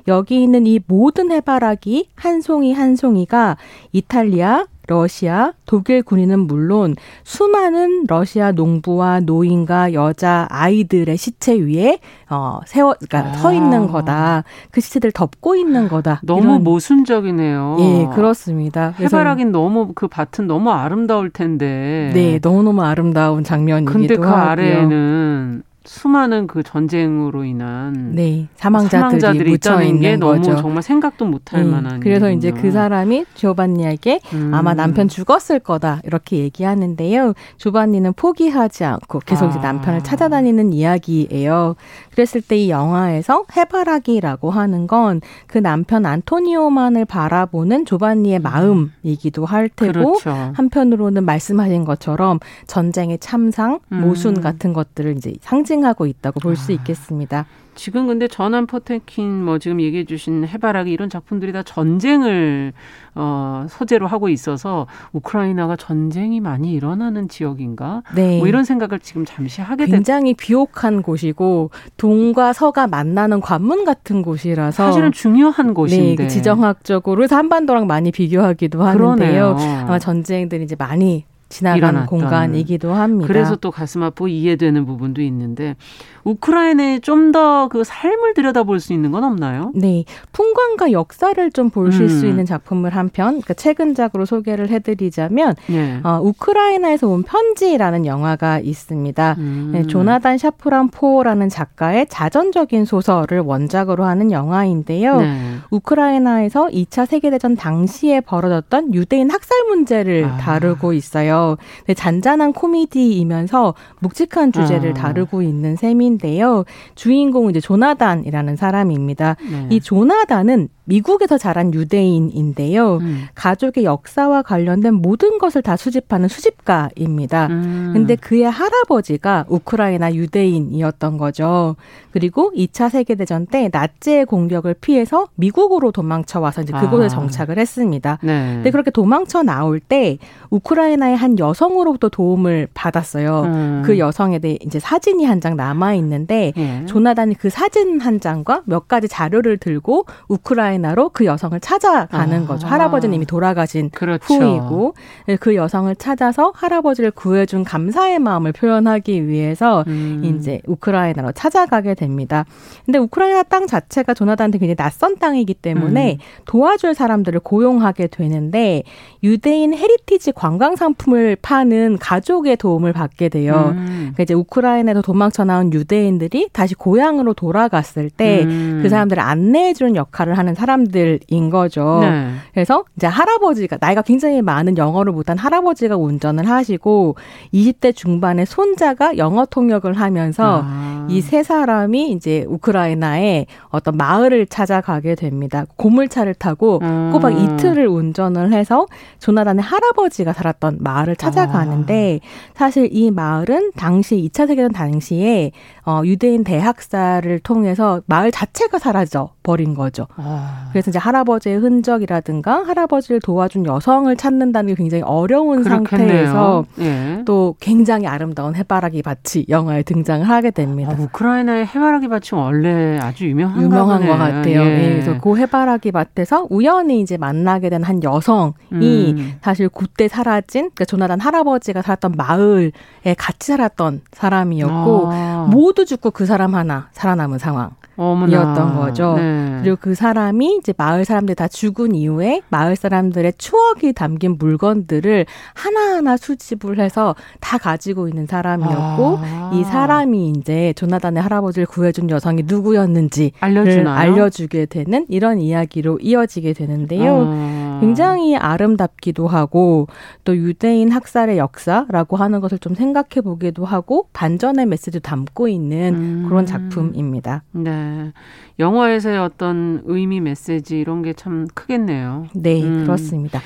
여기 0.08 0.42
있는 0.42 0.66
이 0.66 0.80
모든 0.86 1.32
해바라기 1.32 1.93
한 2.16 2.40
송이 2.40 2.72
한 2.72 2.96
송이가 2.96 3.56
이탈리아, 3.92 4.64
러시아, 4.86 5.52
독일 5.64 6.02
군인은 6.02 6.40
물론 6.40 6.94
수많은 7.22 8.04
러시아 8.06 8.52
농부와 8.52 9.20
노인과 9.20 9.94
여자 9.94 10.46
아이들의 10.50 11.16
시체 11.16 11.54
위에 11.58 12.00
어 12.28 12.60
세워 12.66 12.94
그러니까 13.00 13.30
아. 13.30 13.32
서 13.38 13.54
있는 13.54 13.86
거다. 13.86 14.44
그 14.70 14.82
시체들 14.82 15.12
덮고 15.12 15.56
있는 15.56 15.88
거다. 15.88 16.20
너무 16.22 16.42
이런. 16.42 16.64
모순적이네요. 16.64 17.76
예, 17.80 18.08
그렇습니다. 18.14 18.92
해바라긴 19.00 19.52
너무 19.52 19.92
그 19.94 20.06
밭은 20.06 20.46
너무 20.46 20.70
아름다울 20.70 21.30
텐데. 21.30 22.10
네, 22.12 22.38
너무 22.40 22.62
너무 22.62 22.82
아름다운 22.82 23.42
장면이기도 23.42 23.92
근데 23.98 24.16
그 24.16 24.22
하고요. 24.22 24.42
아래에는 24.50 25.62
수많은 25.84 26.46
그 26.46 26.62
전쟁으로 26.62 27.44
인한 27.44 28.12
네, 28.14 28.48
사망자들이, 28.56 29.20
사망자들이 29.58 29.86
있는 29.88 30.00
게 30.00 30.16
너무 30.16 30.38
거죠. 30.38 30.56
정말 30.56 30.82
생각도 30.82 31.26
못할 31.26 31.64
네, 31.64 31.70
만한. 31.70 32.00
그래서 32.00 32.28
일이군요. 32.30 32.38
이제 32.50 32.60
그 32.62 32.70
사람이 32.72 33.26
조반니에게 33.34 34.20
음. 34.32 34.54
아마 34.54 34.74
남편 34.74 35.08
죽었을 35.08 35.58
거다 35.60 36.00
이렇게 36.04 36.38
얘기하는데요. 36.38 37.34
조반니는 37.58 38.14
포기하지 38.14 38.84
않고 38.84 39.20
계속 39.20 39.46
아. 39.46 39.48
이제 39.50 39.58
남편을 39.58 40.02
찾아다니는 40.02 40.72
이야기예요. 40.72 41.76
그랬을 42.12 42.40
때 42.40 42.54
이 42.54 42.70
영화에서 42.70 43.44
해바라기라고 43.56 44.50
하는 44.50 44.86
건 44.86 45.20
그 45.46 45.58
남편 45.58 46.06
안토니오만을 46.06 47.04
바라보는 47.04 47.84
조반니의 47.86 48.38
음. 48.38 48.42
마음이기도 48.42 49.44
할 49.44 49.68
테고 49.68 49.92
그렇죠. 49.92 50.52
한편으로는 50.54 51.24
말씀하신 51.24 51.84
것처럼 51.84 52.38
전쟁의 52.66 53.18
참상, 53.18 53.80
모순 53.88 54.36
음. 54.36 54.40
같은 54.42 54.72
것들을 54.72 55.16
이제 55.16 55.32
상징 55.40 55.73
상징하고 55.74 56.06
있다고 56.06 56.40
볼수 56.40 56.72
아. 56.72 56.74
있겠습니다. 56.76 57.46
지금 57.74 58.06
근데 58.06 58.28
전환 58.28 58.66
포테킨 58.66 59.44
뭐 59.44 59.58
지금 59.58 59.80
얘기해 59.80 60.04
주신 60.04 60.46
해바라기 60.46 60.92
이런 60.92 61.10
작품들이 61.10 61.52
다 61.52 61.64
전쟁을 61.64 62.72
어 63.16 63.66
소재로 63.68 64.06
하고 64.06 64.28
있어서 64.28 64.86
우크라이나가 65.12 65.74
전쟁이 65.74 66.38
많이 66.38 66.72
일어나는 66.72 67.28
지역인가? 67.28 68.04
네. 68.14 68.38
뭐 68.38 68.46
이런 68.46 68.64
생각을 68.64 69.00
지금 69.00 69.24
잠시 69.24 69.60
하게 69.60 69.86
됐 69.86 69.90
굉장히 69.90 70.34
비옥한 70.34 71.02
곳이고 71.02 71.70
동과 71.96 72.52
서가 72.52 72.86
만나는 72.86 73.40
관문 73.40 73.84
같은 73.84 74.22
곳이라서 74.22 74.86
사실은 74.86 75.10
중요한 75.10 75.74
곳인데 75.74 76.10
네, 76.10 76.14
그 76.14 76.28
지정학적으로 76.28 77.26
한반도랑 77.28 77.88
많이 77.88 78.12
비교하기도 78.12 78.84
하는데요. 78.84 79.56
그러네요. 79.56 79.82
아마 79.82 79.98
전쟁들이 79.98 80.62
이제 80.62 80.76
많이 80.78 81.24
지나가는 81.54 82.06
공간이기도 82.06 82.92
합니다. 82.92 83.28
그래서 83.28 83.54
또 83.54 83.70
가슴 83.70 84.02
아프고 84.02 84.26
이해되는 84.26 84.84
부분도 84.86 85.22
있는데 85.22 85.76
우크라이나에 86.24 87.00
좀 87.00 87.32
더 87.32 87.68
그 87.70 87.82
삶을 87.84 88.34
들여다볼 88.34 88.80
수 88.80 88.92
있는 88.92 89.10
건 89.10 89.24
없나요? 89.24 89.72
네, 89.74 90.04
풍광과 90.32 90.92
역사를 90.92 91.50
좀 91.50 91.70
보실 91.70 92.02
음. 92.02 92.08
수 92.08 92.26
있는 92.26 92.46
작품을 92.46 92.94
한 92.94 93.08
편, 93.08 93.26
그러니까 93.40 93.54
최근작으로 93.54 94.24
소개를 94.24 94.68
해드리자면 94.68 95.54
네. 95.66 96.00
어, 96.04 96.20
우크라이나에서 96.22 97.08
온 97.08 97.22
편지라는 97.22 98.06
영화가 98.06 98.60
있습니다. 98.60 99.36
음. 99.38 99.70
네, 99.72 99.86
조나단 99.86 100.38
샤프란 100.38 100.88
포라는 100.90 101.48
작가의 101.48 102.06
자전적인 102.08 102.84
소설을 102.84 103.40
원작으로 103.40 104.04
하는 104.04 104.30
영화인데요. 104.30 105.20
네. 105.20 105.56
우크라이나에서 105.70 106.68
2차 106.68 107.06
세계대전 107.06 107.56
당시에 107.56 108.20
벌어졌던 108.20 108.94
유대인 108.94 109.30
학살 109.30 109.64
문제를 109.68 110.24
아. 110.26 110.36
다루고 110.36 110.92
있어요. 110.92 111.56
네, 111.86 111.94
잔잔한 111.94 112.52
코미디이면서 112.52 113.74
묵직한 114.00 114.52
주제를 114.52 114.90
아. 114.90 114.94
다루고 114.94 115.42
있는 115.42 115.76
셈인 115.76 116.13
인데요. 116.14 116.64
주인공은 116.94 117.50
이제 117.50 117.60
조나단이라는 117.60 118.56
사람입니다. 118.56 119.36
네. 119.50 119.66
이 119.70 119.80
조나단은 119.80 120.68
미국에서 120.84 121.38
자란 121.38 121.72
유대인인데요. 121.72 122.96
음. 122.96 123.24
가족의 123.34 123.84
역사와 123.84 124.42
관련된 124.42 124.94
모든 124.94 125.38
것을 125.38 125.62
다 125.62 125.76
수집하는 125.76 126.28
수집가입니다. 126.28 127.46
음. 127.50 127.90
근데 127.92 128.16
그의 128.16 128.44
할아버지가 128.50 129.44
우크라이나 129.48 130.14
유대인이었던 130.14 131.18
거죠. 131.18 131.76
그리고 132.10 132.50
2차 132.56 132.90
세계대전 132.90 133.46
때 133.46 133.68
나치의 133.72 134.26
공격을 134.26 134.74
피해서 134.80 135.28
미국으로 135.36 135.92
도망쳐 135.92 136.40
와서 136.40 136.62
이제 136.62 136.72
그곳에 136.72 137.06
아. 137.06 137.08
정착을 137.08 137.58
했습니다. 137.58 138.18
네. 138.22 138.54
근데 138.56 138.70
그렇게 138.70 138.90
도망쳐 138.90 139.42
나올 139.44 139.78
때 139.80 140.18
우크라이나의 140.50 141.16
한 141.16 141.38
여성으로부터 141.38 142.08
도움을 142.08 142.68
받았어요. 142.74 143.42
음. 143.44 143.82
그 143.84 143.98
여성에 143.98 144.38
대해 144.40 144.58
이제 144.64 144.80
사진이 144.80 145.24
한 145.24 145.44
장 145.44 145.56
남아 145.56 145.92
있는데 145.96 146.54
예. 146.56 146.86
조나단이 146.86 147.34
그 147.34 147.50
사진 147.50 148.00
한 148.00 148.18
장과 148.18 148.62
몇 148.64 148.88
가지 148.88 149.08
자료를 149.08 149.58
들고 149.58 150.06
우크라이나 150.28 150.73
우크라이나로 150.74 151.10
그 151.10 151.24
여성을 151.24 151.58
찾아가는 151.60 152.42
아. 152.42 152.46
거죠. 152.46 152.66
할아버지는 152.66 153.14
이미 153.14 153.26
돌아가신 153.26 153.90
그렇죠. 153.90 154.34
후이고 154.34 154.94
네, 155.26 155.36
그 155.36 155.54
여성을 155.54 155.94
찾아서 155.96 156.52
할아버지를 156.54 157.10
구해준 157.10 157.64
감사의 157.64 158.18
마음을 158.18 158.52
표현하기 158.52 159.28
위해서 159.28 159.84
음. 159.86 160.22
이제 160.24 160.60
우크라이나로 160.66 161.32
찾아가게 161.32 161.94
됩니다. 161.94 162.44
근데 162.84 162.98
우크라이나 162.98 163.42
땅 163.44 163.66
자체가 163.66 164.14
조나단한테 164.14 164.58
굉장히 164.58 164.76
낯선 164.76 165.18
땅이기 165.18 165.54
때문에 165.54 166.14
음. 166.14 166.18
도와줄 166.46 166.94
사람들을 166.94 167.40
고용하게 167.40 168.08
되는데 168.08 168.82
유대인 169.22 169.74
heritage 169.74 170.32
관광 170.32 170.76
상품을 170.76 171.36
파는 171.40 171.98
가족의 172.00 172.56
도움을 172.56 172.92
받게 172.92 173.28
돼요. 173.28 173.72
음. 173.76 174.12
그러니까 174.14 174.22
이제 174.22 174.34
우크라이나에서 174.34 175.02
도망쳐 175.02 175.44
나온 175.44 175.72
유대인들이 175.72 176.48
다시 176.52 176.74
고향으로 176.74 177.34
돌아갔을 177.34 178.10
때그 178.10 178.48
음. 178.48 178.86
사람들을 178.88 179.22
안내해 179.22 179.72
주는 179.74 179.96
역할을 179.96 180.36
하는 180.36 180.54
사람들인 180.64 181.50
거죠. 181.50 181.98
네. 182.00 182.32
그래서 182.52 182.84
이제 182.96 183.06
할아버지가 183.06 183.76
나이가 183.80 184.02
굉장히 184.02 184.40
많은 184.40 184.78
영어를 184.78 185.12
못한 185.12 185.36
할아버지가 185.36 185.96
운전을 185.96 186.48
하시고 186.48 187.16
20대 187.52 187.94
중반의 187.94 188.46
손자가 188.46 189.18
영어 189.18 189.44
통역을 189.44 189.94
하면서 189.94 190.62
아. 190.64 191.06
이세 191.10 191.42
사람이 191.42 192.12
이제 192.12 192.46
우크라이나의 192.48 193.46
어떤 193.68 193.96
마을을 193.96 194.46
찾아가게 194.46 195.14
됩니다. 195.16 195.66
고물차를 195.76 196.34
타고 196.34 196.80
음. 196.82 197.10
꼬박 197.12 197.38
이틀을 197.38 197.86
운전을 197.86 198.52
해서 198.52 198.86
조나단의 199.18 199.62
할아버지가 199.62 200.32
살았던 200.32 200.78
마을을 200.80 201.16
찾아가는데 201.16 202.20
아. 202.22 202.26
사실 202.54 202.88
이 202.90 203.10
마을은 203.10 203.72
당시 203.76 204.16
2차 204.16 204.46
세계대전 204.46 204.72
당시에 204.72 205.52
어, 205.84 206.00
유대인 206.04 206.44
대학살을 206.44 207.40
통해서 207.40 208.00
마을 208.06 208.30
자체가 208.30 208.78
사라져 208.78 209.30
버린 209.42 209.74
거죠. 209.74 210.06
아. 210.16 210.53
그래서 210.72 210.90
이제 210.90 210.98
할아버지의 210.98 211.58
흔적이라든가 211.58 212.64
할아버지를 212.66 213.20
도와준 213.20 213.64
여성을 213.66 214.14
찾는다는 214.16 214.68
게 214.68 214.74
굉장히 214.74 215.02
어려운 215.04 215.62
그렇겠네요. 215.62 215.86
상태에서 216.26 216.64
예. 216.80 217.22
또 217.24 217.54
굉장히 217.60 218.06
아름다운 218.08 218.54
해바라기 218.56 219.02
밭이 219.02 219.46
영화에 219.48 219.82
등장을 219.84 220.28
하게 220.28 220.50
됩니다. 220.50 220.92
아, 220.98 221.00
우크라이나의 221.00 221.66
해바라기 221.66 222.08
밭이 222.08 222.22
원래 222.32 222.98
아주 223.00 223.26
유명한 223.28 223.62
유명한. 223.62 224.06
것 224.06 224.16
같아요. 224.16 224.60
예. 224.62 224.84
예. 224.84 224.88
그래서 225.00 225.20
그 225.20 225.36
해바라기 225.36 225.92
밭에서 225.92 226.46
우연히 226.50 227.00
이제 227.00 227.16
만나게 227.16 227.70
된 227.70 227.84
한 227.84 228.02
여성이 228.02 228.52
음. 228.72 229.34
사실 229.42 229.68
그때 229.68 230.08
사라진 230.08 230.62
그러니까 230.74 230.84
조나단 230.86 231.20
할아버지가 231.20 231.82
살았던 231.82 232.12
마을에 232.16 232.70
같이 233.18 233.48
살았던 233.52 234.00
사람이었고 234.12 235.08
아. 235.12 235.48
모두 235.50 235.84
죽고 235.84 236.10
그 236.12 236.24
사람 236.26 236.54
하나 236.54 236.88
살아남은 236.92 237.38
상황. 237.38 237.70
이었던 237.96 238.76
거죠. 238.76 239.14
네. 239.16 239.58
그리고 239.60 239.76
그 239.80 239.94
사람이 239.94 240.58
이제 240.60 240.74
마을 240.76 241.04
사람들 241.04 241.34
다 241.34 241.48
죽은 241.48 241.94
이후에 241.94 242.42
마을 242.48 242.76
사람들의 242.76 243.34
추억이 243.38 243.92
담긴 243.92 244.36
물건들을 244.38 245.26
하나하나 245.54 246.16
수집을 246.16 246.78
해서 246.80 247.14
다 247.40 247.58
가지고 247.58 248.08
있는 248.08 248.26
사람이었고 248.26 249.18
아. 249.22 249.50
이 249.54 249.64
사람이 249.64 250.30
이제 250.36 250.72
조나단의 250.76 251.22
할아버지를 251.22 251.66
구해준 251.66 252.10
여성이 252.10 252.42
누구였는지를 252.46 253.32
알려주나요? 253.40 253.96
알려주게 253.96 254.66
되는 254.66 255.06
이런 255.08 255.40
이야기로 255.40 255.98
이어지게 256.00 256.52
되는데요. 256.52 257.26
아. 257.28 257.63
굉장히 257.80 258.36
아름답기도 258.36 259.26
하고 259.26 259.86
또 260.24 260.36
유대인 260.36 260.90
학살의 260.92 261.38
역사라고 261.38 262.16
하는 262.16 262.40
것을 262.40 262.58
좀 262.58 262.74
생각해 262.74 263.22
보기도 263.24 263.64
하고 263.64 264.08
반전의 264.12 264.66
메시지 264.66 265.00
담고 265.00 265.48
있는 265.48 265.94
음. 265.94 266.26
그런 266.28 266.44
작품입니다. 266.46 267.42
네. 267.52 268.12
영화에서의 268.58 269.18
어떤 269.18 269.82
의미 269.86 270.20
메시지 270.20 270.78
이런 270.78 271.02
게 271.02 271.14
참 271.14 271.46
크겠네요. 271.54 272.26
네, 272.34 272.62
음. 272.62 272.82
그렇습니다. 272.84 273.40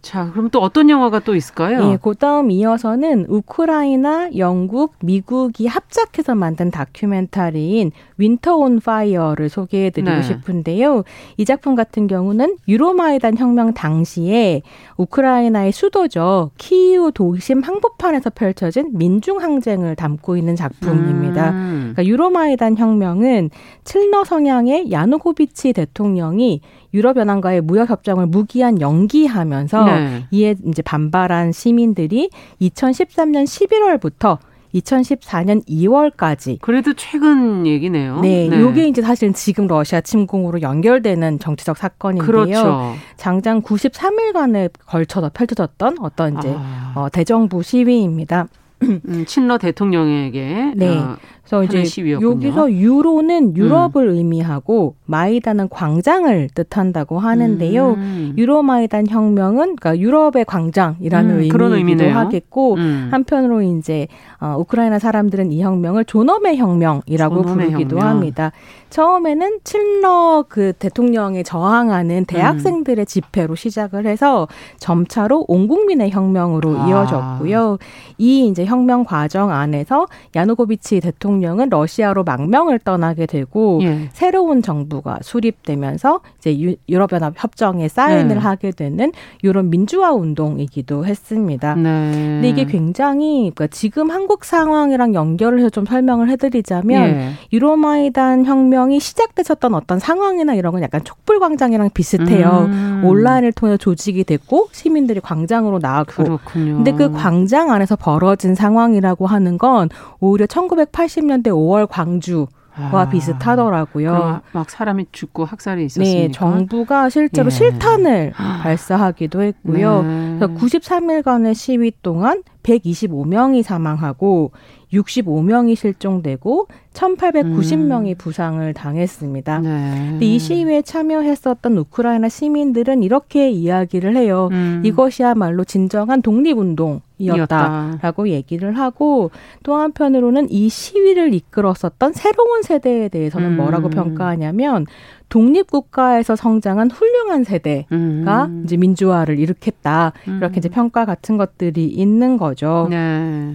자, 0.00 0.30
그럼 0.30 0.48
또 0.50 0.60
어떤 0.60 0.88
영화가 0.88 1.20
또 1.20 1.34
있을까요? 1.34 1.90
예, 1.90 1.98
그 2.00 2.14
다음 2.14 2.50
이어서는 2.50 3.26
우크라이나, 3.28 4.30
영국, 4.36 4.94
미국이 5.00 5.66
합작해서 5.66 6.34
만든 6.34 6.70
다큐멘터리인 6.70 7.90
Winter 8.16 8.56
on 8.56 8.80
Fire를 8.80 9.48
소개해 9.48 9.90
드리고 9.90 10.10
네. 10.10 10.22
싶은데요. 10.22 11.02
이 11.36 11.44
작품 11.44 11.74
같은 11.74 12.06
경우는 12.06 12.56
유로마이단 12.68 13.36
혁명 13.36 13.74
당시에 13.74 14.62
우크라이나의 14.96 15.72
수도죠. 15.72 16.50
키이우 16.58 17.12
도심 17.12 17.60
항복판에서 17.62 18.30
펼쳐진 18.30 18.90
민중 18.94 19.40
항쟁을 19.40 19.96
담고 19.96 20.36
있는 20.36 20.56
작품입니다. 20.56 21.50
음. 21.50 21.92
그러니까 21.94 22.06
유로마이단 22.06 22.76
혁명은 22.76 23.50
칠너 23.84 24.24
성향의 24.24 24.92
야누고비치 24.92 25.72
대통령이 25.72 26.60
유럽연합과의 26.94 27.60
무역협정을 27.62 28.26
무기한 28.26 28.80
연기하면서 28.80 29.84
네. 29.84 30.26
이에 30.30 30.54
이제 30.66 30.82
반발한 30.82 31.52
시민들이 31.52 32.30
2013년 32.60 33.44
11월부터 33.44 34.38
2014년 34.74 35.66
2월까지. 35.66 36.58
그래도 36.60 36.92
최근 36.94 37.66
얘기네요. 37.66 38.20
네, 38.20 38.48
네. 38.48 38.60
이게 38.62 38.86
이제 38.86 39.02
사실은 39.02 39.32
지금 39.32 39.66
러시아 39.66 40.00
침공으로 40.00 40.60
연결되는 40.62 41.38
정치적 41.38 41.76
사건인데요. 41.76 42.26
그렇죠. 42.26 42.94
장장 43.16 43.62
93일간에 43.62 44.70
걸쳐서 44.86 45.30
펼쳐졌던 45.32 45.96
어떤 46.00 46.38
이제 46.38 46.54
아. 46.56 46.92
어, 46.94 47.08
대정부 47.08 47.62
시위입니다. 47.62 48.48
음, 48.82 49.24
친러 49.26 49.58
대통령에게 49.58 50.72
네. 50.76 50.96
어, 50.96 51.16
그래서 51.48 51.64
이제 51.64 51.84
시위였군요. 51.84 52.30
여기서 52.30 52.70
유로는 52.72 53.56
유럽을 53.56 54.08
음. 54.08 54.16
의미하고 54.16 54.96
마이단은 55.06 55.70
광장을 55.70 56.48
뜻한다고 56.54 57.18
하는데요. 57.18 57.92
음. 57.92 58.34
유로 58.36 58.62
마이단 58.62 59.06
혁명은 59.08 59.76
그러니까 59.76 59.98
유럽의 59.98 60.44
광장이라는 60.44 61.30
음, 61.30 61.40
의미이기도. 61.40 62.10
하겠고 62.10 62.74
음. 62.74 63.08
한편으로 63.10 63.62
이제 63.62 64.08
어, 64.40 64.56
우크라이나 64.58 64.98
사람들은 64.98 65.50
이 65.52 65.62
혁명을 65.62 66.04
존엄의 66.04 66.58
혁명이라고 66.58 67.42
존엄의 67.42 67.66
부르기도 67.66 67.96
혁명. 67.96 68.08
합니다. 68.08 68.52
처음에는 68.90 69.60
칠러 69.64 70.44
그 70.48 70.72
대통령에 70.78 71.42
저항하는 71.42 72.24
대학생들의 72.26 73.04
음. 73.04 73.06
집회로 73.06 73.54
시작을 73.54 74.06
해서 74.06 74.48
점차로 74.78 75.46
온 75.48 75.66
국민의 75.68 76.10
혁명으로 76.10 76.78
아. 76.78 76.88
이어졌고요. 76.88 77.78
이 78.18 78.46
이제 78.48 78.64
혁명 78.64 79.04
과정 79.04 79.50
안에서 79.50 80.06
야누고비치 80.36 81.00
대통령 81.00 81.37
대통령은 81.38 81.70
러시아로 81.70 82.24
망명을 82.24 82.80
떠나게 82.80 83.26
되고 83.26 83.80
예. 83.82 84.08
새로운 84.12 84.62
정부가 84.62 85.18
수립되면서 85.22 86.20
이제 86.38 86.76
유럽연합 86.88 87.34
협정에 87.36 87.88
사인을 87.88 88.28
네. 88.28 88.34
하게 88.34 88.70
되는 88.72 89.12
유럽 89.44 89.66
민주화 89.66 90.12
운동이기도 90.12 91.06
했습니다. 91.06 91.74
네. 91.76 92.10
근데 92.12 92.48
이게 92.48 92.64
굉장히 92.64 93.52
그러니까 93.54 93.68
지금 93.68 94.10
한국 94.10 94.44
상황이랑 94.44 95.14
연결을 95.14 95.60
해서 95.60 95.70
좀 95.70 95.86
설명을 95.86 96.28
해드리자면 96.30 97.08
예. 97.08 97.30
유로마이단 97.52 98.44
혁명이 98.44 99.00
시작되었던 99.00 99.74
어떤 99.74 99.98
상황이나 99.98 100.54
이런 100.54 100.72
건 100.72 100.82
약간 100.82 101.02
촛불광장이랑 101.04 101.90
비슷해요. 101.94 102.66
음. 102.68 103.02
온라인을 103.04 103.52
통해 103.52 103.76
조직이 103.76 104.24
됐고 104.24 104.68
시민들이 104.72 105.20
광장으로 105.20 105.78
나왔고. 105.80 106.24
그렇군요. 106.24 106.74
근데 106.76 106.92
그 106.92 107.12
광장 107.12 107.70
안에서 107.70 107.96
벌어진 107.96 108.54
상황이라고 108.54 109.26
하는 109.26 109.56
건 109.58 109.88
오히려 110.20 110.46
1980 110.46 111.27
80년대 111.28 111.48
5월 111.48 111.86
광주 111.88 112.46
와 112.92 113.02
아, 113.02 113.08
비슷하더라고요. 113.08 114.40
막 114.52 114.70
사람이 114.70 115.06
죽고 115.10 115.44
학살이 115.44 115.84
있었으니까. 115.86 116.20
네, 116.20 116.30
정부가 116.30 117.08
실제로 117.10 117.46
예. 117.46 117.50
실탄을 117.50 118.32
발사하기도 118.62 119.42
했고요. 119.42 120.02
네. 120.02 120.36
그래서 120.38 120.54
93일간의 120.54 121.54
시위 121.54 121.90
동안 122.02 122.44
125명이 122.62 123.64
사망하고 123.64 124.52
65명이 124.92 125.76
실종되고 125.76 126.68
1,890명이 126.94 128.08
음. 128.10 128.14
부상을 128.18 128.72
당했습니다. 128.74 129.58
네. 129.60 130.06
근데 130.10 130.26
이 130.26 130.38
시위에 130.38 130.82
참여했었던 130.82 131.78
우크라이나 131.78 132.28
시민들은 132.28 133.02
이렇게 133.02 133.50
이야기를 133.50 134.16
해요. 134.16 134.48
음. 134.52 134.82
이것이야말로 134.84 135.64
진정한 135.64 136.22
독립운동 136.22 137.02
이었다라고 137.18 138.28
얘기를 138.28 138.78
하고 138.78 139.30
또 139.62 139.74
한편으로는 139.74 140.50
이 140.50 140.68
시위를 140.68 141.34
이끌었었던 141.34 142.12
새로운 142.12 142.62
세대에 142.62 143.08
대해서는 143.08 143.50
음. 143.50 143.56
뭐라고 143.56 143.90
평가하냐면 143.90 144.86
독립국가에서 145.28 146.36
성장한 146.36 146.90
훌륭한 146.90 147.44
세대가 147.44 147.86
음. 147.92 148.62
이제 148.64 148.76
민주화를 148.76 149.38
일으켰다. 149.38 150.12
이렇게 150.26 150.58
이제 150.58 150.68
음. 150.68 150.72
평가 150.72 151.04
같은 151.04 151.36
것들이 151.36 151.84
있는 151.86 152.38
거죠. 152.38 152.86
네. 152.90 153.54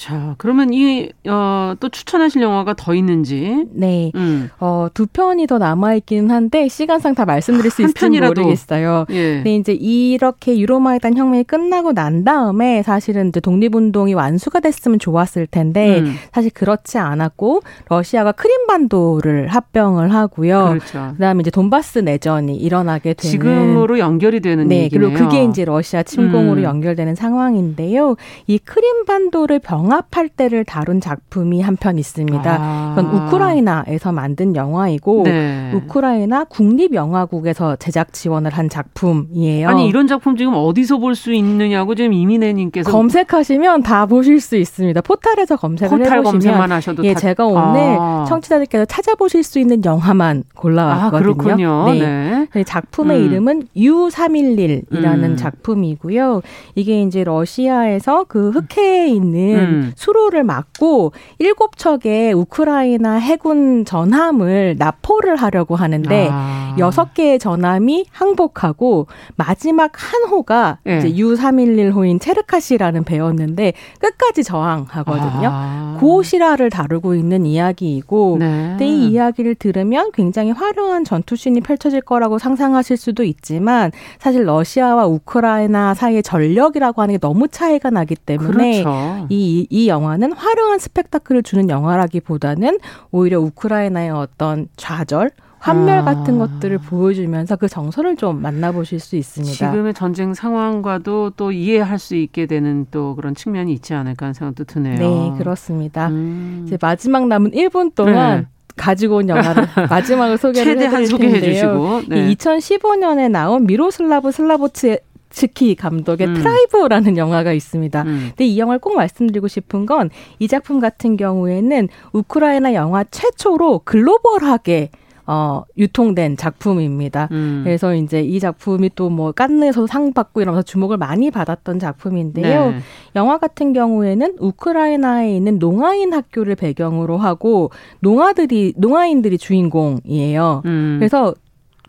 자, 0.00 0.34
그러면 0.38 0.72
이, 0.72 1.10
어, 1.28 1.74
또 1.78 1.90
추천하실 1.90 2.40
영화가 2.40 2.72
더 2.72 2.94
있는지. 2.94 3.66
네. 3.70 4.10
음. 4.14 4.48
어, 4.58 4.88
두 4.94 5.06
편이 5.06 5.46
더 5.46 5.58
남아있기는 5.58 6.30
한데, 6.30 6.68
시간상 6.68 7.14
다 7.14 7.26
말씀드릴 7.26 7.70
수 7.70 7.82
있을지 7.82 8.08
모르겠어요. 8.08 9.04
예. 9.10 9.34
근데 9.34 9.56
이제 9.56 9.74
이렇게 9.74 10.58
유로마이단 10.58 11.18
혁명이 11.18 11.44
끝나고 11.44 11.92
난 11.92 12.24
다음에 12.24 12.82
사실은 12.82 13.28
이제 13.28 13.40
독립운동이 13.40 14.14
완수가 14.14 14.60
됐으면 14.60 14.98
좋았을 14.98 15.46
텐데, 15.46 16.00
음. 16.00 16.14
사실 16.32 16.50
그렇지 16.54 16.96
않았고, 16.96 17.60
러시아가 17.90 18.32
크림반도를 18.32 19.48
합병을 19.48 20.14
하고요. 20.14 20.76
그렇죠. 20.78 21.10
그 21.12 21.20
다음에 21.20 21.42
이제 21.42 21.50
돈바스 21.50 21.98
내전이 21.98 22.56
일어나게 22.56 23.12
되는. 23.12 23.30
지금으로 23.32 23.98
연결이 23.98 24.40
되는 24.40 24.66
네, 24.66 24.84
얘기네요. 24.84 25.10
그리고 25.10 25.28
그게 25.28 25.44
이제 25.44 25.66
러시아 25.66 26.02
침공으로 26.02 26.62
음. 26.62 26.64
연결되는 26.64 27.14
상황인데요. 27.14 28.16
이 28.46 28.56
크림반도를 28.56 29.58
병 29.58 29.89
병합할 29.90 30.28
때를 30.28 30.64
다룬 30.64 31.00
작품이 31.00 31.60
한 31.60 31.76
편 31.80 31.98
있습니다. 31.98 32.58
아. 32.60 32.92
이건 32.92 33.06
우크라이나에서 33.06 34.12
만든 34.12 34.54
영화이고 34.54 35.22
네. 35.24 35.72
우크라이나 35.74 36.44
국립영화국에서 36.44 37.76
제작 37.76 38.12
지원을 38.12 38.50
한 38.52 38.68
작품이에요. 38.68 39.68
아니 39.68 39.88
이런 39.88 40.06
작품 40.06 40.36
지금 40.36 40.52
어디서 40.54 40.98
볼 40.98 41.10
수 41.14 41.32
있느냐고 41.32 41.94
지금 41.94 42.12
이민혜님께서 42.12 42.90
검색하시면 42.90 43.82
다 43.82 44.06
보실 44.06 44.40
수 44.40 44.56
있습니다. 44.56 45.00
포탈에서 45.00 45.56
검색을 45.56 45.98
포탈 45.98 46.18
해보시면 46.18 46.32
검색만 46.32 46.72
하셔도 46.72 47.04
예, 47.04 47.14
다... 47.14 47.20
제가 47.20 47.46
오늘 47.46 47.96
아. 47.98 48.24
청취자들께서 48.28 48.84
찾아보실 48.84 49.42
수 49.42 49.58
있는 49.58 49.84
영화만 49.84 50.44
골라왔거든요. 50.54 51.16
아, 51.16 51.20
그렇군요. 51.20 51.92
네. 51.92 52.46
네. 52.52 52.64
작품의 52.64 53.18
음. 53.18 53.24
이름은 53.26 53.62
U311이라는 53.76 55.24
음. 55.24 55.36
작품이고요. 55.36 56.42
이게 56.74 57.02
이제 57.02 57.24
러시아에서 57.24 58.24
그 58.28 58.50
흑해에 58.50 59.08
있는 59.08 59.56
음. 59.58 59.79
음. 59.80 59.92
수로를 59.96 60.44
막고 60.44 61.12
일곱 61.38 61.76
척의 61.76 62.32
우크라이나 62.32 63.14
해군 63.14 63.84
전함을 63.84 64.76
납포를 64.78 65.36
하려고 65.36 65.76
하는데 65.76 66.28
아. 66.30 66.74
여섯 66.78 67.08
아. 67.08 67.12
개의 67.12 67.38
전함이 67.38 68.06
항복하고 68.10 69.06
마지막 69.36 69.92
한 69.94 70.24
호가 70.28 70.78
네. 70.84 70.98
이제 70.98 71.12
U311 71.12 71.94
호인 71.94 72.20
체르카시라는 72.20 73.04
배였는데 73.04 73.72
끝까지 73.98 74.44
저항하거든요. 74.44 75.48
아. 75.50 75.96
고시라를 76.00 76.70
다루고 76.70 77.14
있는 77.14 77.46
이야기이고 77.46 78.36
네. 78.38 78.68
근데 78.70 78.86
이 78.86 79.10
이야기를 79.10 79.56
들으면 79.56 80.10
굉장히 80.12 80.50
화려한 80.50 81.04
전투신이 81.04 81.60
펼쳐질 81.60 82.00
거라고 82.00 82.38
상상하실 82.38 82.96
수도 82.96 83.22
있지만 83.24 83.90
사실 84.18 84.44
러시아와 84.44 85.06
우크라이나 85.06 85.94
사이의 85.94 86.22
전력이라고 86.22 87.02
하는 87.02 87.14
게 87.14 87.18
너무 87.18 87.48
차이가 87.48 87.90
나기 87.90 88.14
때문에 88.14 88.82
그렇죠. 88.82 89.26
이 89.28 89.59
이, 89.68 89.88
영화는 89.88 90.32
화려한 90.32 90.78
스펙타클을 90.78 91.42
주는 91.42 91.68
영화라기보다는 91.68 92.78
오히려 93.10 93.40
우크라이나의 93.40 94.10
어떤 94.10 94.68
좌절, 94.76 95.30
환멸 95.60 95.98
아. 95.98 96.04
같은 96.04 96.38
것들을 96.38 96.78
보여주면서 96.78 97.56
그 97.56 97.68
정서를 97.68 98.16
좀 98.16 98.40
만나보실 98.40 98.98
수 98.98 99.16
있습니다. 99.16 99.70
지금의 99.70 99.94
전쟁 99.94 100.32
상황과도 100.32 101.30
또 101.36 101.52
이해할 101.52 101.98
수 101.98 102.16
있게 102.16 102.46
되는 102.46 102.86
또 102.90 103.14
그런 103.14 103.34
측면이 103.34 103.72
있지 103.74 103.92
않을까 103.92 104.26
하는 104.26 104.34
생각도 104.34 104.64
드네요. 104.64 104.98
네, 104.98 105.38
그렇습니다. 105.38 106.08
음. 106.08 106.64
이제 106.66 106.78
마지막 106.80 107.28
남은 107.28 107.50
1분 107.50 107.94
동안 107.94 108.40
네. 108.40 108.46
가지고 108.76 109.16
온 109.16 109.28
영화를 109.28 109.66
마지막으로 109.90 110.38
소개를 110.38 110.80
해드릴 110.80 111.18
텐데요. 111.18 112.02
네. 112.08 112.34
2015년에 112.34 113.30
나온 113.30 113.66
미로슬라브 113.66 114.32
슬라보슈비츠키 114.32 115.74
감독의 115.76 116.26
음. 116.28 116.34
Tribe라는 116.34 117.16
영화가 117.16 117.52
있습니다. 117.52 118.02
음. 118.02 118.24
근데 118.30 118.46
이 118.46 118.58
영화를 118.58 118.80
꼭 118.80 118.94
말씀드리고 118.96 119.48
싶은 119.48 119.86
건 119.86 120.10
이 120.38 120.48
작품 120.48 120.80
같은 120.80 121.16
경우에는 121.16 121.88
우크라이나 122.12 122.74
영화 122.74 123.04
최초로 123.04 123.80
글로벌하게 123.84 124.90
어, 125.26 125.62
유통된 125.78 126.36
작품입니다. 126.36 127.28
음. 127.30 127.60
그래서 127.62 127.94
이제 127.94 128.20
이 128.20 128.40
작품이 128.40 128.90
또 128.96 129.10
뭐 129.10 129.30
깐느에서 129.30 129.86
상 129.86 130.12
받고 130.12 130.40
이러면서 130.40 130.62
주목을 130.62 130.96
많이 130.96 131.30
받았던 131.30 131.78
작품인데요. 131.78 132.70
네. 132.70 132.78
영화 133.14 133.38
같은 133.38 133.72
경우에는 133.72 134.36
우크라이나에 134.40 135.36
있는 135.36 135.58
농아인 135.60 136.12
학교를 136.12 136.56
배경으로 136.56 137.16
하고 137.18 137.70
농아들이 138.00 138.74
농아인들이 138.76 139.38
주인공이에요. 139.38 140.62
음. 140.64 140.96
그래서 140.98 141.34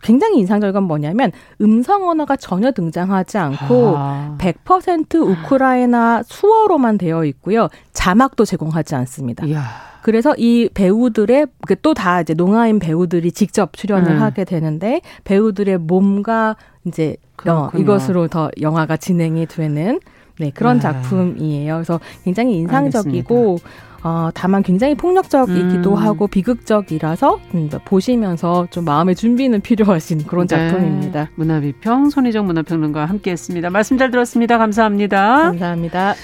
굉장히 0.02 0.38
인상적인 0.40 0.72
건 0.72 0.82
뭐냐면 0.84 1.32
음성 1.60 2.08
언어가 2.08 2.36
전혀 2.36 2.72
등장하지 2.72 3.38
않고 3.38 3.94
아. 3.96 4.36
100% 4.38 5.14
우크라이나 5.14 6.22
수어로만 6.24 6.98
되어 6.98 7.24
있고요. 7.24 7.68
자막도 7.92 8.44
제공하지 8.44 8.94
않습니다. 8.96 9.46
이야. 9.46 9.62
그래서 10.02 10.34
이 10.36 10.68
배우들의 10.74 11.46
그 11.66 11.80
또다 11.80 12.22
이제 12.22 12.34
농아인 12.34 12.80
배우들이 12.80 13.30
직접 13.30 13.72
출연을 13.72 14.16
음. 14.16 14.20
하게 14.20 14.44
되는데 14.44 15.00
배우들의 15.24 15.78
몸과 15.78 16.56
이제 16.84 17.16
어, 17.46 17.70
이것으로 17.76 18.28
더 18.28 18.50
영화가 18.60 18.96
진행이 18.96 19.46
되는 19.46 20.00
네, 20.38 20.50
그런 20.50 20.76
네. 20.76 20.82
작품이에요. 20.82 21.74
그래서 21.74 22.00
굉장히 22.24 22.56
인상적이고 22.56 23.58
알겠습니다. 23.58 23.91
어, 24.04 24.30
다만 24.34 24.62
굉장히 24.62 24.94
폭력적이기도 24.94 25.92
음. 25.92 25.96
하고 25.96 26.26
비극적이라서 26.26 27.38
음, 27.54 27.70
보시면서 27.84 28.66
좀 28.70 28.84
마음의 28.84 29.14
준비는 29.14 29.60
필요하신 29.60 30.26
그런 30.26 30.46
네. 30.46 30.56
작품입니다. 30.56 31.30
문화비평 31.36 32.10
손희정 32.10 32.46
문화평론가와 32.46 33.06
함께했습니다. 33.06 33.70
말씀 33.70 33.98
잘 33.98 34.10
들었습니다. 34.10 34.58
감사합니다. 34.58 35.42
감사합니다. 35.42 36.14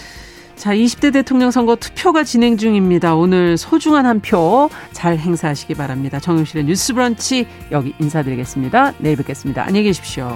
자, 0.56 0.74
20대 0.74 1.12
대통령 1.12 1.52
선거 1.52 1.76
투표가 1.76 2.24
진행 2.24 2.56
중입니다. 2.56 3.14
오늘 3.14 3.56
소중한 3.56 4.06
한 4.06 4.20
표 4.20 4.68
잘 4.92 5.16
행사하시기 5.16 5.74
바랍니다. 5.74 6.18
정용실의 6.18 6.64
뉴스 6.64 6.92
브런치 6.94 7.46
여기 7.70 7.94
인사드리겠습니다. 8.00 8.94
내일 8.98 9.16
뵙겠습니다. 9.16 9.62
안녕히 9.62 9.84
계십시오. 9.84 10.28